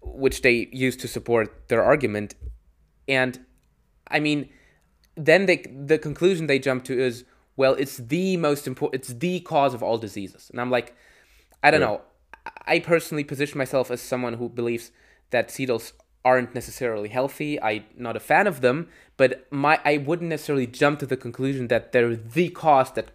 [0.00, 2.36] which they use to support their argument.
[3.08, 3.44] And
[4.06, 4.48] I mean,
[5.18, 7.24] then they the conclusion they jump to is,
[7.56, 10.48] well, it's the most important, it's the cause of all diseases.
[10.50, 10.94] And I'm like,
[11.62, 11.86] I don't Yeah.
[11.88, 12.00] know.
[12.66, 14.90] I personally position myself as someone who believes
[15.30, 15.92] that oils
[16.24, 17.60] aren't necessarily healthy.
[17.60, 21.68] I'm not a fan of them, but my I wouldn't necessarily jump to the conclusion
[21.68, 23.10] that they're the cause that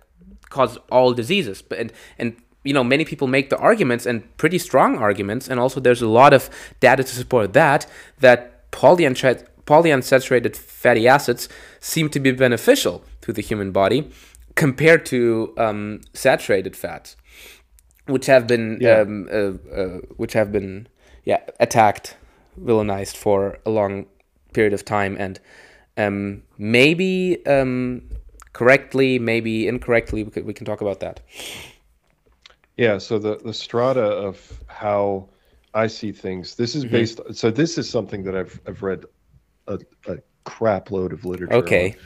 [0.50, 1.62] cause all diseases.
[1.62, 5.60] But and and you know many people make the arguments and pretty strong arguments, and
[5.60, 6.50] also there's a lot of
[6.80, 7.86] data to support that
[8.20, 11.50] that polyunsat- polyunsaturated fatty acids
[11.80, 14.10] seem to be beneficial to the human body
[14.56, 17.16] compared to um, saturated fats,
[18.08, 19.00] which have been Yeah.
[19.02, 20.88] um, uh, uh, which have been
[21.26, 22.16] yeah attacked,
[22.62, 24.06] villainized for a long
[24.54, 25.40] period of time, and
[25.98, 28.02] um, maybe um,
[28.54, 30.24] correctly, maybe incorrectly.
[30.24, 31.22] We, could, we can talk about that.
[32.78, 35.30] Yeah, so the the strata of how
[35.74, 36.56] I see things.
[36.56, 36.86] This Mm-hmm.
[36.96, 37.20] is based.
[37.36, 39.06] So this is something that I've I've read
[39.68, 41.56] a, a crap load of literature.
[41.56, 41.92] Okay.
[41.92, 41.98] on.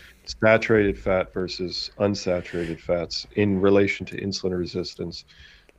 [0.44, 5.24] Saturated fat versus unsaturated fats in relation to insulin resistance.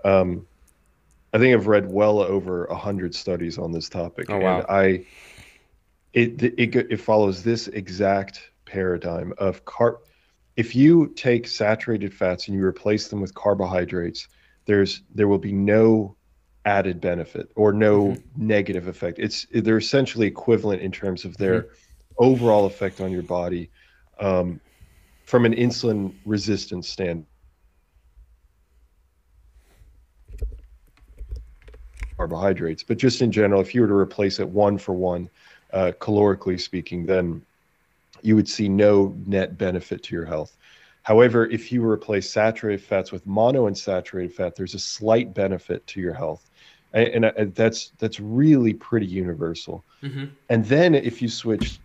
[0.05, 0.47] Um,
[1.33, 4.59] I think I've read well over a hundred studies on this topic, Oh, wow.
[4.59, 5.07] and I
[6.15, 9.99] it it it follows this exact paradigm of car.
[10.57, 14.29] If you take saturated fats and you replace them with carbohydrates,
[14.65, 16.17] there's there will be no
[16.64, 19.18] added benefit or no negative effect.
[19.18, 21.68] It's they're essentially equivalent in terms of their
[22.18, 23.70] overall effect on your body
[24.20, 24.60] um,
[25.24, 27.26] from an insulin resistance standpoint.
[32.16, 35.30] Carbohydrates, but just in general, if you were to replace it one for one,
[35.72, 37.40] uh, calorically speaking, then
[38.22, 40.56] you would see no net benefit to your health.
[41.09, 46.12] However, if you replace saturated fats with monounsaturated fat, there's a slight benefit to your
[46.12, 46.51] health,
[46.93, 49.86] and, and, uh, that's that's really pretty universal.
[50.51, 51.80] And then if you switch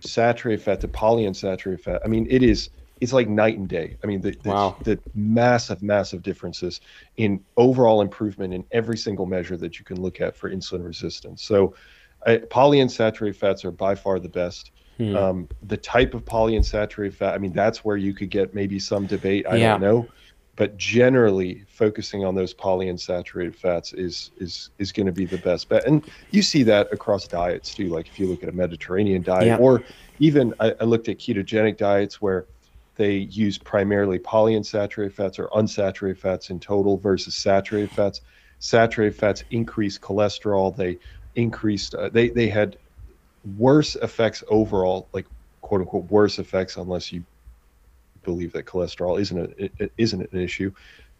[0.00, 2.70] saturated fat to polyunsaturated fat, I mean, it is
[3.00, 3.96] it's like night and day.
[4.02, 4.78] I mean, the the, Wow.
[4.82, 6.80] the massive, massive differences
[7.16, 11.44] in overall improvement in every single measure that you can look at for insulin resistance.
[11.44, 11.76] So,
[12.26, 14.72] uh, polyunsaturated fats are by far the best.
[14.98, 15.16] Hmm.
[15.16, 19.06] Um, the type of polyunsaturated fat, I mean, that's where you could get maybe some
[19.06, 19.44] debate.
[19.48, 19.72] I Yeah.
[19.72, 20.08] don't know,
[20.56, 25.68] but generally, focusing on those polyunsaturated fats is is is going to be the best
[25.68, 25.84] bet.
[25.86, 27.88] And you see that across diets too.
[27.88, 29.56] Like if you look at a Mediterranean diet, Yeah.
[29.56, 29.82] or
[30.20, 32.46] even I, I looked at ketogenic diets where
[32.96, 38.20] they use primarily polyunsaturated fats or unsaturated fats in total versus saturated fats.
[38.60, 40.74] Saturated fats increase cholesterol.
[40.76, 40.98] They
[41.34, 41.96] increased.
[41.96, 42.76] Uh, they they had
[43.58, 45.26] worse effects overall, like
[45.60, 47.24] quote unquote worse effects, unless you
[48.22, 50.72] believe that cholesterol isn't a, isn't an issue.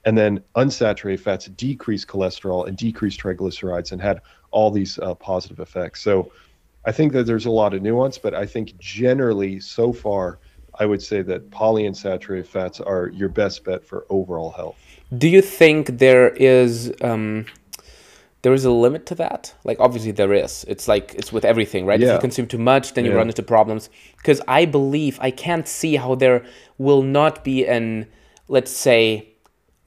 [0.07, 4.21] And then unsaturated fats decrease cholesterol and decrease triglycerides and had
[4.51, 6.03] all these uh, positive effects.
[6.03, 6.31] So
[6.85, 10.39] I think that there's a lot of nuance, but I think generally so far,
[10.79, 14.77] I would say that polyunsaturated fats are your best bet for overall health.
[15.17, 17.47] Do you think there is um,
[18.45, 19.55] there is a limit to that?
[19.65, 20.65] Like obviously there is.
[20.69, 22.01] It's like it's with everything, right?
[22.01, 23.17] If you consume too much, then you Yeah.
[23.21, 23.89] run into problems.
[24.19, 26.45] Because I believe I can't see how there
[26.87, 28.07] will not be an
[28.57, 29.03] let's say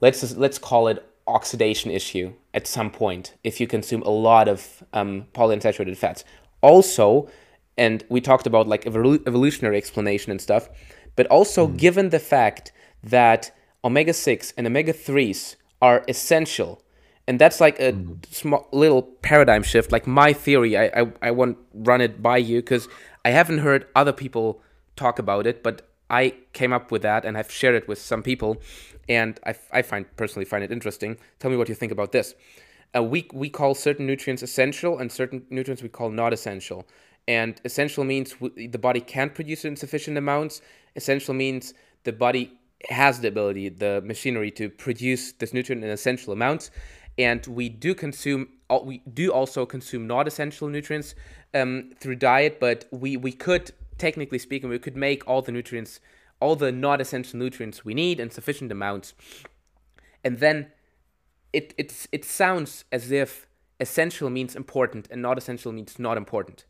[0.01, 0.97] let's just, let's call it
[1.27, 6.23] oxidation issue at some point if you consume a lot of um, polyunsaturated fats.
[6.61, 7.29] Also,
[7.77, 10.69] and we talked about like evolu- evolutionary explanation and stuff,
[11.15, 12.71] but also given the fact
[13.03, 13.51] that
[13.83, 16.81] omega six and omega threes are essential,
[17.27, 17.93] and that's like a
[18.31, 19.91] small little paradigm shift.
[19.91, 22.87] Like my theory, I I, I won't run it by you because
[23.25, 24.61] I haven't heard other people
[24.95, 28.23] talk about it, but I came up with that and I've shared it with some
[28.23, 28.61] people,
[29.09, 31.17] and I, I find personally find it interesting.
[31.39, 32.33] Tell me what you think about this.
[32.95, 36.87] Uh, we we call certain nutrients essential, and certain nutrients we call not essential.
[37.27, 40.61] And essential means w- the body can't produce it in sufficient amounts.
[40.95, 41.73] Essential means
[42.05, 42.53] the body
[42.89, 46.71] has the ability, the machinery to produce this nutrient in essential amounts.
[47.17, 48.49] And we do consume
[48.83, 51.15] we do also consume not essential nutrients
[51.53, 55.99] um, through diet, but we we could technically speaking we could make all the nutrients
[56.39, 59.13] all the not essential nutrients we need in sufficient amounts,
[60.23, 60.67] and then
[61.53, 63.47] it it's it sounds as if
[63.79, 66.65] essential means important and not essential means not important.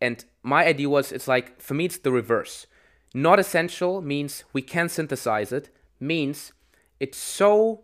[0.00, 2.66] And my idea was it's like for me it's the reverse.
[3.12, 5.68] Not essential means we can synthesize it,
[5.98, 6.52] means
[7.00, 7.82] it's so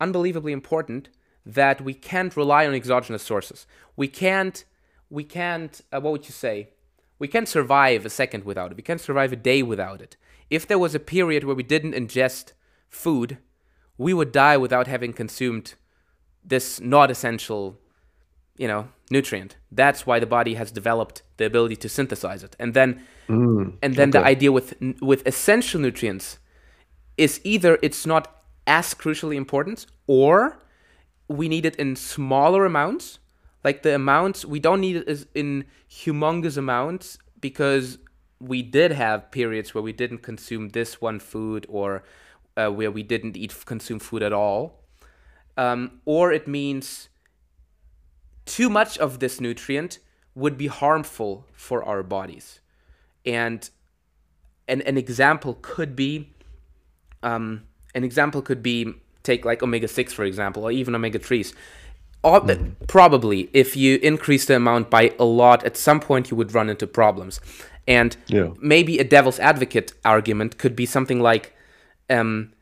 [0.00, 1.10] unbelievably important
[1.46, 3.66] that we can't rely on exogenous sources.
[3.96, 4.64] We can't
[5.10, 6.70] we can't uh, what would you say?
[7.18, 8.76] We can't survive a second without it.
[8.76, 10.16] We can't survive a day without it.
[10.50, 12.52] If there was a period where we didn't ingest
[12.88, 13.38] food,
[13.96, 15.74] we would die without having consumed
[16.44, 17.78] this not essential
[18.56, 22.74] you know nutrient that's why the body has developed the ability to synthesize it and
[22.74, 24.18] then mm, and then okay.
[24.18, 26.38] the idea with with essential nutrients
[27.16, 30.58] is either it's not as crucially important or
[31.28, 33.18] we need it in smaller amounts
[33.62, 37.98] like the amounts we don't need it in humongous amounts because
[38.40, 42.02] we did have periods where we didn't consume this one food or
[42.56, 44.84] uh, where we didn't eat consume food at all
[45.56, 47.08] um, or it means
[48.44, 49.98] too much of this nutrient
[50.34, 52.60] would be harmful for our bodies.
[53.24, 53.68] And
[54.68, 56.30] an, an example could be
[57.22, 57.64] um,
[57.94, 58.94] an example could be
[59.24, 61.52] take like omega 6 for example or even omega 3s
[62.22, 62.84] mm-hmm.
[62.86, 66.70] probably if you increase the amount by a lot at some point you would run
[66.70, 67.40] into problems
[67.88, 68.50] and yeah.
[68.60, 71.54] maybe a devil's advocate argument could be something like
[72.08, 72.52] um,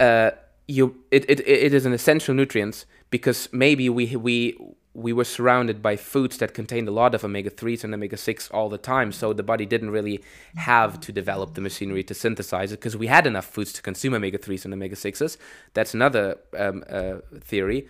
[0.00, 0.30] uh,
[0.66, 4.56] you it, it, it is an essential nutrient because maybe we we
[4.94, 8.50] we were surrounded by foods that contained a lot of omega 3s and omega 6
[8.50, 10.22] all the time so the body didn't really
[10.56, 14.14] have to develop the machinery to synthesize it because we had enough foods to consume
[14.14, 15.36] omega 3s and omega 6s
[15.74, 17.88] that's another um, uh, theory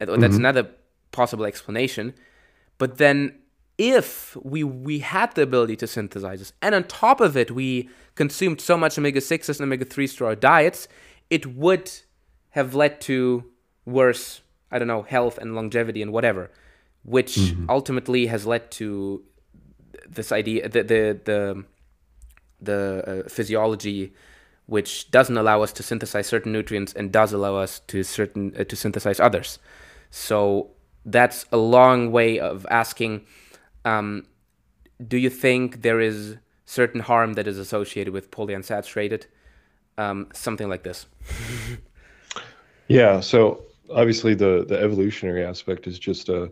[0.00, 0.36] uh, that's mm-hmm.
[0.36, 0.68] another
[1.12, 2.14] possible explanation
[2.78, 3.34] but then
[3.76, 7.88] if we we had the ability to synthesize this and on top of it we
[8.14, 10.86] consumed so much omega 6s and omega 3s through our diets
[11.30, 11.90] it would
[12.50, 13.44] have led to
[13.84, 16.50] worse, I don't know, health and longevity and whatever,
[17.04, 17.70] which mm-hmm.
[17.70, 19.22] ultimately has led to
[20.08, 21.64] this idea, the the the,
[22.60, 24.14] the uh, physiology,
[24.66, 28.64] which doesn't allow us to synthesize certain nutrients and does allow us to certain uh,
[28.64, 29.58] to synthesize others.
[30.10, 30.70] So
[31.04, 33.26] that's a long way of asking.
[33.84, 34.26] Um,
[35.06, 39.26] do you think there is certain harm that is associated with polyunsaturated?
[39.98, 41.06] Um, something like this.
[42.88, 43.20] Yeah.
[43.20, 46.50] So obviously the the evolutionary aspect is just a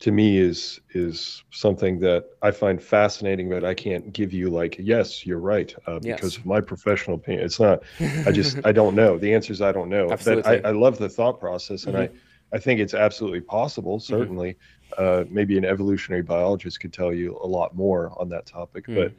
[0.00, 4.76] to me is is something that I find fascinating, but I can't give you like
[4.78, 7.44] yes, you're right uh, because of my professional opinion.
[7.44, 7.82] It's not.
[8.26, 9.18] I just I don't know.
[9.18, 10.10] The answer is I don't know.
[10.10, 10.42] Absolutely.
[10.42, 12.14] But I, I love the thought process, and mm-hmm.
[12.52, 13.98] I I think it's absolutely possible.
[13.98, 14.14] Mm-hmm.
[14.14, 14.56] Certainly,
[14.92, 15.22] mm-hmm.
[15.22, 18.86] uh, maybe an evolutionary biologist could tell you a lot more on that topic.
[18.86, 19.12] Mm.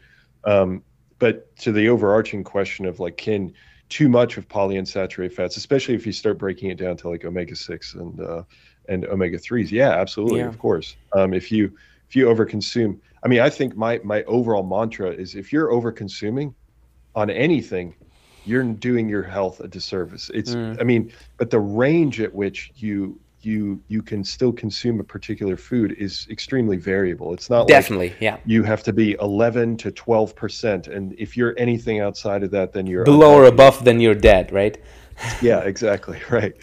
[0.44, 0.84] But um,
[1.20, 3.54] but to the overarching question of like can
[3.90, 7.56] too much of polyunsaturated fats, especially if you start breaking it down to like omega
[7.56, 8.44] six and uh,
[8.88, 9.72] and omega threes.
[9.72, 10.48] Yeah, absolutely, yeah.
[10.48, 10.96] of course.
[11.14, 11.76] Um, if you
[12.08, 16.54] if you overconsume, I mean, I think my my overall mantra is if you're overconsuming
[17.16, 17.96] on anything,
[18.46, 20.30] you're doing your health a disservice.
[20.34, 20.80] It's, mm.
[20.80, 25.58] I mean, but the range at which you you you can still consume a particular
[25.58, 27.34] food is extremely variable.
[27.34, 28.38] It's not definitely like yeah.
[28.46, 32.74] You have to be eleven to twelve percent, and if you're anything outside of that,
[32.74, 34.78] then you're below or above, then you're dead, right?
[35.42, 36.56] yeah, exactly, right.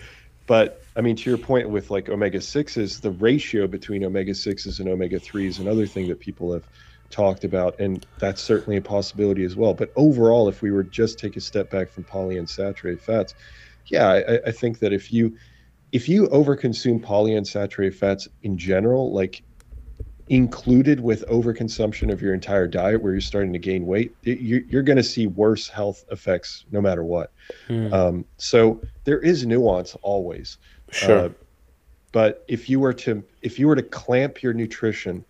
[0.46, 4.80] But I mean, to your point with like omega sixes, the ratio between omega sixes
[4.80, 6.64] and omega threes, another thing that people have
[7.10, 9.74] talked about, and that's certainly a possibility as well.
[9.74, 13.34] But overall, if we were just take a step back from polyunsaturated fats,
[13.86, 15.36] yeah, I, I think that if you
[15.93, 19.43] if you overconsume polyunsaturated fats in general, like
[20.28, 24.82] included with overconsumption of your entire diet where you're starting to gain weight, you're, you're
[24.82, 27.32] going to see worse health effects no matter what.
[27.69, 27.93] Hmm.
[27.93, 30.56] Um, so there is nuance always.
[30.90, 31.27] Sure.
[31.27, 31.28] Uh,
[32.12, 35.24] but if you were to if you were to clamp your nutrition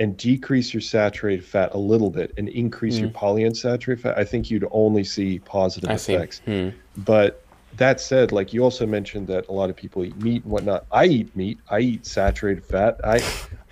[0.00, 3.16] and decrease your saturated fat a little bit and increase your hmm.
[3.16, 6.42] polyunsaturated fat, I think you'd only see positive I effects.
[6.44, 6.70] See.
[6.70, 7.02] Hmm.
[7.02, 7.43] But
[7.76, 10.86] that said, like you also mentioned that a lot of people eat meat and whatnot.
[10.92, 11.58] I eat meat.
[11.68, 13.00] I eat saturated fat.
[13.04, 13.22] I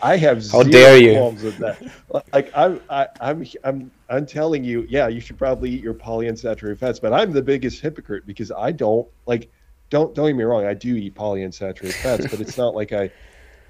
[0.02, 1.12] I have How dare you?
[1.12, 1.78] qualms with that.
[2.32, 6.78] Like I'm I, I'm I'm I'm telling you, yeah, you should probably eat your polyunsaturated
[6.78, 6.98] fats.
[6.98, 9.50] But I'm the biggest hypocrite because I don't like.
[9.90, 10.66] Don't don't get me wrong.
[10.66, 13.10] I do eat polyunsaturated fats, but it's not like I.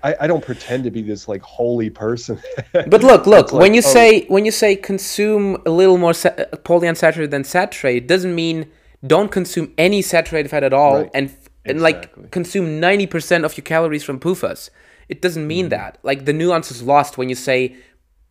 [0.04, 2.36] I, I don't pretend to be this like holy person.
[2.72, 3.52] but look, look.
[3.52, 7.30] Like, when you oh, say when you say consume a little more sa- uh, polyunsaturated
[7.30, 8.68] than saturated, it doesn't mean
[9.06, 11.10] don't consume any saturated fat at all right.
[11.14, 11.34] and
[11.64, 12.22] and Exactly.
[12.22, 14.70] like consume 90% of your calories from PUFAs.
[15.08, 15.98] It doesn't mean that.
[16.02, 17.76] Like the nuance is lost when you say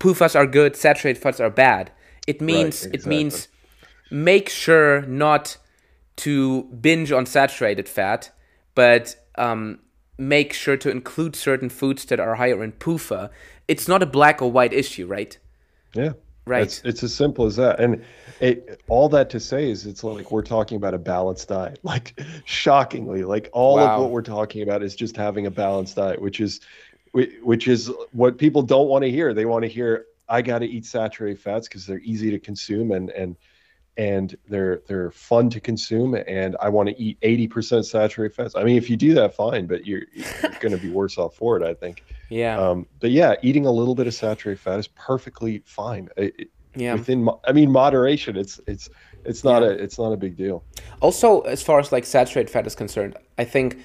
[0.02, 1.92] PUFAs are good, saturated fats are bad.
[2.28, 3.18] It means it exactly.
[3.18, 3.48] means
[4.10, 5.58] make sure not
[6.18, 8.32] to binge on saturated fat,
[8.76, 9.80] but um,
[10.18, 13.30] make sure to include certain foods that are higher in PUFA.
[13.68, 15.38] It's not a black or white issue, right?
[15.94, 16.14] Yeah.
[16.46, 16.64] Right.
[16.64, 17.80] It's, it's as simple as that.
[17.80, 18.04] And
[18.40, 21.80] it, all that to say is it's like we're talking about a balanced diet.
[21.84, 23.96] Like shockingly, like all Wow.
[23.96, 26.60] of what we're talking about is just having a balanced diet, which is
[27.14, 29.34] which is what people don't want to hear.
[29.34, 32.92] They want to hear I got to eat saturated fats because they're easy to consume
[32.92, 33.36] and and
[33.98, 38.56] and they're they're fun to consume and I want to eat 80% saturated fats.
[38.56, 41.36] I mean, if you do that fine, but you're you're going to be worse off
[41.36, 42.04] for it, I think.
[42.30, 42.58] Yeah.
[42.58, 46.08] Um, but yeah, eating a little bit of saturated fat is perfectly fine.
[46.16, 46.94] It- yeah.
[46.94, 48.38] Within, I mean, moderation.
[48.38, 48.88] It's it's
[49.26, 49.68] it's not Yeah.
[49.68, 50.64] a it's not a big deal.
[51.02, 53.80] Also, as far as like saturated fat is concerned, I think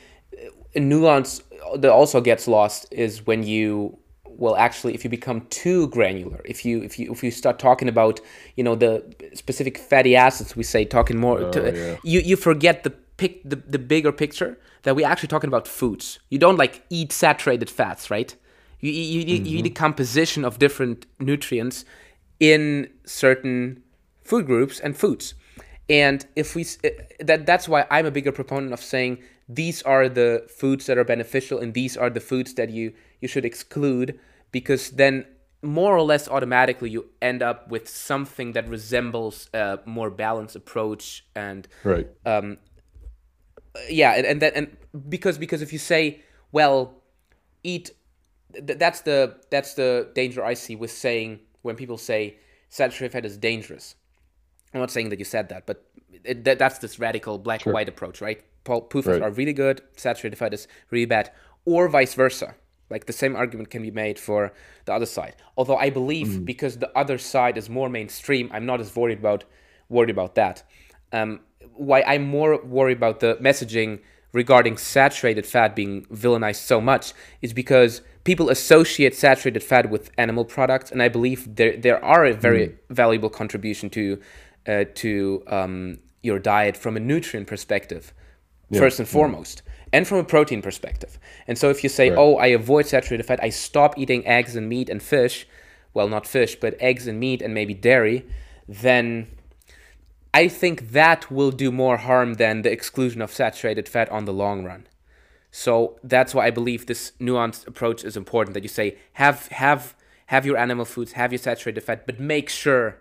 [0.76, 1.42] a nuance
[1.74, 3.98] that also gets lost is when you
[4.38, 7.88] well actually if you become too granular if you if you if you start talking
[7.88, 8.20] about
[8.56, 9.02] you know the
[9.34, 11.96] specific fatty acids we say talking more to, Oh, yeah.
[12.02, 16.18] you you forget the pic the, the bigger picture that we're actually talking about foods
[16.30, 18.34] you don't like eat saturated fats right
[18.80, 19.56] you you, you, you Mm-hmm.
[19.58, 21.84] eat a composition of different nutrients
[22.38, 23.82] in certain
[24.22, 25.34] food groups and foods
[25.88, 26.90] and if we eh,
[27.20, 31.04] that that's why i'm a bigger proponent of saying these are the foods that are
[31.04, 34.18] beneficial and these are the foods that you you should exclude
[34.52, 35.24] because then
[35.62, 41.24] more or less automatically you end up with something that resembles a more balanced approach
[41.34, 42.08] and Right.
[42.24, 42.58] um
[43.88, 44.76] yeah and, and that and
[45.08, 46.94] because because if you say well
[47.62, 47.90] eat
[48.54, 52.36] th- that's the that's the danger i see with saying when people say
[52.68, 53.94] saturated fat is dangerous.
[54.74, 55.84] I'm not saying that you said that but
[56.24, 59.22] it, that, that's this radical black or white approach right PUFAs Right.
[59.22, 61.30] are really good saturated fat is really bad
[61.64, 62.54] or vice versa.
[62.88, 64.52] Like the same argument can be made for
[64.84, 65.34] the other side.
[65.56, 69.44] Although i believe because the other side is more mainstream i'm not as worried about
[69.88, 70.62] worried about that.
[71.12, 71.40] Um,
[71.74, 74.00] why I'm more worried about the messaging
[74.32, 77.12] regarding saturated fat being villainized so much
[77.42, 82.24] is because people associate saturated fat with animal products, and I believe there there are
[82.24, 84.20] a very valuable contribution to
[84.66, 88.12] uh, to um, your diet from a nutrient perspective,
[88.72, 89.12] first and mm.
[89.12, 89.62] foremost,
[89.92, 91.18] and from a protein perspective.
[91.46, 92.18] And so if you say, Right.
[92.18, 95.46] "Oh, I avoid saturated fat, I stop eating eggs and meat and fish,"
[95.94, 98.24] well, not fish, but eggs and meat and maybe dairy,
[98.68, 99.28] then
[100.34, 104.32] I think that will do more harm than the exclusion of saturated fat on the
[104.32, 104.86] long run.
[105.50, 108.52] So that's why I believe this nuanced approach is important.
[108.52, 109.94] That you say have have
[110.26, 112.98] have your animal foods, have your saturated fat, but make sure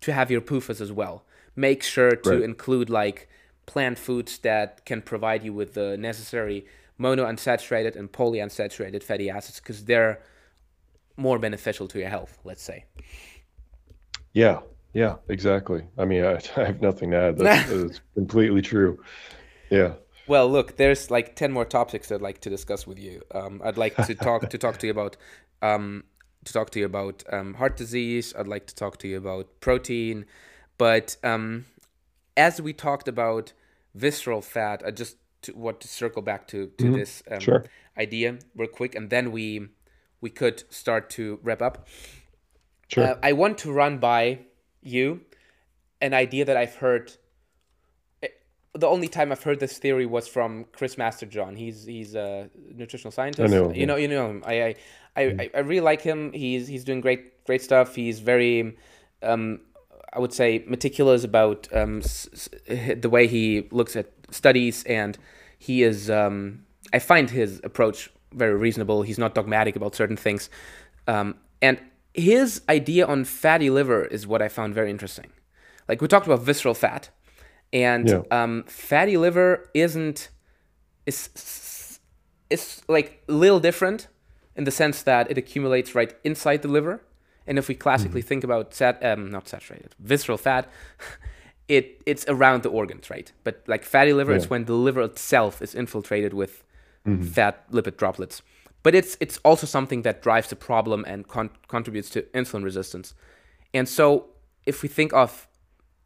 [0.00, 1.22] to have your PUFAs as well.
[1.54, 2.42] Make sure to Right.
[2.42, 3.28] include like
[3.66, 6.66] plant foods that can provide you with the necessary
[7.00, 10.20] monounsaturated and polyunsaturated fatty acids because they're
[11.16, 12.38] more beneficial to your health.
[12.44, 12.84] Let's say.
[14.32, 14.60] Yeah.
[14.92, 15.16] Yeah.
[15.28, 15.84] Exactly.
[15.98, 17.38] I mean, I, I have nothing to add.
[17.38, 19.02] That's, that's completely true.
[19.70, 19.94] Yeah.
[20.26, 23.22] Well, look, there's like ten more topics I'd like to discuss with you.
[23.34, 25.16] Um, I'd like to talk to talk to you about
[25.60, 26.04] um,
[26.44, 28.34] to talk to you about um, heart disease.
[28.38, 30.24] I'd like to talk to you about protein,
[30.78, 31.66] but um,
[32.36, 33.52] as we talked about
[33.94, 37.64] visceral fat, I just to, want to circle back to to this um, Sure.
[37.98, 39.68] idea real quick, and then we
[40.20, 41.86] we could start to wrap up.
[42.88, 43.04] Sure.
[43.04, 44.40] Uh, I want to run by
[44.82, 45.20] you
[46.00, 47.12] an idea that I've heard.
[48.22, 48.28] eh,
[48.74, 51.56] The only time I've heard this theory was from Chris Masterjohn.
[51.56, 53.52] He's he's a nutritional scientist.
[53.54, 54.42] I know him, You know you know him.
[54.46, 54.54] I
[55.16, 56.32] I, I, I really like him.
[56.32, 57.94] He's he's doing great great stuff.
[57.94, 58.76] He's very
[59.22, 59.60] um,
[60.14, 62.28] I would say meticulous about um, s-
[62.68, 65.18] s- the way he looks at studies, and
[65.58, 66.08] he is.
[66.10, 69.02] Um, I find his approach very reasonable.
[69.02, 70.48] He's not dogmatic about certain things,
[71.08, 71.80] um, and
[72.14, 75.30] his idea on fatty liver is what I found very interesting.
[75.88, 77.10] Like we talked about visceral fat,
[77.72, 78.22] and Yeah.
[78.30, 80.28] um, fatty liver isn't
[81.06, 81.98] is
[82.50, 84.08] is like a little different
[84.56, 87.00] in the sense that it accumulates right inside the liver.
[87.46, 90.68] And if we classically think about sat, um, not saturated, visceral fat,
[91.68, 93.32] it it's around the organs, right?
[93.44, 94.48] But like fatty liver is Yeah.
[94.50, 96.64] when the liver itself is infiltrated with
[97.34, 98.40] fat lipid droplets.
[98.82, 103.14] But it's it's also something that drives the problem and con- contributes to insulin resistance.
[103.74, 104.26] And so
[104.66, 105.46] if we think of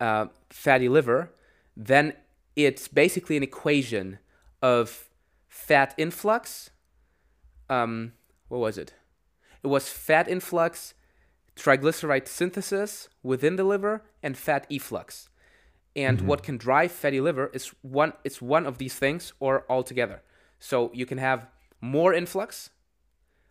[0.01, 1.31] uh, fatty liver,
[1.77, 2.15] then
[2.56, 4.19] it's basically an equation
[4.60, 5.09] of
[5.48, 6.70] fat influx.
[7.70, 8.12] Um,
[8.48, 8.94] what was it?
[9.62, 10.94] It was fat influx,
[11.59, 15.28] triglyceride synthesis within the liver, and fat efflux.
[15.97, 19.82] And what can drive fatty liver is one it's one of these things or all
[19.82, 20.22] together.
[20.60, 21.48] So you can have
[21.80, 22.70] more influx,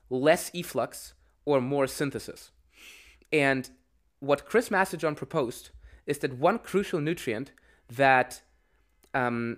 [0.10, 1.14] less efflux,
[1.46, 2.52] or more synthesis.
[3.34, 3.70] And
[4.20, 5.72] what Chris Masterjohn proposed
[6.06, 7.52] is that one crucial nutrient
[7.90, 8.42] that
[9.14, 9.58] um,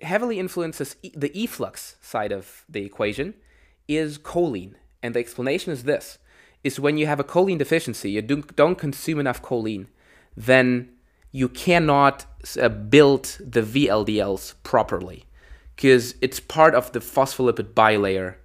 [0.00, 3.34] heavily influences e- the efflux side of the equation
[3.88, 4.74] is choline.
[5.02, 6.18] And the explanation is this
[6.64, 9.86] is when you have a choline deficiency, you do, don't consume enough choline,
[10.36, 10.90] then
[11.30, 12.26] you cannot
[12.60, 15.26] uh, build the VLDLs properly
[15.76, 18.36] because it's part of the phospholipid bilayer,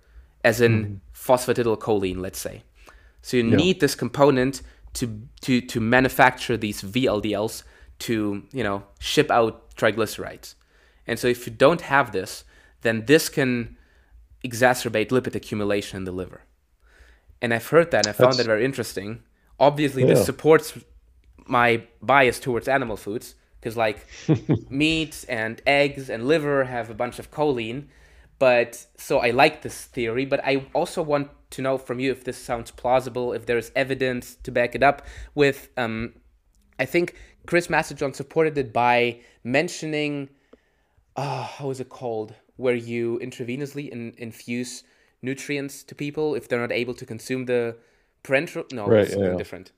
[0.44, 2.64] as in phosphatidylcholine, let's say.
[3.22, 4.62] So you need this component
[4.94, 7.64] to to to manufacture these VLDLs
[8.00, 10.56] to you know ship out triglycerides.
[11.06, 12.44] And so if you don't have this,
[12.82, 13.78] then this can
[14.44, 16.41] exacerbate lipid accumulation in the liver.
[17.41, 19.24] And I've heard that and I found That's- that very interesting.
[19.60, 20.10] Obviously, Yeah.
[20.16, 20.78] this supports
[21.45, 24.06] my bias towards animal foods because like
[24.70, 27.88] meat and eggs and liver have a bunch of choline.
[28.40, 32.24] But so I like this theory, but I also want to know from you if
[32.24, 35.06] this sounds plausible, if there's evidence to back it up
[35.36, 35.70] with.
[35.76, 36.14] Um,
[36.78, 37.16] I think
[37.48, 40.30] Chris Masterjohn supported it by mentioning,
[41.18, 44.84] uh, how is it called, where you intravenously in, infuse
[45.22, 47.78] nutrients to people if they're not able to consume the
[48.24, 48.72] parenteral.
[48.72, 49.36] No, Right, it's yeah.
[49.38, 49.72] different.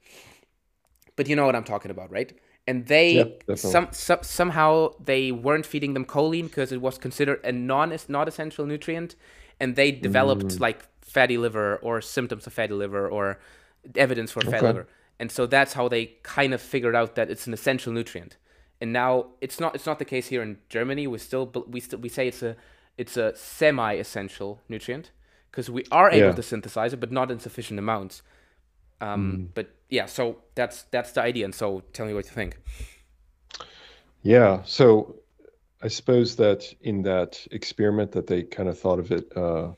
[1.15, 2.33] But you know what I'm talking about, right?
[2.67, 7.39] And they Yep, some, some somehow they weren't feeding them choline because it was considered
[7.43, 9.15] a non not essential nutrient,
[9.59, 10.59] and they developed Mm.
[10.59, 13.39] like fatty liver or symptoms of fatty liver or
[13.95, 14.67] evidence for fatty Okay.
[14.67, 14.87] liver,
[15.19, 18.37] and so that's how they kind of figured out that it's an essential nutrient.
[18.79, 21.07] And now it's not it's not the case here in Germany.
[21.07, 22.55] We still we still we say it's a
[22.97, 25.11] it's a semi-essential nutrient
[25.51, 26.35] because we are able Yeah.
[26.35, 28.23] to synthesize it, but not in sufficient amounts.
[29.01, 31.45] Um, But yeah, so that's that's the idea.
[31.45, 32.57] And so tell me what you think.
[34.23, 34.61] Yeah.
[34.65, 35.15] So
[35.81, 39.73] I suppose that in that experiment that they kind of thought of it, uh,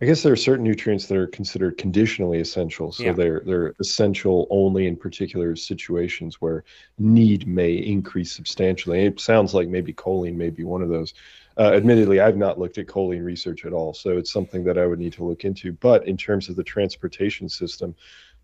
[0.00, 2.92] I guess there are certain nutrients that are considered conditionally essential.
[2.92, 3.12] So Yeah.
[3.12, 6.64] they're they're essential only in particular situations where
[6.98, 9.04] need may increase substantially.
[9.06, 11.14] It sounds like maybe choline may be one of those.
[11.58, 14.86] Uh, admittedly, I've not looked at choline research at all, so it's something that I
[14.86, 15.72] would need to look into.
[15.72, 17.94] But in terms of the transportation system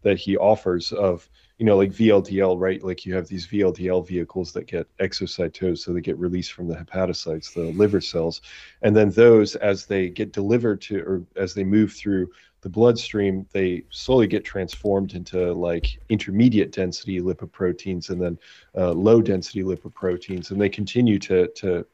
[0.02, 1.28] that he offers of
[1.59, 2.82] you know, like VLDL, right?
[2.82, 6.76] Like you have these VLDL vehicles that get exocytosed, so they get released from the
[6.76, 8.43] hepatocytes, the liver cells,
[8.82, 12.30] and then those, as they get delivered to, or as they move through
[12.60, 18.39] the bloodstream, they slowly get transformed into like intermediate density lipoproteins and then
[18.76, 21.85] uh, low density lipoproteins, and they continue to to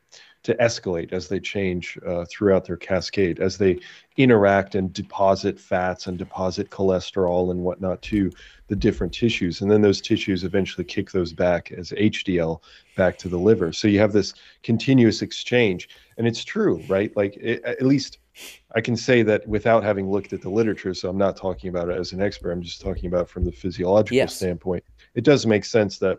[0.44, 3.80] to escalate as they change uh, throughout their cascade, as they
[4.16, 8.30] interact and deposit fats and deposit cholesterol and whatnot to
[8.68, 9.62] the different tissues.
[9.62, 12.62] And then those tissues eventually kick those back as HDL
[12.94, 13.72] back to the liver.
[13.72, 15.88] So you have this continuous exchange.
[16.18, 17.14] And it's true, right?
[17.16, 18.18] Like, it, at least
[18.74, 20.92] I can say that without having looked at the literature.
[20.92, 23.52] So I'm not talking about it as an expert, I'm just talking about from the
[23.52, 24.36] physiological Yes.
[24.36, 24.84] standpoint.
[25.14, 26.18] It does make sense that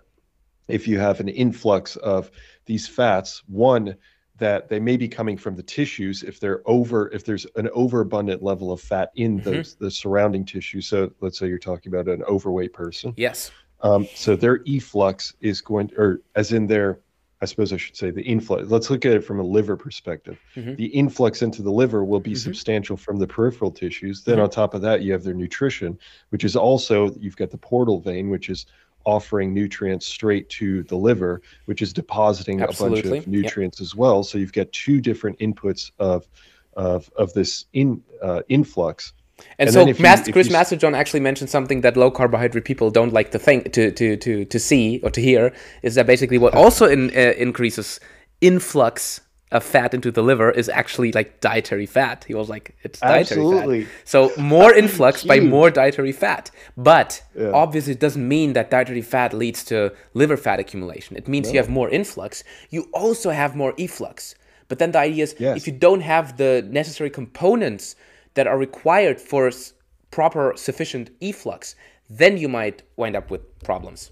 [0.68, 2.32] if you have an influx of
[2.66, 3.96] these fats, one,
[4.38, 8.44] that they may be coming from the tissues if they're over if there's an overabundant
[8.44, 9.50] level of fat in Mm-hmm.
[9.50, 13.52] those the surrounding tissue so let's say you're talking about an overweight person Yes.
[13.82, 17.00] um, so their efflux is going or as in their
[17.42, 20.38] i suppose i should say the influx let's look at it from a liver perspective
[20.56, 20.76] Mhm.
[20.78, 22.38] the influx into the liver will be Mhm.
[22.38, 24.44] substantial from the peripheral tissues then Mhm.
[24.44, 25.98] on top of that you have their nutrition
[26.30, 28.66] which is also you've got the portal vein which is
[29.06, 33.18] offering nutrients straight to the liver which is depositing a bunch Absolutely.
[33.20, 33.28] of Yep.
[33.28, 36.28] nutrients as well so you've got two different inputs of
[36.76, 39.14] of of this in uh, influx
[39.60, 39.94] And, And so you-
[40.34, 43.92] Chris you Masterjohn actually mentioned something that low carbohydrate people don't like to think to
[43.92, 45.52] to to to see or to hear
[45.84, 48.00] is that basically what also in, uh, increases
[48.42, 49.22] influx
[49.56, 52.26] of fat into the liver is actually like dietary fat.
[52.28, 53.84] He was like it's dietary Absolutely.
[53.86, 53.94] fat.
[54.14, 56.52] So more influx by more dietary fat.
[56.78, 57.52] But Yeah.
[57.64, 59.78] obviously it doesn't mean that dietary fat leads to
[60.14, 61.16] liver fat accumulation.
[61.22, 62.44] It means you have more influx.
[62.70, 64.36] You also have more efflux.
[64.68, 65.58] But then the idea is Yes.
[65.58, 66.52] if you don't have the
[66.82, 67.96] necessary components
[68.34, 69.74] that are required for s-
[70.12, 71.76] proper sufficient efflux,
[72.10, 74.12] then you might wind up with problems.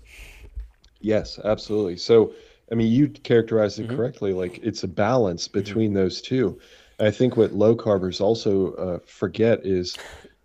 [1.02, 1.98] Yes, absolutely.
[1.98, 2.32] So,
[2.74, 3.94] I mean, you characterized Mm-hmm.
[3.94, 4.34] it correctly.
[4.34, 6.60] Like it's a balance between those two.
[7.00, 9.96] I think what low carbers also uh, forget is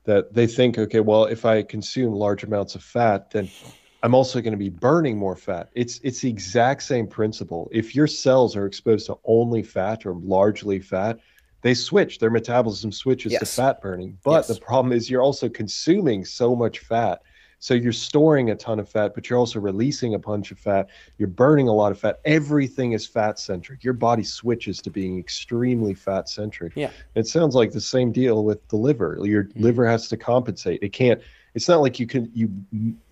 [0.05, 3.51] that they think, okay, well, if I consume large amounts of fat, then
[4.03, 5.71] I'm also going to be burning more fat.
[5.75, 7.69] It's it's the exact same principle.
[7.73, 11.19] If your cells are exposed to only fat or largely fat,
[11.63, 12.19] they switch.
[12.19, 14.19] Their metabolism switches to fat burning.
[14.23, 14.49] But Yes.
[14.49, 17.23] the problem is you're also consuming so much fat
[17.61, 20.89] So you're storing a ton of fat, but you're also releasing a bunch of fat.
[21.19, 22.21] You're burning a lot of fat.
[22.25, 23.83] Everything is fat centric.
[23.83, 26.73] Your body switches to being extremely fat centric.
[26.77, 26.91] Yeah.
[27.15, 29.19] It sounds like the same deal with the liver.
[29.23, 29.63] Your mm-hmm.
[29.63, 30.83] liver has to compensate.
[30.83, 31.21] It can't.
[31.55, 32.51] It's not like you can you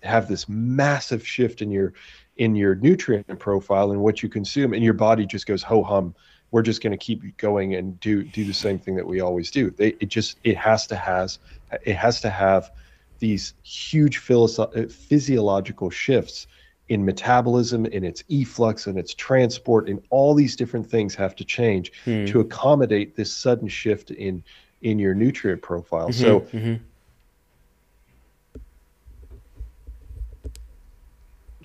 [0.03, 1.93] have this massive shift in your
[2.37, 6.15] in your nutrient profile and what you consume, and your body just goes ho hum
[6.51, 9.51] we're just going to keep going and do do the same thing that we always
[9.51, 9.69] do.
[9.69, 11.39] They, it just it has to has
[11.83, 12.71] it has to have
[13.19, 16.47] these huge philosoph- physiological shifts
[16.89, 21.43] in metabolism, in its efflux, and its transport, and all these different things have to
[21.43, 22.25] change hmm.
[22.25, 24.43] to accommodate this sudden shift in
[24.83, 26.09] in your nutrient profile.
[26.09, 26.39] Mm-hmm, so.
[26.41, 26.75] Mm-hmm.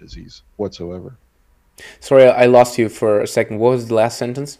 [0.02, 1.16] disease whatsoever.
[2.00, 3.58] Sorry, I lost you for a second.
[3.58, 4.58] What was the last sentence?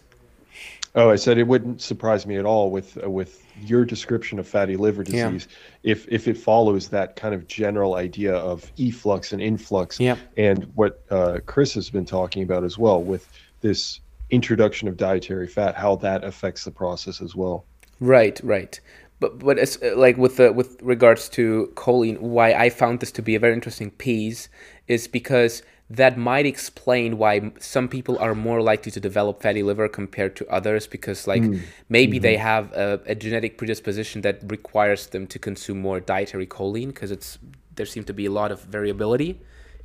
[0.95, 4.47] Oh, I said it wouldn't surprise me at all with uh, with your description of
[4.47, 5.49] fatty liver disease
[5.83, 5.93] yeah.
[5.93, 10.01] if if it follows that kind of general idea of efflux and influx
[10.37, 13.29] and what uh, Chris has been talking about as well with
[13.61, 14.01] this
[14.31, 17.65] introduction of dietary fat how that affects the process as well.
[18.01, 18.81] Right, right.
[19.21, 23.13] But but it's uh, like with the with regards to choline why I found this
[23.13, 24.49] to be a very interesting piece
[24.89, 25.63] is because
[25.93, 30.49] that might explain why some people are more likely to develop fatty liver compared to
[30.49, 31.61] others because like mm.
[31.91, 32.23] maybe mm-hmm.
[32.23, 37.11] they have a, a, genetic predisposition that requires them to consume more dietary choline because
[37.11, 37.39] it's
[37.75, 39.39] there seems to be a lot of variability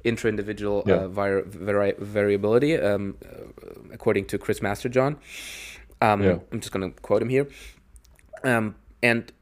[0.05, 0.93] intra-individual yeah.
[0.95, 5.17] uh, vari- variability um, uh, according to chris masterjohn
[6.01, 6.37] um, yeah.
[6.53, 7.47] i'm just going to quote him here
[8.45, 9.33] um, and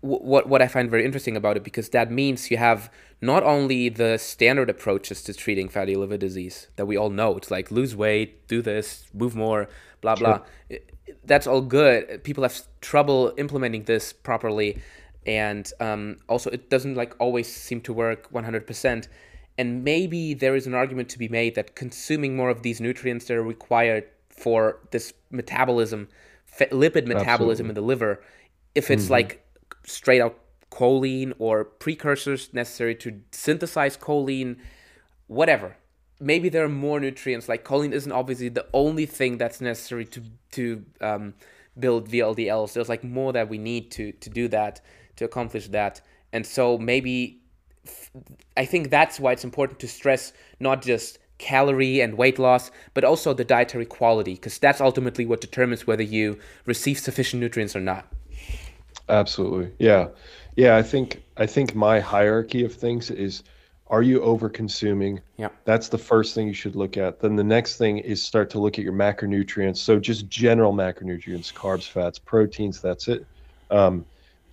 [0.00, 2.90] what what I find very interesting about it because that means you have
[3.20, 7.50] not only the standard approaches to treating fatty liver disease that we all know it's
[7.50, 9.68] like lose weight, do this, move more,
[10.00, 10.40] blah blah.
[10.70, 10.78] Sure.
[11.24, 12.22] That's all good.
[12.22, 14.80] People have trouble implementing this properly,
[15.26, 19.08] and um, also it doesn't like always seem to work 100%.
[19.56, 23.24] And maybe there is an argument to be made that consuming more of these nutrients
[23.26, 26.08] that are required for this metabolism,
[26.60, 27.68] lipid metabolism Absolutely.
[27.68, 28.22] in the liver,
[28.76, 29.12] if it's mm-hmm.
[29.14, 29.44] like
[29.84, 30.38] straight out
[30.70, 34.56] choline or precursors necessary to synthesize choline,
[35.26, 35.76] whatever.
[36.20, 37.48] Maybe there are more nutrients.
[37.48, 40.22] Like choline isn't obviously the only thing that's necessary to
[40.52, 41.34] to um,
[41.78, 42.72] build VLDLs.
[42.72, 44.80] There's like more that we need to to do that
[45.16, 46.00] to accomplish that.
[46.32, 47.40] And so maybe
[48.56, 53.04] I think that's why it's important to stress not just calorie and weight loss, but
[53.04, 57.80] also the dietary quality, because that's ultimately what determines whether you receive sufficient nutrients or
[57.80, 58.12] not.
[59.08, 59.72] Absolutely.
[59.78, 60.08] Yeah.
[60.58, 63.44] Yeah, I think I think my hierarchy of things is
[63.86, 65.20] are you over consuming?
[65.36, 65.50] Yeah.
[65.64, 67.20] That's the first thing you should look at.
[67.20, 69.76] Then the next thing is start to look at your macronutrients.
[69.76, 73.24] So just general macronutrients, carbs, fats, proteins, that's it.
[73.70, 74.04] Um,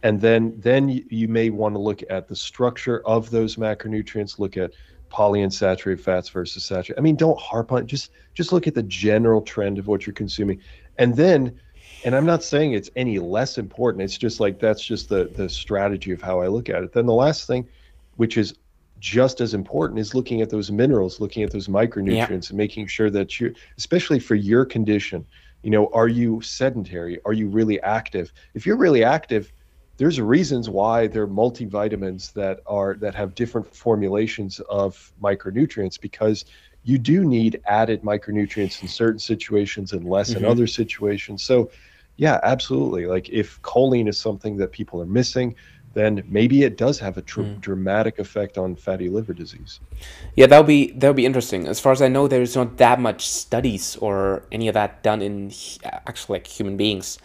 [0.03, 4.37] and then then you, you may want to look at the structure of those macronutrients,
[4.37, 4.73] look at
[5.11, 6.99] polyunsaturated fats versus saturated.
[6.99, 7.87] I mean, don't harp on it.
[7.87, 10.61] Just just look at the general trend of what you're consuming.
[10.99, 11.59] And then
[12.05, 14.03] and I'm not saying it's any less important.
[14.03, 16.93] It's just like that's just the the strategy of how I look at it.
[16.93, 17.67] Then the last thing,
[18.15, 18.53] which is
[18.99, 22.49] just as important, is looking at those minerals, looking at those micronutrients, yeah.
[22.49, 25.25] and making sure that you, especially for your condition,
[25.63, 27.19] you know, are you sedentary?
[27.25, 28.31] Are you really active?
[28.53, 29.51] If you're really active,
[29.97, 36.45] there's reasons why there are multivitamins that are that have different formulations of micronutrients because
[36.83, 40.45] you do need added micronutrients in certain situations and less mm-hmm.
[40.45, 41.41] in other situations.
[41.41, 41.71] So
[42.17, 43.05] yeah, absolutely.
[43.07, 45.55] Like if choline is something that people are missing,
[45.93, 47.61] then maybe it does have a tr- mm.
[47.61, 49.79] dramatic effect on fatty liver disease.
[50.35, 51.67] Yeah, that'll be that'll be interesting.
[51.67, 55.21] As far as I know, there's not that much studies or any of that done
[55.21, 55.51] in
[55.83, 57.17] actually like human beings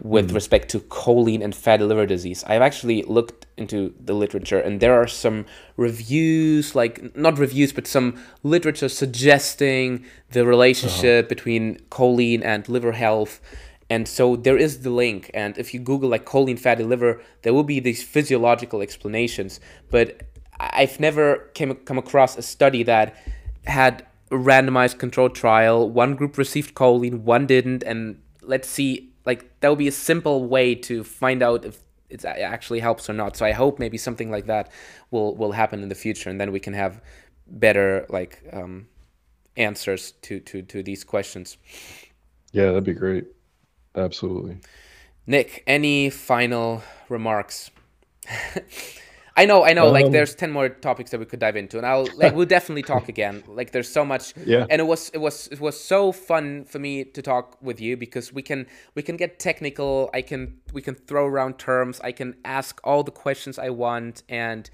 [0.00, 0.34] with mm.
[0.34, 2.44] respect to choline and fatty liver disease.
[2.46, 5.46] I've actually looked into the literature, and there are some
[5.76, 11.28] reviews, like not reviews, but some literature suggesting the relationship uh-huh.
[11.28, 13.40] between choline and liver health
[13.90, 15.30] and so there is the link.
[15.34, 19.60] And if you Google like choline fatty liver, there will be these physiological explanations.
[19.90, 20.22] But
[20.60, 23.16] I've never came come across a study that
[23.66, 25.88] had a randomized controlled trial.
[25.88, 29.12] One group received choline, one didn't, and let's see.
[29.24, 33.12] Like that would be a simple way to find out if it actually helps or
[33.12, 33.36] not.
[33.36, 34.70] So I hope maybe something like that
[35.10, 37.00] will will happen in the future, and then we can have
[37.46, 38.88] better like um,
[39.56, 41.56] answers to to to these questions.
[42.52, 43.26] Yeah, that'd be great.
[43.98, 44.58] Absolutely.
[45.26, 47.70] Nick, any final remarks?
[49.38, 49.86] I know, I know.
[49.86, 52.46] Um, like, there's ten more topics that we could dive into, and I'll like we'll
[52.58, 53.44] definitely talk again.
[53.46, 54.34] Like, there's so much.
[54.44, 54.66] Yeah.
[54.68, 57.96] And it was it was it was so fun for me to talk with you
[57.96, 58.66] because we can
[58.96, 60.10] we can get technical.
[60.12, 62.00] I can we can throw around terms.
[62.00, 64.68] I can ask all the questions I want, and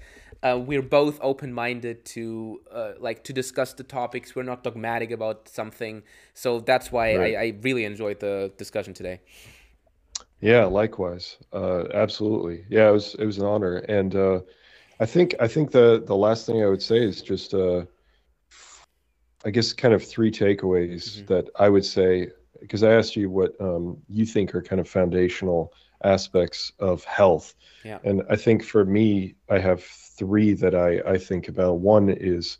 [0.45, 4.35] uh, we're both open-minded to uh, like to discuss the topics.
[4.35, 6.03] We're not dogmatic about something,
[6.33, 7.35] so that's why Right.
[7.35, 9.21] I, I really enjoyed the discussion today.
[10.41, 11.37] Yeah, likewise.
[11.53, 12.65] Uh, absolutely.
[12.69, 14.41] Yeah, it was it was an honor, and uh,
[14.99, 17.85] I think I think the the last thing I would say is just uh,
[19.45, 21.27] I guess kind of three takeaways Mhm.
[21.27, 24.89] that I would say because I asked you what um, you think are kind of
[24.89, 25.73] foundational
[26.03, 27.53] aspects of health,
[27.83, 27.99] Yeah.
[28.03, 29.83] and I think for me I have
[30.17, 31.79] three that I I think about.
[31.79, 32.57] One is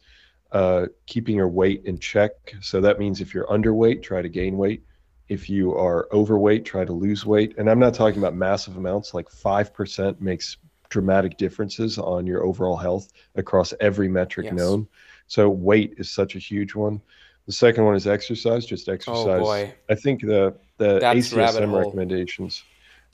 [0.52, 2.32] uh, keeping your weight in check.
[2.62, 4.84] So that means if you're underweight, try to gain weight
[5.28, 7.56] if you are overweight, try to lose weight.
[7.58, 10.58] And I'm not talking about massive amounts, like 5% makes
[10.90, 14.54] dramatic differences on your overall health across every metric Yes.
[14.56, 14.88] known.
[15.28, 17.02] So weight is such a huge one.
[17.48, 19.28] The second one is exercise, just exercise.
[19.28, 22.64] Oh boy, I think the the That's ACSM recommendations.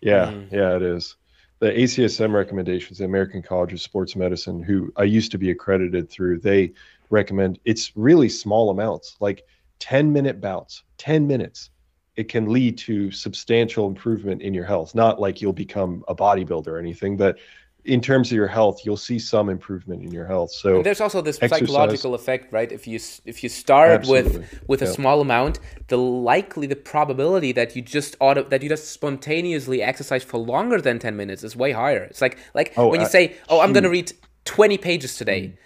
[0.01, 0.51] Yeah, Mm.
[0.51, 1.15] yeah, it is.
[1.61, 6.09] The ACSM recommendations, the American College of Sports Medicine, who I used to be accredited
[6.09, 6.73] through, they
[7.11, 9.43] recommend it's really small amounts, like
[9.77, 11.69] 10 minute bouts, 10 minutes.
[12.15, 14.95] It can lead to substantial improvement in your health.
[14.95, 17.37] Not like you'll become a bodybuilder or anything, but
[17.83, 20.51] in terms of your health, you'll see some improvement in your health.
[20.51, 22.71] So and there's also this exercise- psychological effect, right?
[22.71, 24.39] If you if you start Absolutely.
[24.39, 24.91] with with a Yeah.
[24.91, 30.23] small amount, the likely the probability that you just auto that you just spontaneously exercise
[30.23, 32.03] for longer than ten minutes is way higher.
[32.03, 34.11] It's like like Oh, when you uh, say, "Oh, I'm gonna read
[34.45, 35.57] twenty pages today." Mm.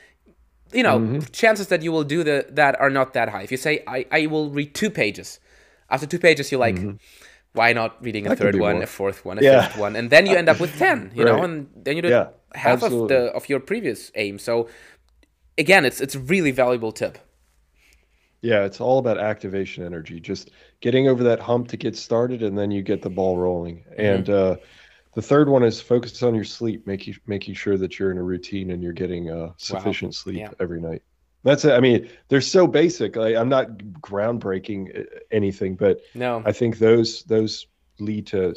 [0.74, 1.20] You know, Mm-hmm.
[1.32, 3.44] chances that you will do the, that are not that high.
[3.44, 5.40] If you say, I, I will read two pages,
[5.90, 6.80] after two pages, you're like,
[7.56, 8.36] why not reading a Mm-hmm.
[8.36, 8.84] That third one, more.
[8.84, 9.62] a fourth one, a Yeah.
[9.62, 11.12] fifth one, and then you end up with ten.
[11.16, 14.40] You know, and then you do Yeah, half of the of your previous aim.
[14.40, 14.70] So
[15.58, 17.20] again, it's it's a really valuable tip.
[18.42, 20.52] Yeah, it's all about activation energy, just
[20.82, 23.84] getting over that hump to get started, and then you get the ball rolling.
[23.98, 24.58] And uh,
[25.16, 28.24] the third one is focus on your sleep, making making sure that you're in a
[28.24, 30.52] routine and you're getting uh, sufficient sleep Yeah.
[30.60, 31.04] every night.
[31.46, 31.72] That's it.
[31.72, 33.16] I mean, they're so basic.
[33.16, 37.68] Like, I'm not groundbreaking uh, anything, but No, I think those those
[38.00, 38.54] lead to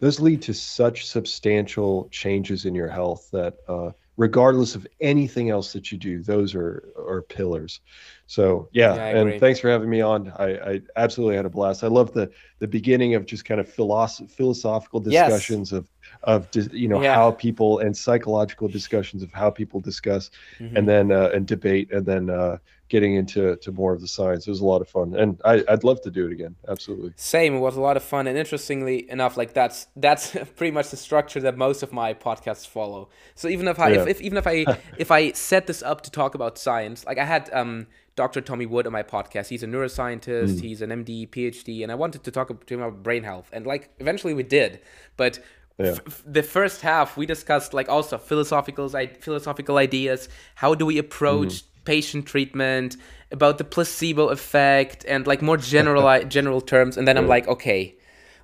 [0.00, 5.72] those lead to such substantial changes in your health that uh, regardless of anything else
[5.72, 7.80] that you do, those are are pillars.
[8.26, 9.38] So yeah, Yeah, and agree.
[9.38, 10.32] thanks for having me on.
[10.36, 11.82] I, I absolutely had a blast.
[11.82, 15.30] I love the the beginning of just kind of philosoph- philosophical Yes.
[15.30, 15.88] discussions of
[16.26, 17.14] of you know Yeah.
[17.14, 20.30] how people and psychological discussions of how people discuss
[20.60, 20.76] Mhm.
[20.76, 22.58] and then uh, and debate and then uh,
[22.88, 24.46] getting into to more of the science.
[24.46, 26.54] It was a lot of fun, and I, I'd love to do it again.
[26.68, 27.12] Absolutely.
[27.16, 27.54] Same.
[27.56, 30.96] It was a lot of fun, and interestingly enough, like that's that's pretty much the
[30.96, 33.08] structure that most of my podcasts follow.
[33.34, 34.10] So even if I if, Yeah.
[34.10, 34.56] if even if I
[34.98, 37.86] if I set this up to talk about science, like I had um
[38.16, 38.40] Dr.
[38.40, 39.48] Tommy Wood on my podcast.
[39.48, 40.60] He's a neuroscientist.
[40.62, 43.66] He's an MD, PhD, and I wanted to talk to him about brain health, and
[43.66, 44.80] like eventually we did,
[45.16, 45.38] but.
[45.78, 45.98] Yeah.
[46.06, 50.28] f- the first half we discussed like also philosophical i- philosophical ideas.
[50.54, 51.84] How do we approach mm-hmm.
[51.84, 52.96] patient treatment
[53.30, 56.96] about the placebo effect and like more general general terms.
[56.96, 57.96] And then i'm like okay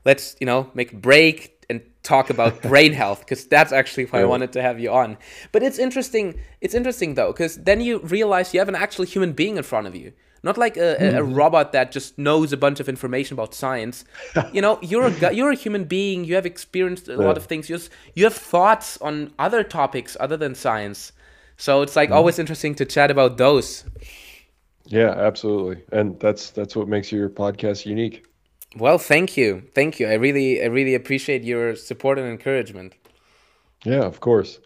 [0.04, 4.24] let's you know make break and talk about brain health because that's actually why i
[4.24, 5.16] wanted to have you on.
[5.52, 9.32] But it's interesting it's interesting though because then you realize you have an actual human
[9.32, 10.12] being in front of you
[10.42, 11.34] not like a, a, a mm-hmm.
[11.34, 14.04] robot that just knows a bunch of information about science.
[14.52, 17.68] You know you're a you're a human being you have experienced a lot of things
[17.70, 17.78] you,
[18.14, 21.12] you have thoughts on other topics other than science.
[21.56, 22.16] So it's like mm-hmm.
[22.16, 23.84] always interesting to chat about those.
[24.86, 28.26] Yeah, absolutely, and that's that's what makes your podcast unique.
[28.76, 29.62] well thank you.
[29.74, 30.08] Thank you.
[30.08, 32.94] I really i really appreciate your support and encouragement.
[33.84, 34.60] Yeah, of course.